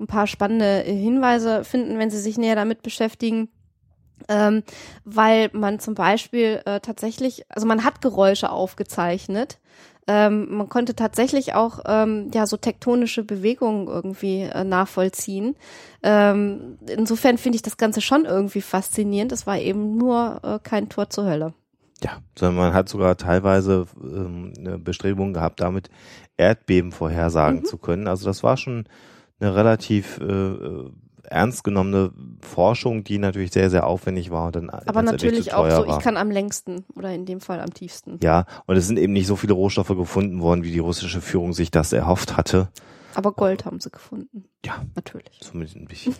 ein 0.00 0.08
paar 0.08 0.26
spannende 0.26 0.80
Hinweise 0.80 1.62
finden, 1.62 1.98
wenn 1.98 2.10
sie 2.10 2.18
sich 2.18 2.38
näher 2.38 2.56
damit 2.56 2.82
beschäftigen 2.82 3.48
ähm, 4.28 4.62
weil 5.04 5.50
man 5.52 5.78
zum 5.78 5.94
Beispiel 5.94 6.60
äh, 6.64 6.80
tatsächlich, 6.80 7.44
also 7.48 7.66
man 7.66 7.84
hat 7.84 8.00
Geräusche 8.00 8.50
aufgezeichnet. 8.50 9.58
Ähm, 10.08 10.48
man 10.56 10.68
konnte 10.68 10.96
tatsächlich 10.96 11.54
auch 11.54 11.78
ähm, 11.86 12.30
ja 12.34 12.46
so 12.46 12.56
tektonische 12.56 13.22
Bewegungen 13.22 13.86
irgendwie 13.86 14.42
äh, 14.42 14.64
nachvollziehen. 14.64 15.54
Ähm, 16.02 16.78
insofern 16.88 17.38
finde 17.38 17.56
ich 17.56 17.62
das 17.62 17.76
Ganze 17.76 18.00
schon 18.00 18.24
irgendwie 18.24 18.62
faszinierend. 18.62 19.30
Es 19.30 19.46
war 19.46 19.58
eben 19.58 19.96
nur 19.96 20.40
äh, 20.42 20.58
kein 20.60 20.88
Tor 20.88 21.08
zur 21.08 21.26
Hölle. 21.26 21.54
Ja, 22.02 22.18
sondern 22.36 22.56
man 22.56 22.74
hat 22.74 22.88
sogar 22.88 23.16
teilweise 23.16 23.86
ähm, 24.02 24.52
eine 24.58 24.76
Bestrebung 24.76 25.32
gehabt, 25.34 25.60
damit 25.60 25.88
Erdbeben 26.36 26.90
vorhersagen 26.90 27.60
Mhm. 27.60 27.64
zu 27.64 27.78
können. 27.78 28.08
Also 28.08 28.24
das 28.24 28.42
war 28.42 28.56
schon 28.56 28.86
eine 29.38 29.54
relativ 29.54 30.18
äh, 30.20 30.24
äh, 30.24 30.90
ernst 31.32 31.64
genommene 31.64 32.12
Forschung, 32.40 33.04
die 33.04 33.18
natürlich 33.18 33.52
sehr, 33.52 33.70
sehr 33.70 33.86
aufwendig 33.86 34.30
war 34.30 34.46
und 34.46 34.56
dann 34.56 34.70
Aber 34.70 35.02
natürlich 35.02 35.54
auch 35.54 35.68
so, 35.70 35.84
ich 35.86 35.98
kann 35.98 36.16
am 36.16 36.30
längsten 36.30 36.84
oder 36.94 37.12
in 37.12 37.26
dem 37.26 37.40
Fall 37.40 37.60
am 37.60 37.72
tiefsten. 37.74 38.18
Ja, 38.22 38.46
und 38.66 38.76
es 38.76 38.86
sind 38.86 38.98
eben 38.98 39.12
nicht 39.12 39.26
so 39.26 39.36
viele 39.36 39.54
Rohstoffe 39.54 39.88
gefunden 39.88 40.40
worden, 40.40 40.62
wie 40.62 40.72
die 40.72 40.78
russische 40.78 41.20
Führung 41.20 41.52
sich 41.52 41.70
das 41.70 41.92
erhofft 41.92 42.36
hatte. 42.36 42.68
Aber 43.14 43.32
Gold 43.32 43.64
haben 43.64 43.80
sie 43.80 43.90
gefunden. 43.90 44.44
Ja, 44.64 44.82
Natürlich. 44.94 45.40
zumindest 45.40 45.76
ein 45.76 45.86
bisschen. 45.86 46.14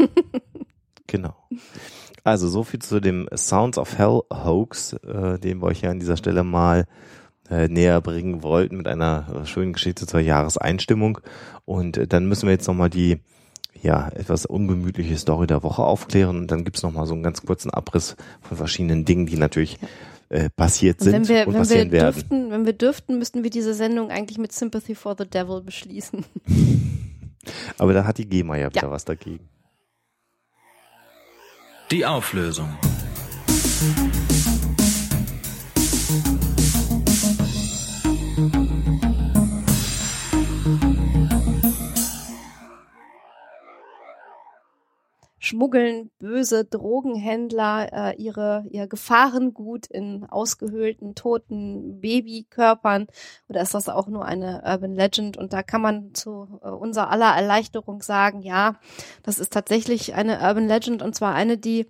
genau. 1.06 1.34
Also 2.24 2.48
so 2.48 2.64
viel 2.64 2.80
zu 2.80 3.00
dem 3.00 3.28
Sounds 3.34 3.78
of 3.78 3.98
Hell 3.98 4.22
Hoax, 4.32 4.92
äh, 4.92 5.38
den 5.38 5.60
wir 5.60 5.66
euch 5.66 5.82
ja 5.82 5.90
an 5.90 6.00
dieser 6.00 6.16
Stelle 6.16 6.44
mal 6.44 6.86
äh, 7.50 7.68
näher 7.68 8.00
bringen 8.00 8.42
wollten 8.42 8.76
mit 8.76 8.88
einer 8.88 9.44
schönen 9.44 9.72
Geschichte 9.72 10.06
zur 10.06 10.20
Jahreseinstimmung. 10.20 11.18
Und 11.64 11.96
äh, 11.96 12.06
dann 12.06 12.26
müssen 12.26 12.46
wir 12.46 12.52
jetzt 12.52 12.68
nochmal 12.68 12.90
die 12.90 13.20
ja, 13.82 14.08
etwas 14.08 14.46
ungemütliche 14.46 15.16
Story 15.18 15.46
der 15.46 15.62
Woche 15.62 15.82
aufklären 15.82 16.36
und 16.38 16.50
dann 16.50 16.64
gibt's 16.64 16.82
noch 16.82 16.90
nochmal 16.92 17.06
so 17.06 17.14
einen 17.14 17.22
ganz 17.22 17.42
kurzen 17.44 17.70
Abriss 17.70 18.16
von 18.40 18.56
verschiedenen 18.56 19.04
Dingen, 19.04 19.26
die 19.26 19.36
natürlich 19.36 19.78
äh, 20.28 20.48
passiert 20.50 21.00
Und 21.00 21.04
sind 21.04 21.14
wenn 21.14 21.28
wir, 21.28 21.46
und 21.48 21.54
wenn 21.54 21.60
passieren 21.60 21.90
wir 21.90 22.00
werden. 22.00 22.14
dürften, 22.14 22.50
wenn 22.50 22.64
wir 22.66 22.72
dürften, 22.74 23.18
müssten 23.18 23.42
wir 23.42 23.50
diese 23.50 23.74
Sendung 23.74 24.10
eigentlich 24.10 24.38
mit 24.38 24.52
Sympathy 24.52 24.94
for 24.94 25.16
the 25.18 25.26
Devil 25.28 25.60
beschließen. 25.62 26.24
Aber 27.78 27.92
da 27.92 28.04
hat 28.04 28.18
die 28.18 28.26
GEMA 28.28 28.56
ja 28.56 28.70
wieder 28.70 28.82
Ja. 28.82 28.90
was 28.90 29.04
dagegen. 29.04 29.48
Die 31.90 32.06
Auflösung. 32.06 32.68
Schmuggeln 45.52 46.10
böse 46.18 46.64
Drogenhändler 46.64 47.92
äh, 47.92 48.16
ihre 48.16 48.64
ihr 48.70 48.86
Gefahrengut 48.86 49.86
in 49.86 50.24
ausgehöhlten 50.24 51.14
toten 51.14 52.00
Babykörpern 52.00 53.06
oder 53.48 53.60
ist 53.60 53.74
das 53.74 53.90
auch 53.90 54.08
nur 54.08 54.24
eine 54.24 54.62
Urban 54.64 54.94
Legend? 54.94 55.36
Und 55.36 55.52
da 55.52 55.62
kann 55.62 55.82
man 55.82 56.14
zu 56.14 56.58
äh, 56.62 56.68
unser 56.68 57.10
aller 57.10 57.36
Erleichterung 57.36 58.00
sagen, 58.00 58.40
ja, 58.40 58.76
das 59.22 59.38
ist 59.38 59.52
tatsächlich 59.52 60.14
eine 60.14 60.40
Urban 60.40 60.68
Legend 60.68 61.02
und 61.02 61.14
zwar 61.14 61.34
eine, 61.34 61.58
die 61.58 61.86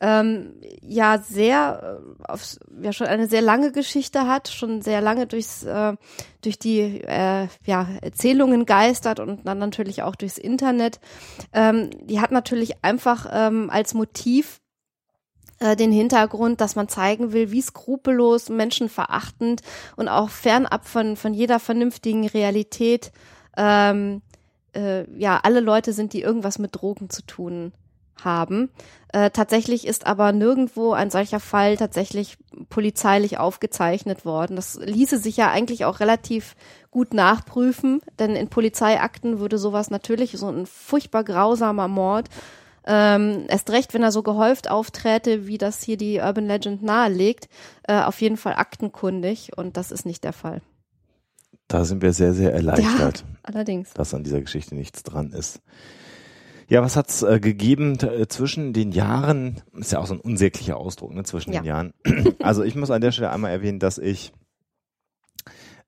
ähm, 0.00 0.54
ja 0.82 1.18
sehr 1.18 2.00
äh, 2.00 2.24
auf, 2.30 2.56
ja 2.82 2.92
schon 2.92 3.06
eine 3.06 3.28
sehr 3.28 3.40
lange 3.40 3.72
Geschichte 3.72 4.26
hat, 4.26 4.48
schon 4.48 4.82
sehr 4.82 5.00
lange 5.00 5.26
durchs 5.26 5.62
äh, 5.62 5.94
durch 6.42 6.58
die 6.58 6.80
äh, 6.80 7.48
ja, 7.64 7.88
Erzählungen 8.02 8.66
geistert 8.66 9.20
und 9.20 9.46
dann 9.46 9.58
natürlich 9.58 10.02
auch 10.02 10.14
durchs 10.14 10.38
Internet. 10.38 11.00
Ähm, 11.52 11.90
die 12.06 12.20
hat 12.20 12.30
natürlich 12.30 12.84
einfach 12.84 13.26
ähm, 13.32 13.70
als 13.70 13.94
Motiv 13.94 14.60
äh, 15.60 15.76
den 15.76 15.92
Hintergrund, 15.92 16.60
dass 16.60 16.76
man 16.76 16.88
zeigen 16.88 17.32
will, 17.32 17.50
wie 17.50 17.62
skrupellos, 17.62 18.50
menschenverachtend 18.50 19.62
und 19.96 20.08
auch 20.08 20.28
fernab 20.28 20.86
von 20.86 21.16
von 21.16 21.32
jeder 21.32 21.58
vernünftigen 21.58 22.26
Realität 22.26 23.12
ähm, 23.56 24.20
äh, 24.74 25.10
ja 25.18 25.40
alle 25.42 25.60
Leute 25.60 25.94
sind, 25.94 26.12
die 26.12 26.20
irgendwas 26.20 26.58
mit 26.58 26.76
Drogen 26.76 27.08
zu 27.08 27.22
tun 27.22 27.72
haben. 28.24 28.70
Äh, 29.12 29.30
tatsächlich 29.30 29.86
ist 29.86 30.06
aber 30.06 30.32
nirgendwo 30.32 30.92
ein 30.92 31.10
solcher 31.10 31.40
Fall 31.40 31.76
tatsächlich 31.76 32.36
polizeilich 32.68 33.38
aufgezeichnet 33.38 34.24
worden. 34.24 34.56
Das 34.56 34.78
ließe 34.82 35.18
sich 35.18 35.36
ja 35.36 35.50
eigentlich 35.50 35.84
auch 35.84 36.00
relativ 36.00 36.54
gut 36.90 37.14
nachprüfen, 37.14 38.00
denn 38.18 38.36
in 38.36 38.48
Polizeiakten 38.48 39.38
würde 39.38 39.58
sowas 39.58 39.90
natürlich, 39.90 40.32
so 40.32 40.48
ein 40.48 40.66
furchtbar 40.66 41.24
grausamer 41.24 41.88
Mord, 41.88 42.28
ähm, 42.86 43.46
erst 43.48 43.70
recht, 43.70 43.94
wenn 43.94 44.02
er 44.02 44.12
so 44.12 44.22
gehäuft 44.22 44.70
aufträte, 44.70 45.46
wie 45.46 45.58
das 45.58 45.82
hier 45.82 45.96
die 45.96 46.18
Urban 46.18 46.46
Legend 46.46 46.82
nahelegt, 46.82 47.48
äh, 47.82 48.00
auf 48.00 48.20
jeden 48.20 48.36
Fall 48.36 48.54
aktenkundig 48.54 49.50
und 49.56 49.76
das 49.76 49.90
ist 49.90 50.06
nicht 50.06 50.22
der 50.22 50.32
Fall. 50.32 50.62
Da 51.68 51.84
sind 51.84 52.00
wir 52.00 52.12
sehr, 52.12 52.32
sehr 52.32 52.52
erleichtert. 52.52 53.18
Ja, 53.18 53.36
allerdings. 53.42 53.92
Dass 53.92 54.14
an 54.14 54.22
dieser 54.22 54.40
Geschichte 54.40 54.76
nichts 54.76 55.02
dran 55.02 55.32
ist. 55.32 55.60
Ja, 56.68 56.82
was 56.82 56.96
hat's 56.96 57.22
äh, 57.22 57.38
gegeben 57.40 57.96
äh, 58.00 58.26
zwischen 58.28 58.72
den 58.72 58.90
Jahren? 58.92 59.62
Ist 59.74 59.92
ja 59.92 60.00
auch 60.00 60.06
so 60.06 60.14
ein 60.14 60.20
unsäglicher 60.20 60.76
Ausdruck, 60.76 61.14
ne, 61.14 61.22
zwischen 61.22 61.52
Ja. 61.52 61.60
den 61.60 61.66
Jahren. 61.66 61.92
Also 62.42 62.62
ich 62.62 62.74
muss 62.74 62.90
an 62.90 63.00
der 63.00 63.12
Stelle 63.12 63.30
einmal 63.30 63.50
erwähnen, 63.52 63.78
dass 63.78 63.98
ich 63.98 64.32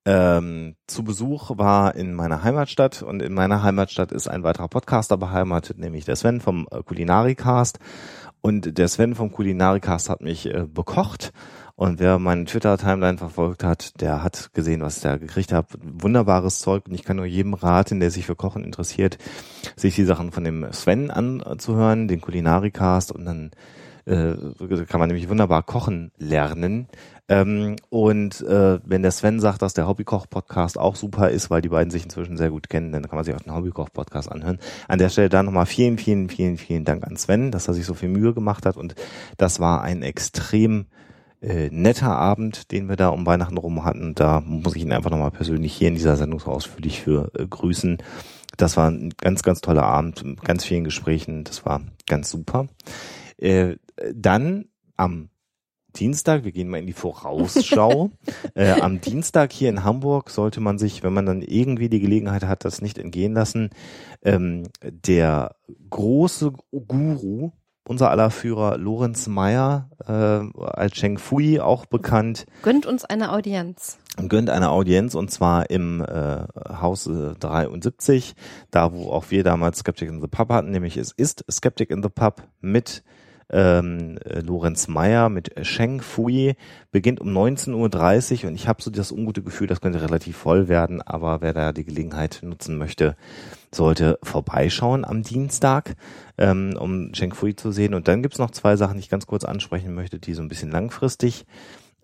ähm, 0.04 0.76
zu 0.86 1.02
Besuch 1.04 1.50
war 1.58 1.94
in 1.94 2.14
meiner 2.14 2.42
Heimatstadt 2.44 3.02
und 3.02 3.20
in 3.20 3.34
meiner 3.34 3.62
Heimatstadt 3.62 4.12
ist 4.12 4.28
ein 4.28 4.42
weiterer 4.42 4.68
Podcaster 4.68 5.16
beheimatet, 5.16 5.78
nämlich 5.78 6.04
der 6.04 6.16
Sven 6.16 6.40
vom 6.40 6.66
äh, 6.70 6.82
Kulinarikast. 6.82 7.78
Und 8.40 8.78
der 8.78 8.88
Sven 8.88 9.14
vom 9.16 9.32
Kulinarikast 9.32 10.08
hat 10.08 10.20
mich 10.20 10.46
äh, 10.46 10.66
bekocht. 10.66 11.32
Und 11.78 12.00
wer 12.00 12.18
meine 12.18 12.44
Twitter-Timeline 12.44 13.18
verfolgt 13.18 13.62
hat, 13.62 14.00
der 14.00 14.24
hat 14.24 14.52
gesehen, 14.52 14.80
was 14.80 14.96
ich 14.96 15.04
da 15.04 15.16
gekriegt 15.16 15.52
habe. 15.52 15.68
Wunderbares 15.80 16.58
Zeug. 16.58 16.88
Und 16.88 16.92
ich 16.92 17.04
kann 17.04 17.14
nur 17.14 17.24
jedem 17.24 17.54
raten, 17.54 18.00
der 18.00 18.10
sich 18.10 18.26
für 18.26 18.34
Kochen 18.34 18.64
interessiert, 18.64 19.16
sich 19.76 19.94
die 19.94 20.02
Sachen 20.02 20.32
von 20.32 20.42
dem 20.42 20.66
Sven 20.72 21.12
anzuhören, 21.12 22.08
den 22.08 22.20
Kulinarikast. 22.20 23.12
Und 23.12 23.26
dann 23.26 23.52
äh, 24.06 24.34
kann 24.86 24.98
man 24.98 25.06
nämlich 25.06 25.28
wunderbar 25.28 25.62
kochen 25.62 26.10
lernen. 26.18 26.88
Ähm, 27.28 27.76
und 27.90 28.40
äh, 28.40 28.80
wenn 28.84 29.02
der 29.02 29.12
Sven 29.12 29.38
sagt, 29.38 29.62
dass 29.62 29.74
der 29.74 29.86
Hobbykoch-Podcast 29.86 30.78
auch 30.78 30.96
super 30.96 31.30
ist, 31.30 31.48
weil 31.48 31.62
die 31.62 31.68
beiden 31.68 31.92
sich 31.92 32.02
inzwischen 32.02 32.36
sehr 32.36 32.50
gut 32.50 32.68
kennen, 32.68 32.90
dann 32.90 33.04
kann 33.04 33.14
man 33.14 33.24
sich 33.24 33.36
auch 33.36 33.40
den 33.40 33.54
Hobbykoch-Podcast 33.54 34.32
anhören. 34.32 34.58
An 34.88 34.98
der 34.98 35.10
Stelle 35.10 35.28
dann 35.28 35.46
nochmal 35.46 35.66
vielen, 35.66 35.96
vielen, 35.96 36.28
vielen, 36.28 36.56
vielen 36.56 36.84
Dank 36.84 37.06
an 37.06 37.14
Sven, 37.14 37.52
dass 37.52 37.68
er 37.68 37.74
sich 37.74 37.86
so 37.86 37.94
viel 37.94 38.08
Mühe 38.08 38.34
gemacht 38.34 38.66
hat. 38.66 38.76
Und 38.76 38.96
das 39.36 39.60
war 39.60 39.82
ein 39.82 40.02
extrem 40.02 40.86
äh, 41.40 41.68
netter 41.70 42.16
Abend, 42.16 42.72
den 42.72 42.88
wir 42.88 42.96
da 42.96 43.08
um 43.08 43.26
Weihnachten 43.26 43.58
rum 43.58 43.84
hatten. 43.84 44.14
Da 44.14 44.40
muss 44.40 44.76
ich 44.76 44.82
ihn 44.82 44.92
einfach 44.92 45.10
nochmal 45.10 45.30
persönlich 45.30 45.74
hier 45.74 45.88
in 45.88 45.94
dieser 45.94 46.16
Sendung 46.16 46.40
so 46.40 46.50
ausführlich 46.50 47.00
für 47.00 47.30
äh, 47.34 47.46
grüßen. 47.46 47.98
Das 48.56 48.76
war 48.76 48.90
ein 48.90 49.12
ganz, 49.18 49.42
ganz 49.42 49.60
toller 49.60 49.84
Abend 49.84 50.24
mit 50.24 50.42
ganz 50.42 50.64
vielen 50.64 50.84
Gesprächen. 50.84 51.44
Das 51.44 51.64
war 51.64 51.80
ganz 52.06 52.30
super. 52.30 52.68
Äh, 53.36 53.76
dann 54.14 54.66
am 54.96 55.30
Dienstag, 55.96 56.44
wir 56.44 56.52
gehen 56.52 56.68
mal 56.68 56.78
in 56.78 56.86
die 56.86 56.92
Vorausschau. 56.92 58.10
äh, 58.54 58.80
am 58.80 59.00
Dienstag 59.00 59.52
hier 59.52 59.68
in 59.68 59.84
Hamburg 59.84 60.30
sollte 60.30 60.60
man 60.60 60.78
sich, 60.78 61.02
wenn 61.02 61.12
man 61.12 61.26
dann 61.26 61.42
irgendwie 61.42 61.88
die 61.88 62.00
Gelegenheit 62.00 62.44
hat, 62.44 62.64
das 62.64 62.82
nicht 62.82 62.98
entgehen 62.98 63.32
lassen, 63.32 63.70
ähm, 64.22 64.64
der 64.82 65.56
große 65.90 66.52
Guru, 66.72 67.52
unser 67.88 68.10
aller 68.10 68.30
Führer 68.30 68.76
Lorenz 68.76 69.26
Meyer, 69.26 69.88
äh, 70.06 70.12
als 70.12 70.92
Cheng 70.92 71.18
Fui 71.18 71.58
auch 71.58 71.86
bekannt, 71.86 72.46
Gönnt 72.62 72.86
uns 72.86 73.04
eine 73.04 73.32
Audienz. 73.32 73.98
gönnt 74.28 74.50
eine 74.50 74.70
Audienz 74.70 75.14
und 75.14 75.30
zwar 75.30 75.70
im 75.70 76.02
äh, 76.02 76.44
Haus 76.80 77.06
äh, 77.06 77.34
73, 77.40 78.34
da 78.70 78.92
wo 78.92 79.10
auch 79.10 79.30
wir 79.30 79.42
damals 79.42 79.78
Skeptic 79.78 80.08
in 80.08 80.20
the 80.20 80.28
Pub 80.28 80.50
hatten, 80.50 80.70
nämlich 80.70 80.96
es 80.96 81.12
ist 81.12 81.44
Skeptic 81.50 81.90
in 81.90 82.02
the 82.02 82.08
Pub 82.08 82.42
mit 82.60 83.02
ähm, 83.50 84.18
äh, 84.24 84.40
Lorenz 84.40 84.88
Meyer 84.88 85.28
mit 85.28 85.54
Sheng 85.66 86.00
Fui, 86.00 86.54
beginnt 86.90 87.20
um 87.20 87.28
19.30 87.28 88.42
Uhr 88.42 88.48
und 88.48 88.54
ich 88.54 88.68
habe 88.68 88.82
so 88.82 88.90
das 88.90 89.12
ungute 89.12 89.42
Gefühl, 89.42 89.66
das 89.66 89.80
könnte 89.80 90.02
relativ 90.02 90.36
voll 90.36 90.68
werden, 90.68 91.02
aber 91.02 91.40
wer 91.40 91.52
da 91.52 91.72
die 91.72 91.84
Gelegenheit 91.84 92.40
nutzen 92.42 92.78
möchte, 92.78 93.16
sollte 93.74 94.18
vorbeischauen 94.22 95.04
am 95.04 95.22
Dienstag, 95.22 95.96
ähm, 96.36 96.76
um 96.78 97.14
Sheng 97.14 97.34
Fui 97.34 97.54
zu 97.54 97.72
sehen. 97.72 97.94
Und 97.94 98.08
dann 98.08 98.22
gibt's 98.22 98.38
noch 98.38 98.50
zwei 98.50 98.76
Sachen, 98.76 98.94
die 98.94 99.00
ich 99.00 99.10
ganz 99.10 99.26
kurz 99.26 99.44
ansprechen 99.44 99.94
möchte, 99.94 100.18
die 100.18 100.34
so 100.34 100.42
ein 100.42 100.48
bisschen 100.48 100.70
langfristig 100.70 101.46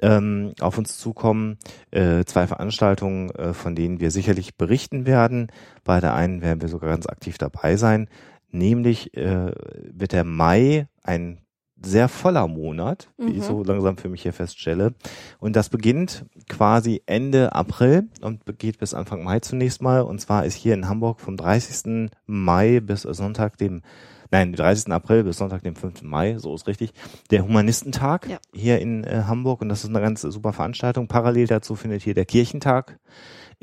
ähm, 0.02 0.52
auf 0.61 0.78
uns 0.78 0.98
zukommen. 0.98 1.59
Äh, 1.90 2.24
zwei 2.24 2.46
Veranstaltungen, 2.46 3.30
äh, 3.30 3.54
von 3.54 3.74
denen 3.74 4.00
wir 4.00 4.11
sicherlich 4.11 4.57
berichten 4.57 5.07
werden. 5.07 5.48
Bei 5.85 6.00
der 6.00 6.14
einen 6.14 6.42
werden 6.42 6.61
wir 6.61 6.68
sogar 6.68 6.90
ganz 6.90 7.07
aktiv 7.07 7.38
dabei 7.38 7.76
sein. 7.76 8.09
Nämlich 8.55 9.17
äh, 9.17 9.53
wird 9.93 10.12
der 10.12 10.25
Mai 10.25 10.87
ein 11.03 11.38
sehr 11.83 12.09
voller 12.09 12.47
Monat, 12.47 13.11
wie 13.19 13.33
Mhm. 13.33 13.37
ich 13.38 13.43
so 13.43 13.62
langsam 13.64 13.97
für 13.99 14.09
mich 14.09 14.23
hier 14.23 14.33
feststelle. 14.33 14.95
Und 15.40 15.57
das 15.57 15.69
beginnt 15.69 16.25
quasi 16.49 17.03
Ende 17.05 17.53
April 17.53 18.09
und 18.23 18.43
geht 18.59 18.79
bis 18.79 18.95
Anfang 18.95 19.23
Mai 19.25 19.40
zunächst 19.40 19.83
mal. 19.83 20.01
Und 20.03 20.21
zwar 20.21 20.47
ist 20.47 20.55
hier 20.55 20.73
in 20.75 20.88
Hamburg 20.88 21.21
vom 21.21 21.37
30. 21.37 22.11
Mai 22.27 22.81
bis 22.81 23.03
Sonntag, 23.03 23.59
dem 23.59 23.83
Nein, 24.31 24.53
30. 24.53 24.90
April 24.93 25.23
bis 25.25 25.37
Sonntag, 25.37 25.62
dem 25.62 25.77
5. 25.77 26.03
Mai, 26.03 26.38
so 26.38 26.55
ist 26.57 26.67
richtig, 26.67 26.93
der 27.31 27.45
Humanistentag 27.45 28.29
Ja. 28.29 28.38
hier 28.53 28.81
in 28.81 29.05
äh, 29.05 29.25
Hamburg 29.29 29.61
und 29.61 29.69
das 29.69 29.85
ist 29.85 29.90
eine 29.90 30.01
ganz 30.01 30.23
super 30.23 30.53
Veranstaltung. 30.53 31.07
Parallel 31.07 31.47
dazu 31.47 31.77
findet 31.77 32.03
hier 32.03 32.14
der 32.14 32.25
Kirchentag 32.25 32.99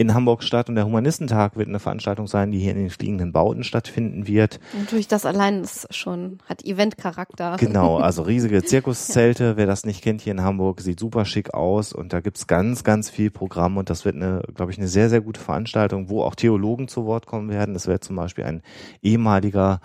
in 0.02 0.14
Hamburg 0.14 0.44
statt 0.44 0.70
und 0.70 0.76
der 0.76 0.86
Humanistentag 0.86 1.56
wird 1.56 1.68
eine 1.68 1.80
Veranstaltung 1.80 2.28
sein, 2.28 2.52
die 2.52 2.60
hier 2.60 2.72
in 2.72 2.78
den 2.78 2.90
fliegenden 2.90 3.32
Bauten 3.32 3.64
stattfinden 3.64 4.28
wird. 4.28 4.60
Natürlich, 4.78 5.08
das 5.08 5.26
allein 5.26 5.62
ist 5.62 5.94
schon, 5.94 6.40
hat 6.46 6.66
Eventcharakter. 6.66 7.58
Genau, 7.58 7.98
also 8.00 8.24
riesige 8.24 8.64
Zirkuszelte, 8.64 9.58
wer 9.58 9.66
das 9.66 9.86
nicht 9.86 10.04
kennt 10.04 10.22
hier 10.22 10.32
in 10.32 10.42
Hamburg, 10.42 10.82
sieht 10.82 11.00
super 11.00 11.26
schick 11.26 11.54
aus 11.54 11.94
und 11.94 12.14
da 12.14 12.20
gibt's 12.20 12.48
ganz, 12.48 12.84
ganz 12.84 13.10
viel 13.10 13.32
Programm 13.32 13.78
und 13.78 13.90
das 13.90 14.06
wird 14.06 14.16
eine, 14.16 14.42
glaube 14.56 14.72
ich, 14.72 14.78
eine 14.78 14.88
sehr, 14.88 15.10
sehr 15.10 15.22
gute 15.22 15.40
Veranstaltung, 15.40 16.10
wo 16.10 16.24
auch 16.24 16.36
Theologen 16.36 16.88
zu 16.88 17.06
Wort 17.06 17.26
kommen 17.26 17.50
werden. 17.50 17.74
Das 17.74 17.88
wird 17.88 18.04
zum 18.04 18.16
Beispiel 18.16 18.44
ein 18.44 18.62
ehemaliger 19.02 19.82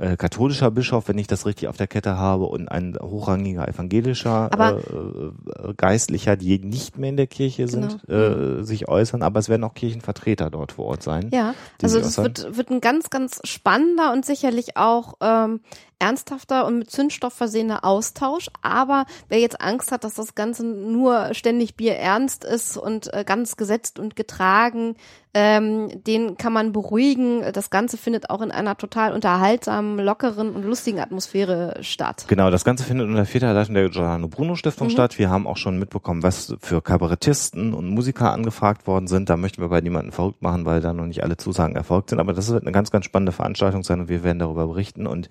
äh, 0.00 0.16
katholischer 0.16 0.70
Bischof, 0.70 1.08
wenn 1.08 1.18
ich 1.18 1.26
das 1.26 1.44
richtig 1.46 1.68
auf 1.68 1.76
der 1.76 1.86
Kette 1.86 2.16
habe, 2.16 2.46
und 2.46 2.68
ein 2.68 2.96
hochrangiger 3.00 3.68
evangelischer 3.68 4.50
äh, 4.58 5.68
äh, 5.68 5.74
Geistlicher, 5.76 6.36
die 6.36 6.58
nicht 6.58 6.98
mehr 6.98 7.10
in 7.10 7.16
der 7.16 7.26
Kirche 7.26 7.68
sind, 7.68 8.00
Genau. 8.06 8.58
äh, 8.60 8.64
sich 8.64 8.88
äußern, 8.88 9.22
aber 9.22 9.38
es 9.40 9.48
werden 9.48 9.64
auch 9.64 9.74
Kirchenvertreter 9.74 10.50
dort 10.50 10.72
vor 10.72 10.86
Ort 10.86 11.02
sein. 11.02 11.28
Ja, 11.32 11.54
also 11.82 11.98
das 11.98 12.18
äußern. 12.18 12.24
wird, 12.24 12.56
wird 12.56 12.70
ein 12.70 12.80
ganz, 12.80 13.10
ganz 13.10 13.40
spannender 13.44 14.12
und 14.12 14.24
sicherlich 14.24 14.76
auch 14.76 15.14
ähm, 15.20 15.60
ernsthafter 16.00 16.66
und 16.66 16.78
mit 16.78 16.90
Zündstoff 16.90 17.34
versehener 17.34 17.84
Austausch. 17.84 18.48
Aber 18.62 19.04
wer 19.28 19.38
jetzt 19.38 19.60
Angst 19.60 19.92
hat, 19.92 20.04
dass 20.04 20.14
das 20.14 20.34
Ganze 20.34 20.64
nur 20.64 21.34
ständig 21.34 21.76
Bier 21.76 21.96
ernst 21.96 22.44
ist 22.44 22.76
und 22.76 23.12
äh, 23.12 23.24
ganz 23.24 23.56
gesetzt 23.56 23.98
und 23.98 24.16
getragen, 24.16 24.96
ähm, 25.32 26.02
den 26.04 26.36
kann 26.36 26.52
man 26.52 26.72
beruhigen. 26.72 27.44
Das 27.52 27.70
Ganze 27.70 27.96
findet 27.96 28.30
auch 28.30 28.42
in 28.42 28.50
einer 28.50 28.76
total 28.76 29.12
unterhaltsamen, 29.12 30.04
lockeren 30.04 30.50
und 30.56 30.64
lustigen 30.64 30.98
Atmosphäre 30.98 31.76
statt. 31.82 32.24
Genau, 32.26 32.50
das 32.50 32.64
Ganze 32.64 32.82
findet 32.82 33.06
unter 33.06 33.24
vierter 33.24 33.52
Leitung 33.52 33.76
der 33.76 33.88
Giordano 33.88 34.26
Bruno 34.26 34.56
Stiftung 34.56 34.88
Mhm. 34.88 34.92
statt. 34.92 35.18
Wir 35.20 35.30
haben 35.30 35.46
auch 35.46 35.56
schon 35.56 35.78
mitbekommen, 35.78 36.24
was 36.24 36.56
für 36.60 36.82
Kabarettisten 36.82 37.74
und 37.74 37.88
Musiker 37.88 38.32
angefragt 38.32 38.88
worden 38.88 39.06
sind. 39.06 39.30
Da 39.30 39.36
möchten 39.36 39.62
wir 39.62 39.68
bei 39.68 39.80
niemanden 39.80 40.10
verrückt 40.10 40.42
machen, 40.42 40.64
weil 40.64 40.80
da 40.80 40.92
noch 40.92 41.06
nicht 41.06 41.22
alle 41.22 41.36
Zusagen 41.36 41.76
erfolgt 41.76 42.10
sind. 42.10 42.18
Aber 42.18 42.32
das 42.32 42.50
wird 42.50 42.64
eine 42.64 42.72
ganz, 42.72 42.90
ganz 42.90 43.04
spannende 43.04 43.30
Veranstaltung 43.30 43.84
sein 43.84 44.00
und 44.00 44.08
wir 44.08 44.24
werden 44.24 44.40
darüber 44.40 44.66
berichten. 44.66 45.06
Und 45.06 45.28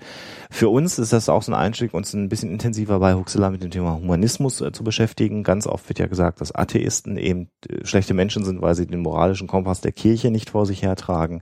für 0.60 0.68
uns 0.68 1.00
ist 1.00 1.14
das 1.14 1.30
auch 1.30 1.42
so 1.42 1.54
ein 1.54 1.58
Einstieg, 1.58 1.94
uns 1.94 2.14
ein 2.14 2.28
bisschen 2.28 2.52
intensiver 2.52 3.00
bei 3.00 3.14
Huxilla 3.14 3.50
mit 3.50 3.64
dem 3.64 3.72
Thema 3.72 3.96
Humanismus 3.96 4.60
äh, 4.60 4.74
zu 4.74 4.84
beschäftigen. 4.84 5.44
Ganz 5.44 5.66
oft 5.66 5.88
wird 5.88 6.00
ja 6.00 6.08
gesagt, 6.08 6.42
dass 6.42 6.54
Atheisten 6.54 7.16
eben 7.16 7.50
äh, 7.70 7.86
schlechte 7.86 8.14
Menschen 8.14 8.44
sind, 8.44 8.62
weil 8.62 8.76
sie 8.76 8.86
den 8.86 9.00
moralischen 9.00 9.48
Kompass 9.48 9.80
der 9.80 9.94
Kirche 9.94 10.32
nicht 10.32 10.50
vor 10.50 10.66
sich 10.66 10.82
hertragen. 10.82 11.42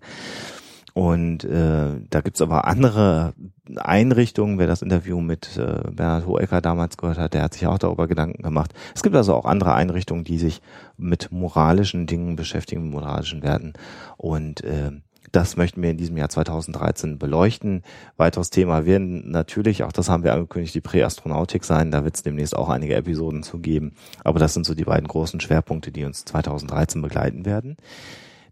Und 0.93 1.45
äh, 1.45 1.99
da 2.11 2.21
gibt's 2.21 2.43
aber 2.43 2.67
andere 2.67 3.33
Einrichtungen, 3.75 4.59
wer 4.59 4.67
das 4.67 4.83
Interview 4.83 5.19
mit 5.19 5.57
äh, 5.57 5.89
Bernhard 5.91 6.27
Hohecker 6.27 6.61
damals 6.61 6.95
gehört 6.95 7.17
hat, 7.17 7.33
der 7.33 7.41
hat 7.41 7.55
sich 7.55 7.65
auch 7.65 7.79
darüber 7.79 8.07
Gedanken 8.07 8.43
gemacht. 8.43 8.75
Es 8.93 9.01
gibt 9.01 9.15
also 9.15 9.33
auch 9.33 9.45
andere 9.45 9.73
Einrichtungen, 9.73 10.25
die 10.25 10.37
sich 10.37 10.61
mit 10.95 11.31
moralischen 11.31 12.05
Dingen 12.05 12.35
beschäftigen, 12.35 12.83
mit 12.83 12.91
moralischen 12.91 13.41
Werten. 13.41 13.73
Und 14.15 14.63
äh, 14.63 14.91
das 15.31 15.57
möchten 15.57 15.81
wir 15.81 15.91
in 15.91 15.97
diesem 15.97 16.17
Jahr 16.17 16.29
2013 16.29 17.17
beleuchten. 17.17 17.83
Weiteres 18.15 18.49
Thema 18.49 18.85
werden 18.85 19.29
natürlich, 19.29 19.83
auch 19.83 19.91
das 19.91 20.09
haben 20.09 20.23
wir 20.23 20.33
angekündigt, 20.33 20.75
die 20.75 20.81
Präastronautik 20.81 21.63
sein. 21.63 21.91
Da 21.91 22.03
wird 22.03 22.15
es 22.15 22.23
demnächst 22.23 22.55
auch 22.55 22.69
einige 22.69 22.95
Episoden 22.95 23.43
zu 23.43 23.59
geben. 23.59 23.93
Aber 24.23 24.39
das 24.39 24.53
sind 24.53 24.65
so 24.65 24.73
die 24.73 24.85
beiden 24.85 25.07
großen 25.07 25.39
Schwerpunkte, 25.39 25.91
die 25.91 26.05
uns 26.05 26.25
2013 26.25 27.01
begleiten 27.01 27.45
werden. 27.45 27.77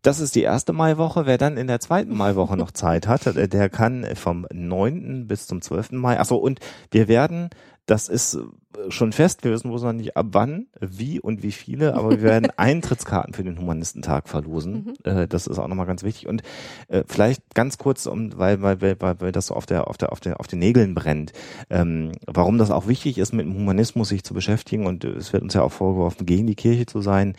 Das 0.06 0.20
ist 0.20 0.36
die 0.36 0.44
erste 0.44 0.72
Maiwoche. 0.72 1.26
Wer 1.26 1.40
dann 1.40 1.58
in 1.58 1.66
der 1.66 1.80
zweiten 1.80 2.16
Maiwoche 2.16 2.56
noch 2.56 2.70
Zeit 2.70 3.08
hat, 3.08 3.26
äh, 3.26 3.48
der 3.48 3.70
kann 3.70 4.06
vom 4.14 4.46
9. 4.54 5.26
bis 5.26 5.48
zum 5.48 5.64
12. 5.64 5.94
Mai. 5.94 6.20
Achso, 6.20 6.36
und 6.36 6.60
wir 6.92 7.08
werden, 7.08 7.50
das 7.86 8.10
ist 8.10 8.38
schon 8.90 9.12
fest, 9.14 9.44
wir 9.44 9.52
wissen 9.52 9.70
bloß 9.70 9.84
noch 9.84 9.94
nicht 9.94 10.18
ab 10.18 10.28
wann, 10.32 10.68
wie 10.80 11.20
und 11.20 11.44
wie 11.44 11.52
viele, 11.52 11.94
aber 11.96 12.12
wir 12.12 12.22
werden 12.22 12.50
Eintrittskarten 12.58 13.34
für 13.34 13.44
den 13.44 13.60
Humanistentag 13.60 14.28
verlosen. 14.28 14.96
Mhm. 15.04 15.12
Äh, 15.12 15.28
das 15.28 15.48
ist 15.48 15.60
auch 15.60 15.68
nochmal 15.68 15.86
ganz 15.86 16.04
wichtig. 16.04 16.28
Und 16.28 16.42
äh, 16.88 17.04
vielleicht 17.08 17.54
ganz 17.54 17.78
kurz, 17.78 18.06
um, 18.06 18.38
weil, 18.38 18.62
weil, 18.62 18.82
weil, 18.82 19.20
weil 19.20 19.32
das 19.32 19.48
so 19.48 19.56
auf 19.56 19.66
der, 19.66 19.88
auf 19.88 19.98
der, 19.98 20.12
auf 20.12 20.20
der, 20.20 20.40
auf 20.40 20.48
den 20.48 20.60
Nägeln 20.60 20.96
brennt, 20.96 21.34
ähm, 21.70 22.12
warum 22.26 22.58
das 22.58 22.72
auch 22.72 22.88
wichtig 22.88 23.18
ist, 23.18 23.34
mit 23.34 23.46
dem 23.46 23.56
Humanismus 23.56 24.10
sich 24.10 24.24
zu 24.24 24.34
beschäftigen 24.34 24.86
und 24.86 25.04
es 25.04 25.34
wird 25.34 25.44
uns 25.44 25.54
ja 25.54 25.62
auch 25.62 25.72
vorgeworfen, 25.72 26.26
gegen 26.26 26.48
die 26.48 26.56
Kirche 26.56 26.86
zu 26.86 27.02
sein 27.02 27.36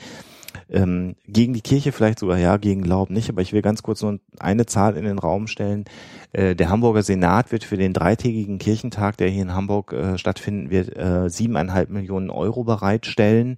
ähm, 0.69 1.17
gegen 1.27 1.53
die 1.53 1.61
Kirche 1.61 1.93
vielleicht 1.93 2.19
sogar, 2.19 2.39
ja, 2.39 2.57
gegen 2.57 2.83
Glauben 2.83 3.15
nicht, 3.15 3.29
aber 3.29 3.43
ich 3.43 3.53
will 3.53 3.63
ganz 3.63 3.83
kurz 3.83 4.03
nur 4.03 4.19
eine 4.39 4.67
Zahl 4.67 4.97
in 4.97 5.05
den 5.05 5.19
Raum 5.19 5.47
stellen. 5.47 5.85
Äh, 6.33 6.55
der 6.55 6.71
Hamburger 6.71 7.03
Senat 7.03 7.53
wird 7.53 7.65
für 7.65 7.77
den 7.77 7.93
dreitägigen 7.93 8.59
Kirchentag, 8.59 9.17
der 9.17 9.29
hier 9.29 9.43
in 9.43 9.55
Hamburg 9.55 9.93
äh, 9.93 10.19
stattfinden 10.19 10.71
wird, 10.71 10.97
äh, 10.97 11.29
siebeneinhalb 11.29 11.91
Millionen 11.91 12.31
Euro 12.31 12.65
bereitstellen. 12.65 13.57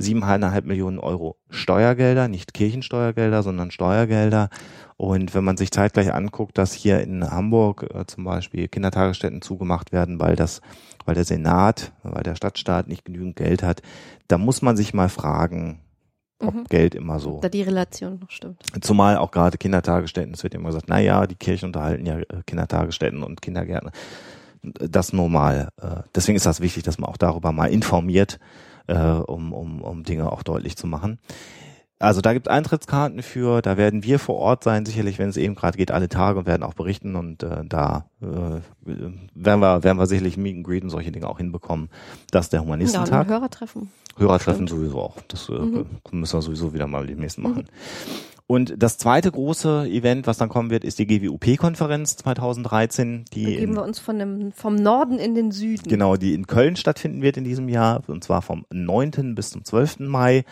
Siebeneinhalb 0.00 0.64
Millionen 0.64 1.00
Euro 1.00 1.38
Steuergelder, 1.50 2.28
nicht 2.28 2.54
Kirchensteuergelder, 2.54 3.42
sondern 3.42 3.72
Steuergelder. 3.72 4.48
Und 4.96 5.32
wenn 5.32 5.44
man 5.44 5.56
sich 5.56 5.70
zeitgleich 5.70 6.12
anguckt, 6.12 6.58
dass 6.58 6.72
hier 6.72 7.00
in 7.00 7.28
Hamburg 7.28 7.88
äh, 7.94 8.04
zum 8.06 8.24
Beispiel 8.24 8.68
Kindertagesstätten 8.68 9.42
zugemacht 9.42 9.92
werden, 9.92 10.20
weil 10.20 10.34
das, 10.34 10.60
weil 11.04 11.14
der 11.14 11.24
Senat, 11.24 11.92
weil 12.02 12.24
der 12.24 12.34
Stadtstaat 12.34 12.88
nicht 12.88 13.04
genügend 13.04 13.36
Geld 13.36 13.62
hat, 13.62 13.82
da 14.26 14.38
muss 14.38 14.60
man 14.60 14.76
sich 14.76 14.94
mal 14.94 15.08
fragen, 15.08 15.80
ob 16.40 16.54
mhm. 16.54 16.64
Geld 16.64 16.94
immer 16.94 17.18
so. 17.18 17.40
Da 17.40 17.48
die 17.48 17.62
Relation 17.62 18.18
noch 18.20 18.30
stimmt. 18.30 18.62
Zumal 18.80 19.16
auch 19.16 19.30
gerade 19.30 19.58
Kindertagesstätten, 19.58 20.34
es 20.34 20.42
wird 20.42 20.54
immer 20.54 20.68
gesagt, 20.68 20.86
na 20.88 21.00
ja, 21.00 21.26
die 21.26 21.34
Kirchen 21.34 21.66
unterhalten 21.66 22.06
ja 22.06 22.18
äh, 22.18 22.24
Kindertagesstätten 22.46 23.22
und 23.22 23.42
Kindergärten. 23.42 23.90
Das 24.62 25.12
normal. 25.12 25.68
Äh, 25.80 26.02
deswegen 26.14 26.36
ist 26.36 26.46
das 26.46 26.60
wichtig, 26.60 26.82
dass 26.82 26.98
man 26.98 27.10
auch 27.10 27.16
darüber 27.16 27.52
mal 27.52 27.66
informiert, 27.66 28.38
äh, 28.86 28.96
um, 28.96 29.52
um, 29.52 29.82
um 29.82 30.04
Dinge 30.04 30.30
auch 30.32 30.42
deutlich 30.42 30.76
zu 30.76 30.86
machen. 30.86 31.18
Also 32.00 32.20
da 32.20 32.32
gibt 32.32 32.46
es 32.46 32.52
Eintrittskarten 32.52 33.22
für, 33.22 33.60
da 33.60 33.76
werden 33.76 34.04
wir 34.04 34.20
vor 34.20 34.36
Ort 34.36 34.62
sein, 34.62 34.86
sicherlich, 34.86 35.18
wenn 35.18 35.30
es 35.30 35.36
eben 35.36 35.56
gerade 35.56 35.76
geht, 35.76 35.90
alle 35.90 36.08
Tage 36.08 36.38
und 36.38 36.46
werden 36.46 36.62
auch 36.62 36.74
berichten 36.74 37.16
und 37.16 37.42
äh, 37.42 37.64
da 37.64 38.04
äh, 38.20 38.60
werden 38.84 39.60
wir 39.60 39.82
werden 39.82 39.98
wir 39.98 40.06
sicherlich 40.06 40.36
Meet 40.36 40.56
and 40.58 40.66
Greet 40.66 40.84
und 40.84 40.90
solche 40.90 41.10
Dinge 41.10 41.28
auch 41.28 41.38
hinbekommen. 41.38 41.88
Das 42.30 42.46
ist 42.46 42.52
der 42.52 42.62
Humanistentag. 42.62 43.10
Ja, 43.10 43.20
und 43.20 43.28
Hörertreffen. 43.28 43.90
Hörertreffen 44.16 44.68
Stimmt. 44.68 44.80
sowieso 44.80 45.00
auch. 45.00 45.16
Das 45.26 45.48
äh, 45.48 45.52
mhm. 45.52 45.86
müssen 46.12 46.36
wir 46.38 46.42
sowieso 46.42 46.72
wieder 46.72 46.86
mal 46.86 47.06
demnächst 47.06 47.38
machen. 47.38 47.62
Mhm. 47.62 48.37
Und 48.50 48.82
das 48.82 48.96
zweite 48.96 49.30
große 49.30 49.86
Event, 49.90 50.26
was 50.26 50.38
dann 50.38 50.48
kommen 50.48 50.70
wird, 50.70 50.82
ist 50.82 50.98
die 50.98 51.06
GWUP-Konferenz 51.06 52.16
2013. 52.16 53.26
Die 53.34 53.44
da 53.44 53.50
geben 53.50 53.74
wir 53.74 53.82
uns 53.82 53.98
von 53.98 54.18
dem, 54.18 54.52
vom 54.52 54.74
Norden 54.74 55.18
in 55.18 55.34
den 55.34 55.50
Süden. 55.50 55.86
Genau, 55.86 56.16
die 56.16 56.32
in 56.32 56.46
Köln 56.46 56.74
stattfinden 56.74 57.20
wird 57.20 57.36
in 57.36 57.44
diesem 57.44 57.68
Jahr, 57.68 58.02
und 58.06 58.24
zwar 58.24 58.40
vom 58.40 58.64
9. 58.70 59.34
bis 59.34 59.50
zum 59.50 59.66
12. 59.66 59.98
Mai. 60.00 60.46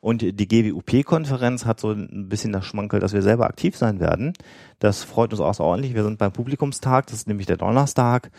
Und 0.00 0.22
die 0.22 0.46
GWUP-Konferenz 0.46 1.66
hat 1.66 1.80
so 1.80 1.90
ein 1.90 2.28
bisschen 2.28 2.52
das 2.52 2.64
Schmankel, 2.64 3.00
dass 3.00 3.14
wir 3.14 3.22
selber 3.22 3.46
aktiv 3.46 3.76
sein 3.76 3.98
werden. 3.98 4.32
Das 4.80 5.04
freut 5.04 5.32
uns 5.32 5.40
außerordentlich. 5.40 5.94
Wir 5.94 6.02
sind 6.02 6.18
beim 6.18 6.32
Publikumstag, 6.32 7.06
das 7.06 7.16
ist 7.16 7.28
nämlich 7.28 7.46
der 7.46 7.58
Donnerstag, 7.58 8.30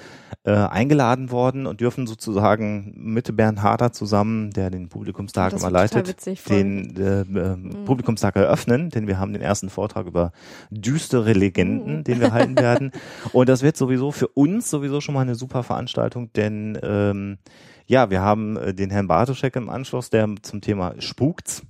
äh, 0.43 0.51
eingeladen 0.51 1.29
worden 1.29 1.67
und 1.67 1.81
dürfen 1.81 2.07
sozusagen 2.07 2.93
mit 2.97 3.35
Bernd 3.37 3.61
Harter 3.61 3.91
zusammen, 3.91 4.49
der 4.49 4.71
den 4.71 4.89
Publikumstag 4.89 5.53
immer 5.53 5.69
leitet, 5.69 6.07
witzig, 6.07 6.43
den 6.45 6.97
äh, 6.97 7.21
äh, 7.21 7.25
mhm. 7.55 7.85
Publikumstag 7.85 8.35
eröffnen, 8.35 8.89
denn 8.89 9.07
wir 9.07 9.19
haben 9.19 9.33
den 9.33 9.41
ersten 9.43 9.69
Vortrag 9.69 10.07
über 10.07 10.31
düstere 10.71 11.33
Legenden, 11.33 11.97
mhm. 11.97 12.03
den 12.03 12.19
wir 12.19 12.33
halten 12.33 12.57
werden. 12.57 12.91
Und 13.33 13.47
das 13.47 13.61
wird 13.61 13.77
sowieso 13.77 14.11
für 14.11 14.27
uns 14.27 14.71
sowieso 14.71 14.99
schon 14.99 15.13
mal 15.13 15.21
eine 15.21 15.35
super 15.35 15.61
Veranstaltung, 15.61 16.33
denn 16.33 16.75
ähm, 16.81 17.37
ja, 17.85 18.09
wir 18.09 18.21
haben 18.21 18.57
äh, 18.57 18.73
den 18.73 18.89
Herrn 18.89 19.07
Bartoschek 19.07 19.55
im 19.57 19.69
Anschluss, 19.69 20.09
der 20.09 20.27
zum 20.41 20.61
Thema 20.61 20.95
Spukt's 20.97 21.61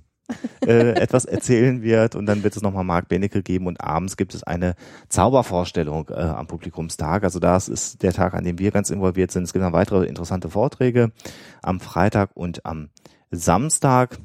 äh, 0.66 0.90
etwas 0.92 1.24
erzählen 1.24 1.82
wird 1.82 2.14
und 2.14 2.26
dann 2.26 2.42
wird 2.42 2.56
es 2.56 2.62
nochmal 2.62 2.84
Marc 2.84 3.08
Benecke 3.08 3.42
geben 3.42 3.66
und 3.66 3.80
abends 3.80 4.16
gibt 4.16 4.34
es 4.34 4.42
eine 4.42 4.74
Zaubervorstellung 5.08 6.08
äh, 6.10 6.14
am 6.14 6.46
Publikumstag. 6.46 7.24
Also 7.24 7.38
das 7.38 7.68
ist 7.68 8.02
der 8.02 8.12
Tag, 8.12 8.34
an 8.34 8.44
dem 8.44 8.58
wir 8.58 8.70
ganz 8.70 8.90
involviert 8.90 9.30
sind. 9.30 9.44
Es 9.44 9.52
gibt 9.52 9.64
noch 9.64 9.72
weitere 9.72 10.06
interessante 10.06 10.50
Vorträge 10.50 11.12
am 11.62 11.80
Freitag 11.80 12.30
und 12.34 12.64
am 12.64 12.90
Samstag 13.30 14.18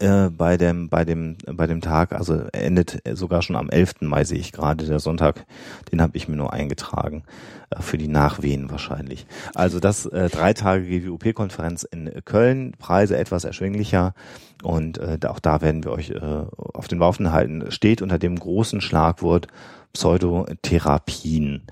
äh, 0.00 0.30
bei 0.30 0.56
dem 0.56 0.88
bei 0.88 1.04
dem 1.04 1.36
bei 1.46 1.66
dem 1.66 1.80
Tag. 1.80 2.12
Also 2.12 2.34
endet 2.52 3.02
sogar 3.12 3.42
schon 3.42 3.56
am 3.56 3.70
11. 3.70 4.02
Mai 4.02 4.24
sehe 4.24 4.38
ich 4.38 4.52
gerade. 4.52 4.86
Der 4.86 5.00
Sonntag 5.00 5.46
den 5.90 6.00
habe 6.00 6.16
ich 6.16 6.28
mir 6.28 6.36
nur 6.36 6.52
eingetragen 6.52 7.24
äh, 7.70 7.80
für 7.80 7.98
die 7.98 8.08
Nachwehen 8.08 8.70
wahrscheinlich. 8.70 9.26
Also 9.54 9.80
das 9.80 10.06
äh, 10.06 10.28
drei 10.28 10.52
Tage 10.52 10.84
GWUP 10.84 11.34
Konferenz 11.34 11.82
in 11.84 12.10
Köln. 12.24 12.72
Preise 12.78 13.16
etwas 13.16 13.44
erschwinglicher. 13.44 14.14
Und 14.62 14.98
äh, 14.98 15.18
auch 15.26 15.38
da 15.38 15.60
werden 15.60 15.84
wir 15.84 15.92
euch 15.92 16.10
äh, 16.10 16.20
auf 16.56 16.88
den 16.88 16.98
Laufenden 16.98 17.32
halten. 17.32 17.70
Steht 17.70 18.02
unter 18.02 18.18
dem 18.18 18.38
großen 18.38 18.80
Schlagwort 18.80 19.48
Pseudotherapien 19.92 21.62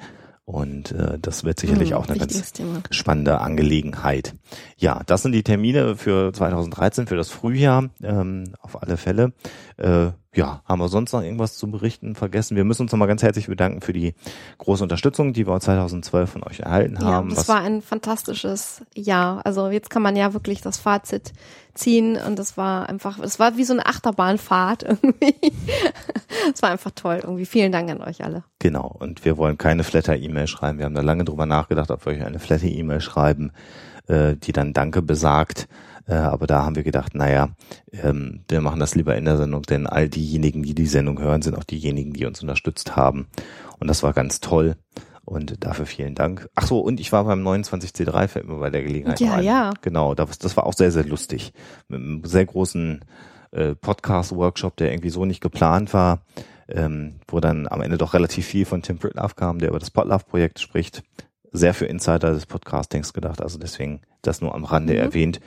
und 0.47 0.92
äh, 0.92 1.18
das 1.20 1.42
wird 1.42 1.59
sicherlich 1.59 1.90
hm, 1.90 1.97
auch 1.97 2.09
eine 2.09 2.18
ganz 2.18 2.53
Thema. 2.53 2.80
spannende 2.90 3.40
Angelegenheit. 3.40 4.36
Ja, 4.76 5.03
das 5.05 5.22
sind 5.22 5.32
die 5.32 5.42
Termine 5.42 5.97
für 5.97 6.32
2013, 6.32 7.09
für 7.09 7.16
das 7.16 7.30
Frühjahr, 7.30 7.90
ähm, 8.01 8.55
auf 8.61 8.80
alle 8.80 8.97
Fälle. 8.97 9.32
Äh, 9.76 10.12
ja, 10.36 10.62
haben 10.64 10.78
wir 10.78 10.88
sonst 10.88 11.12
noch 11.12 11.22
irgendwas 11.22 11.57
zu 11.57 11.68
berichten 11.68 12.14
vergessen? 12.14 12.57
Wir 12.57 12.64
müssen 12.64 12.82
uns 12.82 12.92
nochmal 12.92 13.09
ganz 13.09 13.22
herzlich 13.22 13.49
bedanken 13.49 13.80
für 13.80 13.92
die 13.92 14.14
große 14.59 14.84
Unterstützung, 14.84 15.32
die 15.32 15.49
wir 15.49 15.59
2012 15.59 16.30
von 16.30 16.44
euch 16.44 16.61
erhalten 16.61 17.01
haben. 17.01 17.30
Ja, 17.30 17.34
das 17.34 17.49
war 17.49 17.62
ein 17.62 17.82
fantastisches 17.82 18.82
Jahr. 18.94 19.44
Also 19.44 19.68
jetzt 19.70 19.90
kann 19.90 20.03
man 20.03 20.14
ja 20.14 20.32
wirklich 20.32 20.61
das 20.61 20.76
Fazit 20.76 21.32
ziehen 21.74 22.16
und 22.24 22.38
das 22.38 22.57
war 22.57 22.88
einfach, 22.88 23.18
es 23.18 23.38
war 23.38 23.57
wie 23.57 23.64
so 23.64 23.72
eine 23.72 23.86
Achterbahnfahrt 23.86 24.82
irgendwie. 25.03 25.34
Es 26.55 26.62
war 26.62 26.70
einfach 26.70 26.90
toll 26.94 27.20
irgendwie. 27.22 27.47
Vielen 27.47 27.72
Dank 27.72 27.90
an 27.90 28.03
euch 28.03 28.22
alle. 28.24 28.44
Genau. 28.59 28.86
Und 28.99 29.24
wir 29.24 29.36
wollen 29.36 29.59
keine 29.59 29.84
Flatter-E-Mail 29.84 30.47
schreiben. 30.47 30.78
Wir 30.78 30.84
haben 30.86 30.94
da 30.94 31.03
lange 31.03 31.24
drüber 31.24 31.47
nachgedacht, 31.47 31.90
ob 31.90 32.05
wir 32.07 32.12
euch 32.12 32.24
eine 32.24 32.38
Flatter-E-Mail 32.38 33.01
schreiben, 33.01 33.53
äh, 34.09 34.36
die 34.36 34.53
dann 34.53 34.72
Danke 34.72 35.03
besagt. 35.03 35.68
Äh, 36.07 36.14
aber 36.14 36.47
da 36.47 36.64
haben 36.64 36.76
wir 36.76 36.84
gedacht, 36.84 37.14
naja, 37.14 37.49
ähm, 37.92 38.44
wir 38.49 38.61
machen 38.61 38.78
das 38.80 38.94
lieber 38.94 39.16
in 39.16 39.24
der 39.24 39.36
Sendung, 39.36 39.62
denn 39.62 39.86
all 39.86 40.09
diejenigen, 40.09 40.62
die 40.62 40.74
die 40.74 40.86
Sendung 40.86 41.18
hören, 41.20 41.42
sind 41.42 41.57
auch 41.57 41.64
diejenigen, 41.64 42.12
die 42.12 42.26
uns 42.26 42.40
unterstützt 42.40 42.94
haben. 42.97 43.26
Und 43.80 43.88
das 43.88 44.03
war 44.03 44.12
ganz 44.12 44.40
toll. 44.40 44.76
Und 45.24 45.64
dafür 45.64 45.86
vielen 45.86 46.14
Dank. 46.14 46.49
Ach 46.55 46.68
so, 46.68 46.78
und 46.78 47.01
ich 47.01 47.11
war 47.11 47.24
beim 47.24 47.44
29C3 47.44 48.28
fällt 48.28 48.47
mir 48.47 48.59
bei 48.61 48.70
der 48.70 48.84
Gelegenheit 48.84 49.18
Ja, 49.18 49.34
ein. 49.34 49.44
ja. 49.44 49.72
Genau, 49.82 50.14
das, 50.14 50.38
das 50.38 50.57
war 50.57 50.64
auch 50.66 50.74
sehr, 50.74 50.92
sehr 50.92 51.05
lustig. 51.05 51.53
Mit 51.88 52.01
einem 52.01 52.24
sehr 52.24 52.47
großen 52.47 53.01
äh, 53.57 53.74
Podcast-Workshop, 53.74 54.76
der 54.76 54.92
irgendwie 54.92 55.11
so 55.11 55.24
nicht 55.24 55.40
geplant 55.40 55.94
war, 55.94 56.20
ähm, 56.68 57.20
wo 57.28 57.40
dann 57.40 57.66
am 57.68 57.80
Ende 57.80 57.98
doch 57.98 58.14
relativ 58.14 58.46
viel 58.46 58.64
von 58.64 58.82
Tim 58.82 58.98
Pritlove 58.98 59.34
kam, 59.34 59.59
der 59.59 59.70
über 59.70 59.78
das 59.78 59.90
Podlove-Projekt 59.90 60.61
spricht. 60.61 61.02
Sehr 61.52 61.74
für 61.74 61.86
Insider 61.86 62.32
des 62.32 62.46
Podcastings 62.46 63.12
gedacht, 63.12 63.40
also 63.40 63.59
deswegen 63.59 64.00
das 64.22 64.40
nur 64.40 64.54
am 64.54 64.64
Rande 64.64 64.94
mhm. 64.94 64.98
erwähnt. 64.98 65.40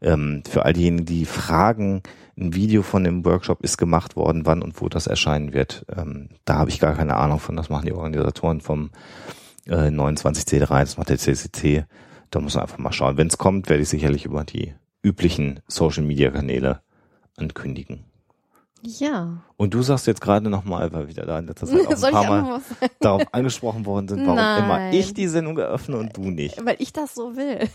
Ähm, 0.00 0.42
für 0.48 0.64
all 0.64 0.72
diejenigen, 0.72 1.06
die 1.06 1.24
fragen, 1.24 2.02
ein 2.36 2.54
Video 2.54 2.82
von 2.82 3.04
dem 3.04 3.24
Workshop 3.24 3.62
ist 3.62 3.76
gemacht 3.76 4.16
worden, 4.16 4.46
wann 4.46 4.62
und 4.62 4.80
wo 4.80 4.88
das 4.88 5.06
erscheinen 5.06 5.52
wird. 5.52 5.84
Ähm, 5.94 6.30
da 6.44 6.54
habe 6.56 6.70
ich 6.70 6.80
gar 6.80 6.94
keine 6.94 7.16
Ahnung 7.16 7.38
von. 7.38 7.56
Das 7.56 7.68
machen 7.68 7.86
die 7.86 7.92
Organisatoren 7.92 8.60
vom 8.60 8.90
äh, 9.66 9.88
29C3, 9.88 10.80
das 10.80 10.96
macht 10.96 11.10
der 11.10 11.18
CCC. 11.18 11.84
Da 12.30 12.40
muss 12.40 12.54
man 12.54 12.62
einfach 12.62 12.78
mal 12.78 12.92
schauen. 12.92 13.18
Wenn 13.18 13.26
es 13.26 13.38
kommt, 13.38 13.68
werde 13.68 13.82
ich 13.82 13.88
sicherlich 13.90 14.24
über 14.24 14.42
die 14.44 14.74
üblichen 15.02 15.60
Social-Media-Kanäle 15.68 16.80
ankündigen. 17.36 18.04
Ja. 18.84 19.44
Und 19.56 19.74
du 19.74 19.82
sagst 19.82 20.08
jetzt 20.08 20.20
gerade 20.20 20.50
nochmal, 20.50 20.92
weil 20.92 21.08
wieder 21.08 21.24
da 21.24 21.38
in 21.38 21.46
letzter 21.46 21.66
Zeit 21.66 21.86
auch 21.86 22.04
ein 22.04 22.12
paar 22.12 22.26
Mal 22.26 22.60
darauf 22.98 23.22
angesprochen 23.32 23.86
worden 23.86 24.08
sind, 24.08 24.22
warum 24.22 24.36
Nein. 24.36 24.64
immer 24.64 24.92
ich 24.92 25.14
die 25.14 25.28
Sendung 25.28 25.56
eröffne 25.56 25.96
und 25.98 26.16
du 26.16 26.30
nicht. 26.30 26.64
Weil 26.64 26.76
ich 26.80 26.92
das 26.92 27.14
so 27.14 27.36
will. 27.36 27.60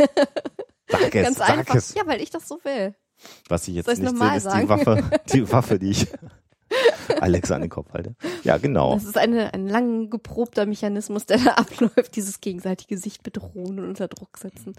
Sag 0.90 1.16
es, 1.16 1.24
Ganz 1.24 1.38
sag 1.38 1.50
einfach. 1.50 1.76
es. 1.76 1.94
Ja, 1.96 2.04
weil 2.06 2.22
ich 2.22 2.30
das 2.30 2.48
so 2.48 2.60
will. 2.64 2.96
Was 3.50 3.68
ich 3.68 3.76
jetzt 3.76 3.88
nicht 3.88 4.18
sehe, 4.18 4.36
ist 4.38 4.48
die 4.48 4.70
Waffe, 4.70 5.04
die 5.34 5.52
Waffe, 5.52 5.80
die 5.80 5.90
ich 5.90 6.08
Alex 7.22 7.52
an 7.52 7.62
den 7.62 7.70
Kopf 7.70 7.92
halte. 7.94 8.16
Ja, 8.44 8.58
genau. 8.58 8.94
Das 8.94 9.06
ist 9.06 9.18
eine, 9.18 9.54
ein 9.54 9.68
lang 9.68 10.10
geprobter 10.10 10.66
Mechanismus, 10.66 11.26
der 11.26 11.40
da 11.40 11.52
abläuft, 11.52 12.16
dieses 12.16 12.42
gegenseitige 12.42 12.98
sich 12.98 13.22
bedrohen 13.22 13.80
und 13.80 13.88
unter 13.90 14.08
Druck 14.08 14.38
setzen. 14.38 14.74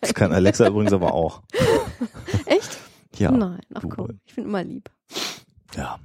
Das 0.00 0.14
kann 0.14 0.32
Alexa 0.32 0.66
übrigens 0.66 0.92
aber 0.92 1.14
auch. 1.14 1.42
Echt? 2.46 2.78
Ja. 3.22 3.30
Nein, 3.32 3.60
ach 3.74 3.80
du- 3.82 3.88
komm, 3.88 4.20
ich 4.24 4.34
bin 4.34 4.44
immer 4.44 4.64
lieb. 4.64 4.90
Ja. 5.76 5.98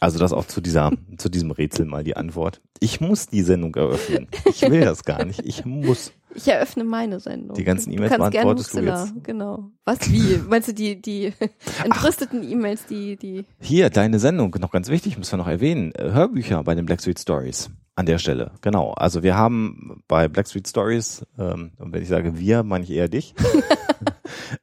Also 0.00 0.18
das 0.18 0.32
auch 0.32 0.44
zu 0.46 0.60
dieser, 0.60 0.92
zu 1.16 1.28
diesem 1.28 1.50
Rätsel 1.50 1.84
mal 1.86 2.04
die 2.04 2.16
Antwort. 2.16 2.60
Ich 2.80 3.00
muss 3.00 3.26
die 3.26 3.42
Sendung 3.42 3.74
eröffnen. 3.74 4.28
Ich 4.44 4.62
will 4.62 4.80
das 4.82 5.04
gar 5.04 5.24
nicht. 5.24 5.40
Ich 5.44 5.64
muss. 5.64 6.12
Ich 6.34 6.46
eröffne 6.46 6.84
meine 6.84 7.18
Sendung. 7.18 7.56
Die 7.56 7.64
ganzen 7.64 7.90
E-Mails 7.92 8.16
beantwortest 8.16 8.74
du 8.74 8.80
jetzt? 8.80 9.12
Genau. 9.24 9.70
Was, 9.84 10.12
wie? 10.12 10.38
Meinst 10.48 10.68
du 10.68 10.74
die, 10.74 11.00
die 11.00 11.32
entrüsteten 11.84 12.48
E-Mails, 12.48 12.86
die, 12.86 13.16
die, 13.16 13.44
Hier, 13.60 13.90
deine 13.90 14.18
Sendung, 14.20 14.54
noch 14.60 14.70
ganz 14.70 14.88
wichtig, 14.88 15.18
müssen 15.18 15.32
wir 15.32 15.38
noch 15.38 15.48
erwähnen. 15.48 15.90
äh, 15.96 16.12
Hörbücher 16.12 16.62
bei 16.62 16.74
den 16.76 16.86
Black 16.86 17.00
Street 17.00 17.18
Stories. 17.18 17.70
An 17.96 18.06
der 18.06 18.18
Stelle, 18.18 18.52
genau. 18.60 18.92
Also 18.92 19.24
wir 19.24 19.34
haben 19.36 20.04
bei 20.06 20.28
Black 20.28 20.46
Street 20.46 20.68
Stories, 20.68 21.26
ähm, 21.36 21.72
und 21.78 21.92
wenn 21.92 22.02
ich 22.02 22.08
sage 22.08 22.38
wir, 22.38 22.62
meine 22.62 22.84
ich 22.84 22.90
eher 22.92 23.08
dich, 23.08 23.34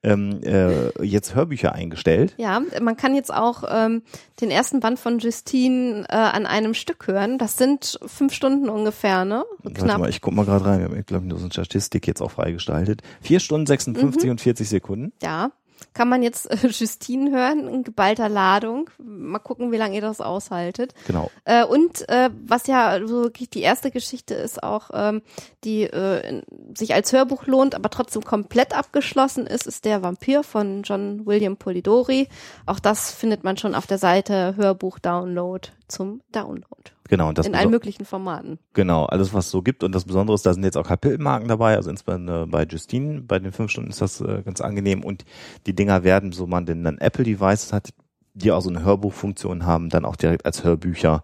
ähm, 0.04 0.42
äh, 0.44 1.04
jetzt 1.04 1.36
Hörbücher 1.36 1.74
eingestellt. 1.74 2.34
ja, 2.38 2.62
man 2.82 2.98
kann 2.98 3.16
jetzt 3.16 3.34
auch 3.34 3.64
ähm, 3.70 4.04
den 4.42 4.52
ersten 4.52 4.80
Band 4.80 5.00
von 5.00 5.20
Justine 5.20 6.06
äh, 6.10 6.16
an 6.16 6.46
einem 6.46 6.74
Stück 6.74 7.08
hören. 7.08 7.38
Das 7.38 7.58
sind 7.58 8.00
fünf 8.06 8.34
Stunden 8.34 8.70
ungefähr, 8.70 9.26
ne? 9.26 9.44
Warte 9.64 9.82
Knapp. 9.82 10.00
mal, 10.00 10.10
ich 10.10 10.22
guck 10.22 10.34
mal 10.34 10.46
gerade 10.46 10.66
rein. 10.66 10.80
Wir 10.80 10.86
haben, 10.86 11.06
glaube 11.06 11.26
ich, 11.26 11.30
nur 11.30 11.40
so 11.40 11.46
eine 11.46 11.54
Statistik 11.54 12.08
jetzt 12.08 12.22
auch 12.22 12.32
freigestaltet. 12.32 13.02
Vier 13.22 13.40
Stunden 13.40 13.66
56 13.66 14.30
und 14.30 14.42
40 14.42 14.70
Sekunden. 14.70 15.14
Ja. 15.22 15.52
Kann 15.94 16.10
man 16.10 16.24
jetzt 16.24 16.50
äh, 16.50 16.68
Justine 16.68 17.32
hören 17.32 17.68
in 17.68 17.84
geballter 17.84 18.30
Ladung. 18.30 18.90
Mal 18.98 19.40
gucken, 19.40 19.72
wie 19.72 19.78
lange 19.78 19.96
ihr 19.96 20.02
das 20.02 20.22
aushaltet. 20.22 20.94
Genau. 21.08 21.30
Äh, 21.46 21.66
und 21.66 22.08
äh, 22.10 22.30
was 22.46 22.68
ja 22.68 23.00
so 23.06 23.24
wirklich 23.24 23.50
die 23.50 23.62
erste 23.62 23.92
Geschichte 23.92 24.34
ist, 24.34 24.64
auch 24.64 24.90
ähm, 24.94 25.22
die 25.64 25.84
äh, 25.84 26.42
sich 26.76 26.94
als 26.94 27.14
Hörbuch 27.14 27.46
lohnt, 27.48 27.76
aber 27.76 27.90
trotzdem 27.90 28.24
komplett 28.24 28.76
abgeschlossen 28.76 29.48
ist, 29.48 29.68
ist 29.68 29.86
der 29.86 30.04
Vampir 30.04 30.44
von 30.44 30.84
John 30.84 31.26
William 31.26 31.58
Polidori. 31.58 32.28
Auch 32.66 32.80
das 32.80 33.12
findet 33.12 33.44
man 33.44 33.58
schon 33.58 33.76
auf 33.76 33.88
der 33.88 33.98
Seite 33.98 34.56
Hörbuch 34.56 35.00
Download 35.00 35.70
zum 35.88 36.22
Download. 36.32 36.95
Genau. 37.08 37.30
Und 37.30 37.38
das 37.38 37.46
in 37.46 37.56
allen 37.56 37.70
möglichen 37.70 38.06
Formaten. 38.06 38.58
Genau, 38.74 39.06
alles 39.06 39.34
was 39.34 39.46
es 39.46 39.52
so 39.52 39.62
gibt. 39.62 39.84
Und 39.84 39.94
das 39.94 40.06
Besondere 40.06 40.36
ist, 40.36 40.46
da 40.46 40.54
sind 40.54 40.64
jetzt 40.64 40.78
auch 40.78 40.88
Kapitelmarken 40.88 41.48
dabei, 41.48 41.76
also 41.76 41.90
insbesondere 41.90 42.48
bei 42.48 42.64
Justine, 42.64 43.22
bei 43.22 43.38
den 43.40 43.52
fünf 43.52 43.72
Stunden 43.72 43.92
ist 43.92 44.02
das 44.02 44.22
äh, 44.22 44.42
ganz 44.44 44.62
angenehm. 44.62 45.04
Und 45.04 45.24
die 45.68 45.76
Dinger 45.76 46.04
werden, 46.04 46.32
so 46.32 46.48
man 46.48 46.66
denn 46.66 46.84
dann 46.84 46.98
Apple-Devices 46.98 47.74
hat, 47.74 47.94
die 48.34 48.52
auch 48.52 48.62
so 48.62 48.70
eine 48.70 48.84
Hörbuchfunktion 48.84 49.66
haben, 49.66 49.90
dann 49.90 50.04
auch 50.04 50.16
direkt 50.16 50.46
als 50.46 50.64
Hörbücher 50.64 51.24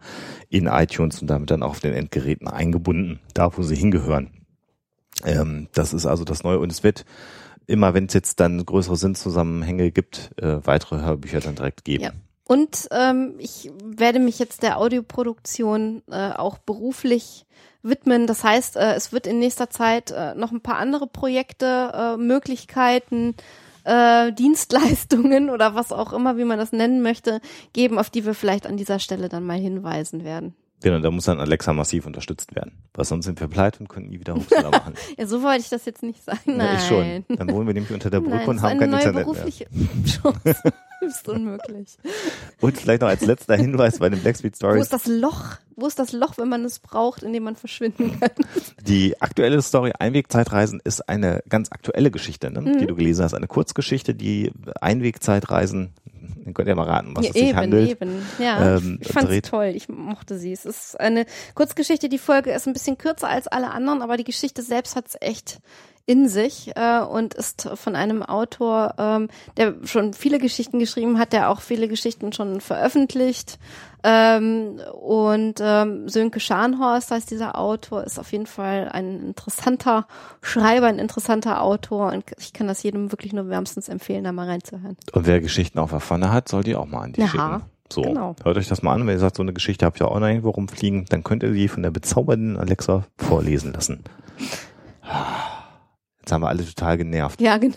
in 0.50 0.68
iTunes 0.68 1.22
und 1.22 1.28
damit 1.30 1.52
dann 1.52 1.64
auch 1.64 1.72
auf 1.72 1.80
den 1.80 1.94
Endgeräten 1.94 2.48
eingebunden, 2.48 3.20
da 3.34 3.56
wo 3.58 3.64
sie 3.64 3.76
hingehören. 3.76 4.30
Ähm, 5.26 5.68
das 5.74 5.94
ist 5.94 6.06
also 6.06 6.24
das 6.24 6.44
Neue 6.44 6.60
und 6.60 6.72
es 6.72 6.84
wird 6.84 7.06
immer, 7.68 7.94
wenn 7.94 8.06
es 8.06 8.14
jetzt 8.14 8.40
dann 8.40 8.66
größere 8.66 8.98
Sinnzusammenhänge 8.98 9.92
gibt, 9.92 10.32
äh, 10.38 10.66
weitere 10.66 11.02
Hörbücher 11.02 11.42
dann 11.42 11.56
direkt 11.56 11.84
geben. 11.84 12.04
Ja. 12.04 12.12
Und 12.52 12.90
ähm, 12.92 13.36
ich 13.38 13.72
werde 13.82 14.20
mich 14.20 14.38
jetzt 14.38 14.62
der 14.62 14.78
Audioproduktion 14.78 16.04
äh, 16.12 16.32
auch 16.34 16.58
beruflich 16.58 17.46
widmen. 17.82 18.28
Das 18.28 18.44
heißt, 18.44 18.76
äh, 18.76 18.94
es 18.96 19.14
wird 19.14 19.26
in 19.26 19.40
nächster 19.40 19.70
Zeit 19.70 20.12
äh, 20.12 20.36
noch 20.36 20.52
ein 20.52 20.60
paar 20.60 20.76
andere 20.76 21.08
Projekte, 21.08 21.92
äh, 21.94 22.18
Möglichkeiten, 22.18 23.36
äh, 23.86 24.34
Dienstleistungen 24.38 25.50
oder 25.50 25.76
was 25.76 25.94
auch 25.94 26.12
immer, 26.12 26.36
wie 26.36 26.44
man 26.44 26.60
das 26.60 26.74
nennen 26.74 27.02
möchte, 27.02 27.40
geben, 27.72 27.98
auf 27.98 28.10
die 28.10 28.26
wir 28.26 28.34
vielleicht 28.34 28.68
an 28.68 28.76
dieser 28.76 29.00
Stelle 29.00 29.30
dann 29.30 29.46
mal 29.46 29.58
hinweisen 29.58 30.26
werden. 30.26 30.54
Genau, 30.84 31.00
da 31.00 31.10
muss 31.10 31.24
dann 31.24 31.40
Alexa 31.40 31.72
massiv 31.72 32.06
unterstützt 32.06 32.54
werden. 32.54 32.74
Weil 32.94 33.06
sonst 33.06 33.28
sind 33.28 33.40
wir 33.40 33.48
pleite 33.48 33.80
und 33.80 33.88
können 33.88 34.10
nie 34.10 34.20
wieder 34.20 34.36
Hochsteller 34.36 34.72
machen. 34.72 34.96
Ja, 35.18 35.26
so 35.26 35.42
wollte 35.42 35.62
ich 35.62 35.70
das 35.70 35.86
jetzt 35.86 36.04
nicht 36.04 36.22
sagen. 36.22 36.58
Nein. 36.58 36.60
Ja, 36.60 36.74
ich 36.74 36.84
schon. 36.86 37.38
Dann 37.38 37.50
wohnen 37.50 37.68
wir 37.68 37.74
nämlich 37.74 37.94
unter 37.94 38.10
der 38.10 38.20
Brücke 38.20 38.36
Nein, 38.36 38.50
und 38.50 38.62
haben 38.62 38.72
eine 38.72 38.80
kein 38.80 38.90
neue 38.90 39.04
Internet. 39.04 39.26
Das 40.44 40.74
ist 41.02 41.28
unmöglich. 41.28 41.98
Und 42.62 42.78
vielleicht 42.78 43.02
noch 43.02 43.10
als 43.10 43.22
letzter 43.26 43.56
Hinweis 43.56 44.00
bei 44.00 44.10
den 44.10 44.20
Black 44.22 44.38
Street 44.38 44.54
Wo 44.54 44.58
Stories. 44.58 44.84
ist 44.84 44.94
das 44.94 45.06
Loch? 45.08 45.56
Wo 45.76 45.88
ist 45.88 45.98
das 46.00 46.12
Loch, 46.12 46.38
wenn 46.38 46.50
man 46.50 46.64
es 46.66 46.80
braucht, 46.80 47.24
in 47.24 47.34
dem 47.34 47.44
man 47.44 47.56
verschwinden 47.56 48.20
kann? 48.20 48.30
Die 48.86 49.20
aktuelle 49.22 49.62
Story 49.62 49.94
Einwegzeitreisen 49.98 50.80
ist 50.84 51.08
eine 51.10 51.42
ganz 51.50 51.72
aktuelle 51.72 52.12
Geschichte, 52.12 52.52
ne, 52.52 52.62
Mhm. 52.62 52.78
die 52.80 52.86
du 52.88 52.96
gelesen 52.96 53.24
hast. 53.24 53.34
Eine 53.34 53.48
Kurzgeschichte, 53.48 54.14
die 54.14 54.52
Einwegzeitreisen, 54.80 55.94
ihr 56.46 56.54
könnt 56.54 56.68
ja 56.68 56.76
mal 56.76 56.88
raten, 56.88 57.16
was 57.16 57.26
ja, 57.26 57.30
es 57.32 57.36
sich 57.38 57.50
eben, 57.50 57.58
handelt. 57.58 57.90
eben. 57.90 58.22
Ja, 58.40 58.78
ähm, 58.78 59.00
ich 59.02 59.08
fand 59.12 59.30
dreht. 59.30 59.46
toll. 59.48 59.72
Ich 59.76 59.90
mochte 59.90 60.38
sie. 60.38 60.52
Es 60.52 60.66
ist 60.66 61.00
eine 61.00 61.26
Kurzgeschichte. 61.56 62.10
Die 62.10 62.18
Folge 62.20 62.52
ist 62.52 62.68
ein 62.68 62.74
bisschen 62.74 62.98
kürzer 62.98 63.28
als 63.30 63.48
alle 63.48 63.72
anderen, 63.72 64.02
aber 64.02 64.18
die 64.18 64.24
Geschichte 64.24 64.62
selbst 64.62 64.96
hat 64.96 65.08
es 65.08 65.18
echt 65.20 65.60
in 66.06 66.28
sich 66.28 66.72
äh, 66.76 67.00
und 67.02 67.34
ist 67.34 67.70
von 67.76 67.96
einem 67.96 68.24
Autor, 68.24 68.96
ähm, 68.98 69.28
der 69.58 69.76
schon 69.86 70.14
viele 70.14 70.40
Geschichten 70.40 70.80
geschrieben 70.80 71.20
hat, 71.20 71.34
der 71.34 71.50
auch 71.50 71.62
viele 71.62 71.88
Geschichten 71.88 72.34
schon 72.34 72.62
veröffentlicht. 72.62 73.60
Ähm, 74.04 74.80
und 75.00 75.56
ähm, 75.62 76.10
Sönke 76.10 76.40
Scharnhorst 76.40 77.12
heißt 77.12 77.30
dieser 77.30 77.58
Autor, 77.58 78.04
ist 78.04 78.20
auf 78.20 78.32
jeden 78.32 78.48
Fall 78.48 78.90
ein 78.92 79.22
interessanter 79.22 80.08
Schreiber, 80.42 80.88
ein 80.88 80.98
interessanter 80.98 81.62
Autor 81.62 82.12
und 82.12 82.24
ich 82.40 82.52
kann 82.52 82.68
das 82.68 82.82
jedem 82.82 83.12
wirklich 83.12 83.32
nur 83.34 83.48
wärmstens 83.50 83.90
empfehlen, 83.90 84.24
da 84.24 84.32
mal 84.32 84.48
reinzuhören. 84.48 84.98
Und 85.12 85.28
wer 85.28 85.40
Geschichten 85.40 85.78
auf 85.78 85.92
der 85.92 86.00
Pfanne 86.00 86.32
hat, 86.32 86.50
soll 86.50 86.64
die 86.64 86.76
auch 86.76 86.88
mal 86.88 87.02
an 87.02 87.14
die 87.14 87.22
Ja, 87.22 87.28
schicken. 87.28 87.62
So, 87.92 88.02
genau. 88.04 88.36
hört 88.44 88.58
euch 88.58 88.70
das 88.70 88.82
mal 88.82 88.94
an. 88.94 89.02
Wenn 89.06 89.16
ihr 89.16 89.20
sagt, 89.20 89.36
so 89.36 89.44
eine 89.44 89.54
Geschichte 89.54 89.86
habt 89.86 90.00
ihr 90.00 90.08
auch 90.08 90.20
noch 90.20 90.28
irgendwo 90.28 90.50
rumfliegen, 90.50 91.06
dann 91.10 91.24
könnt 91.24 91.44
ihr 91.44 91.52
die 91.52 91.68
von 91.68 91.84
der 91.84 91.92
bezaubernden 91.92 92.58
Alexa 92.58 93.04
vorlesen 93.18 93.74
lassen. 93.74 94.04
Jetzt 96.22 96.32
haben 96.32 96.42
wir 96.42 96.50
alle 96.50 96.66
total 96.66 96.98
genervt. 96.98 97.42
Ja, 97.42 97.58
genau. 97.58 97.76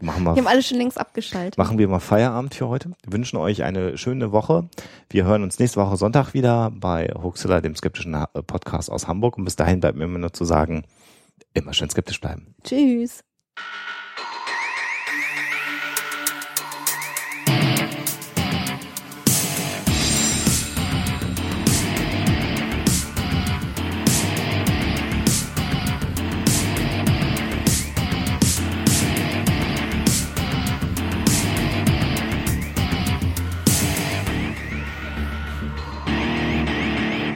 Machen 0.00 0.24
wir 0.24 0.34
Die 0.34 0.40
haben 0.40 0.48
alle 0.48 0.62
schon 0.62 0.78
längst 0.78 0.98
abgeschaltet. 0.98 1.56
machen 1.58 1.78
wir 1.78 1.86
mal 1.86 2.00
Feierabend 2.00 2.54
für 2.56 2.66
heute. 2.66 2.90
Wir 3.04 3.12
wünschen 3.12 3.36
euch 3.36 3.62
eine 3.62 3.96
schöne 3.96 4.32
Woche. 4.32 4.68
Wir 5.08 5.24
hören 5.24 5.44
uns 5.44 5.60
nächste 5.60 5.80
Woche 5.80 5.96
Sonntag 5.96 6.34
wieder 6.34 6.72
bei 6.74 7.08
Hoaxilla, 7.14 7.60
dem 7.60 7.76
skeptischen 7.76 8.14
äh, 8.14 8.26
Podcast 8.42 8.90
aus 8.90 9.06
Hamburg. 9.06 9.38
Und 9.38 9.44
bis 9.44 9.54
dahin 9.54 9.78
bleibt 9.78 9.96
mir 9.96 10.04
immer 10.04 10.18
nur 10.18 10.32
zu 10.32 10.44
sagen, 10.44 10.84
immer 11.54 11.72
schön 11.72 11.88
skeptisch 11.88 12.20
bleiben. 12.20 12.54
Tschüss. 12.64 13.22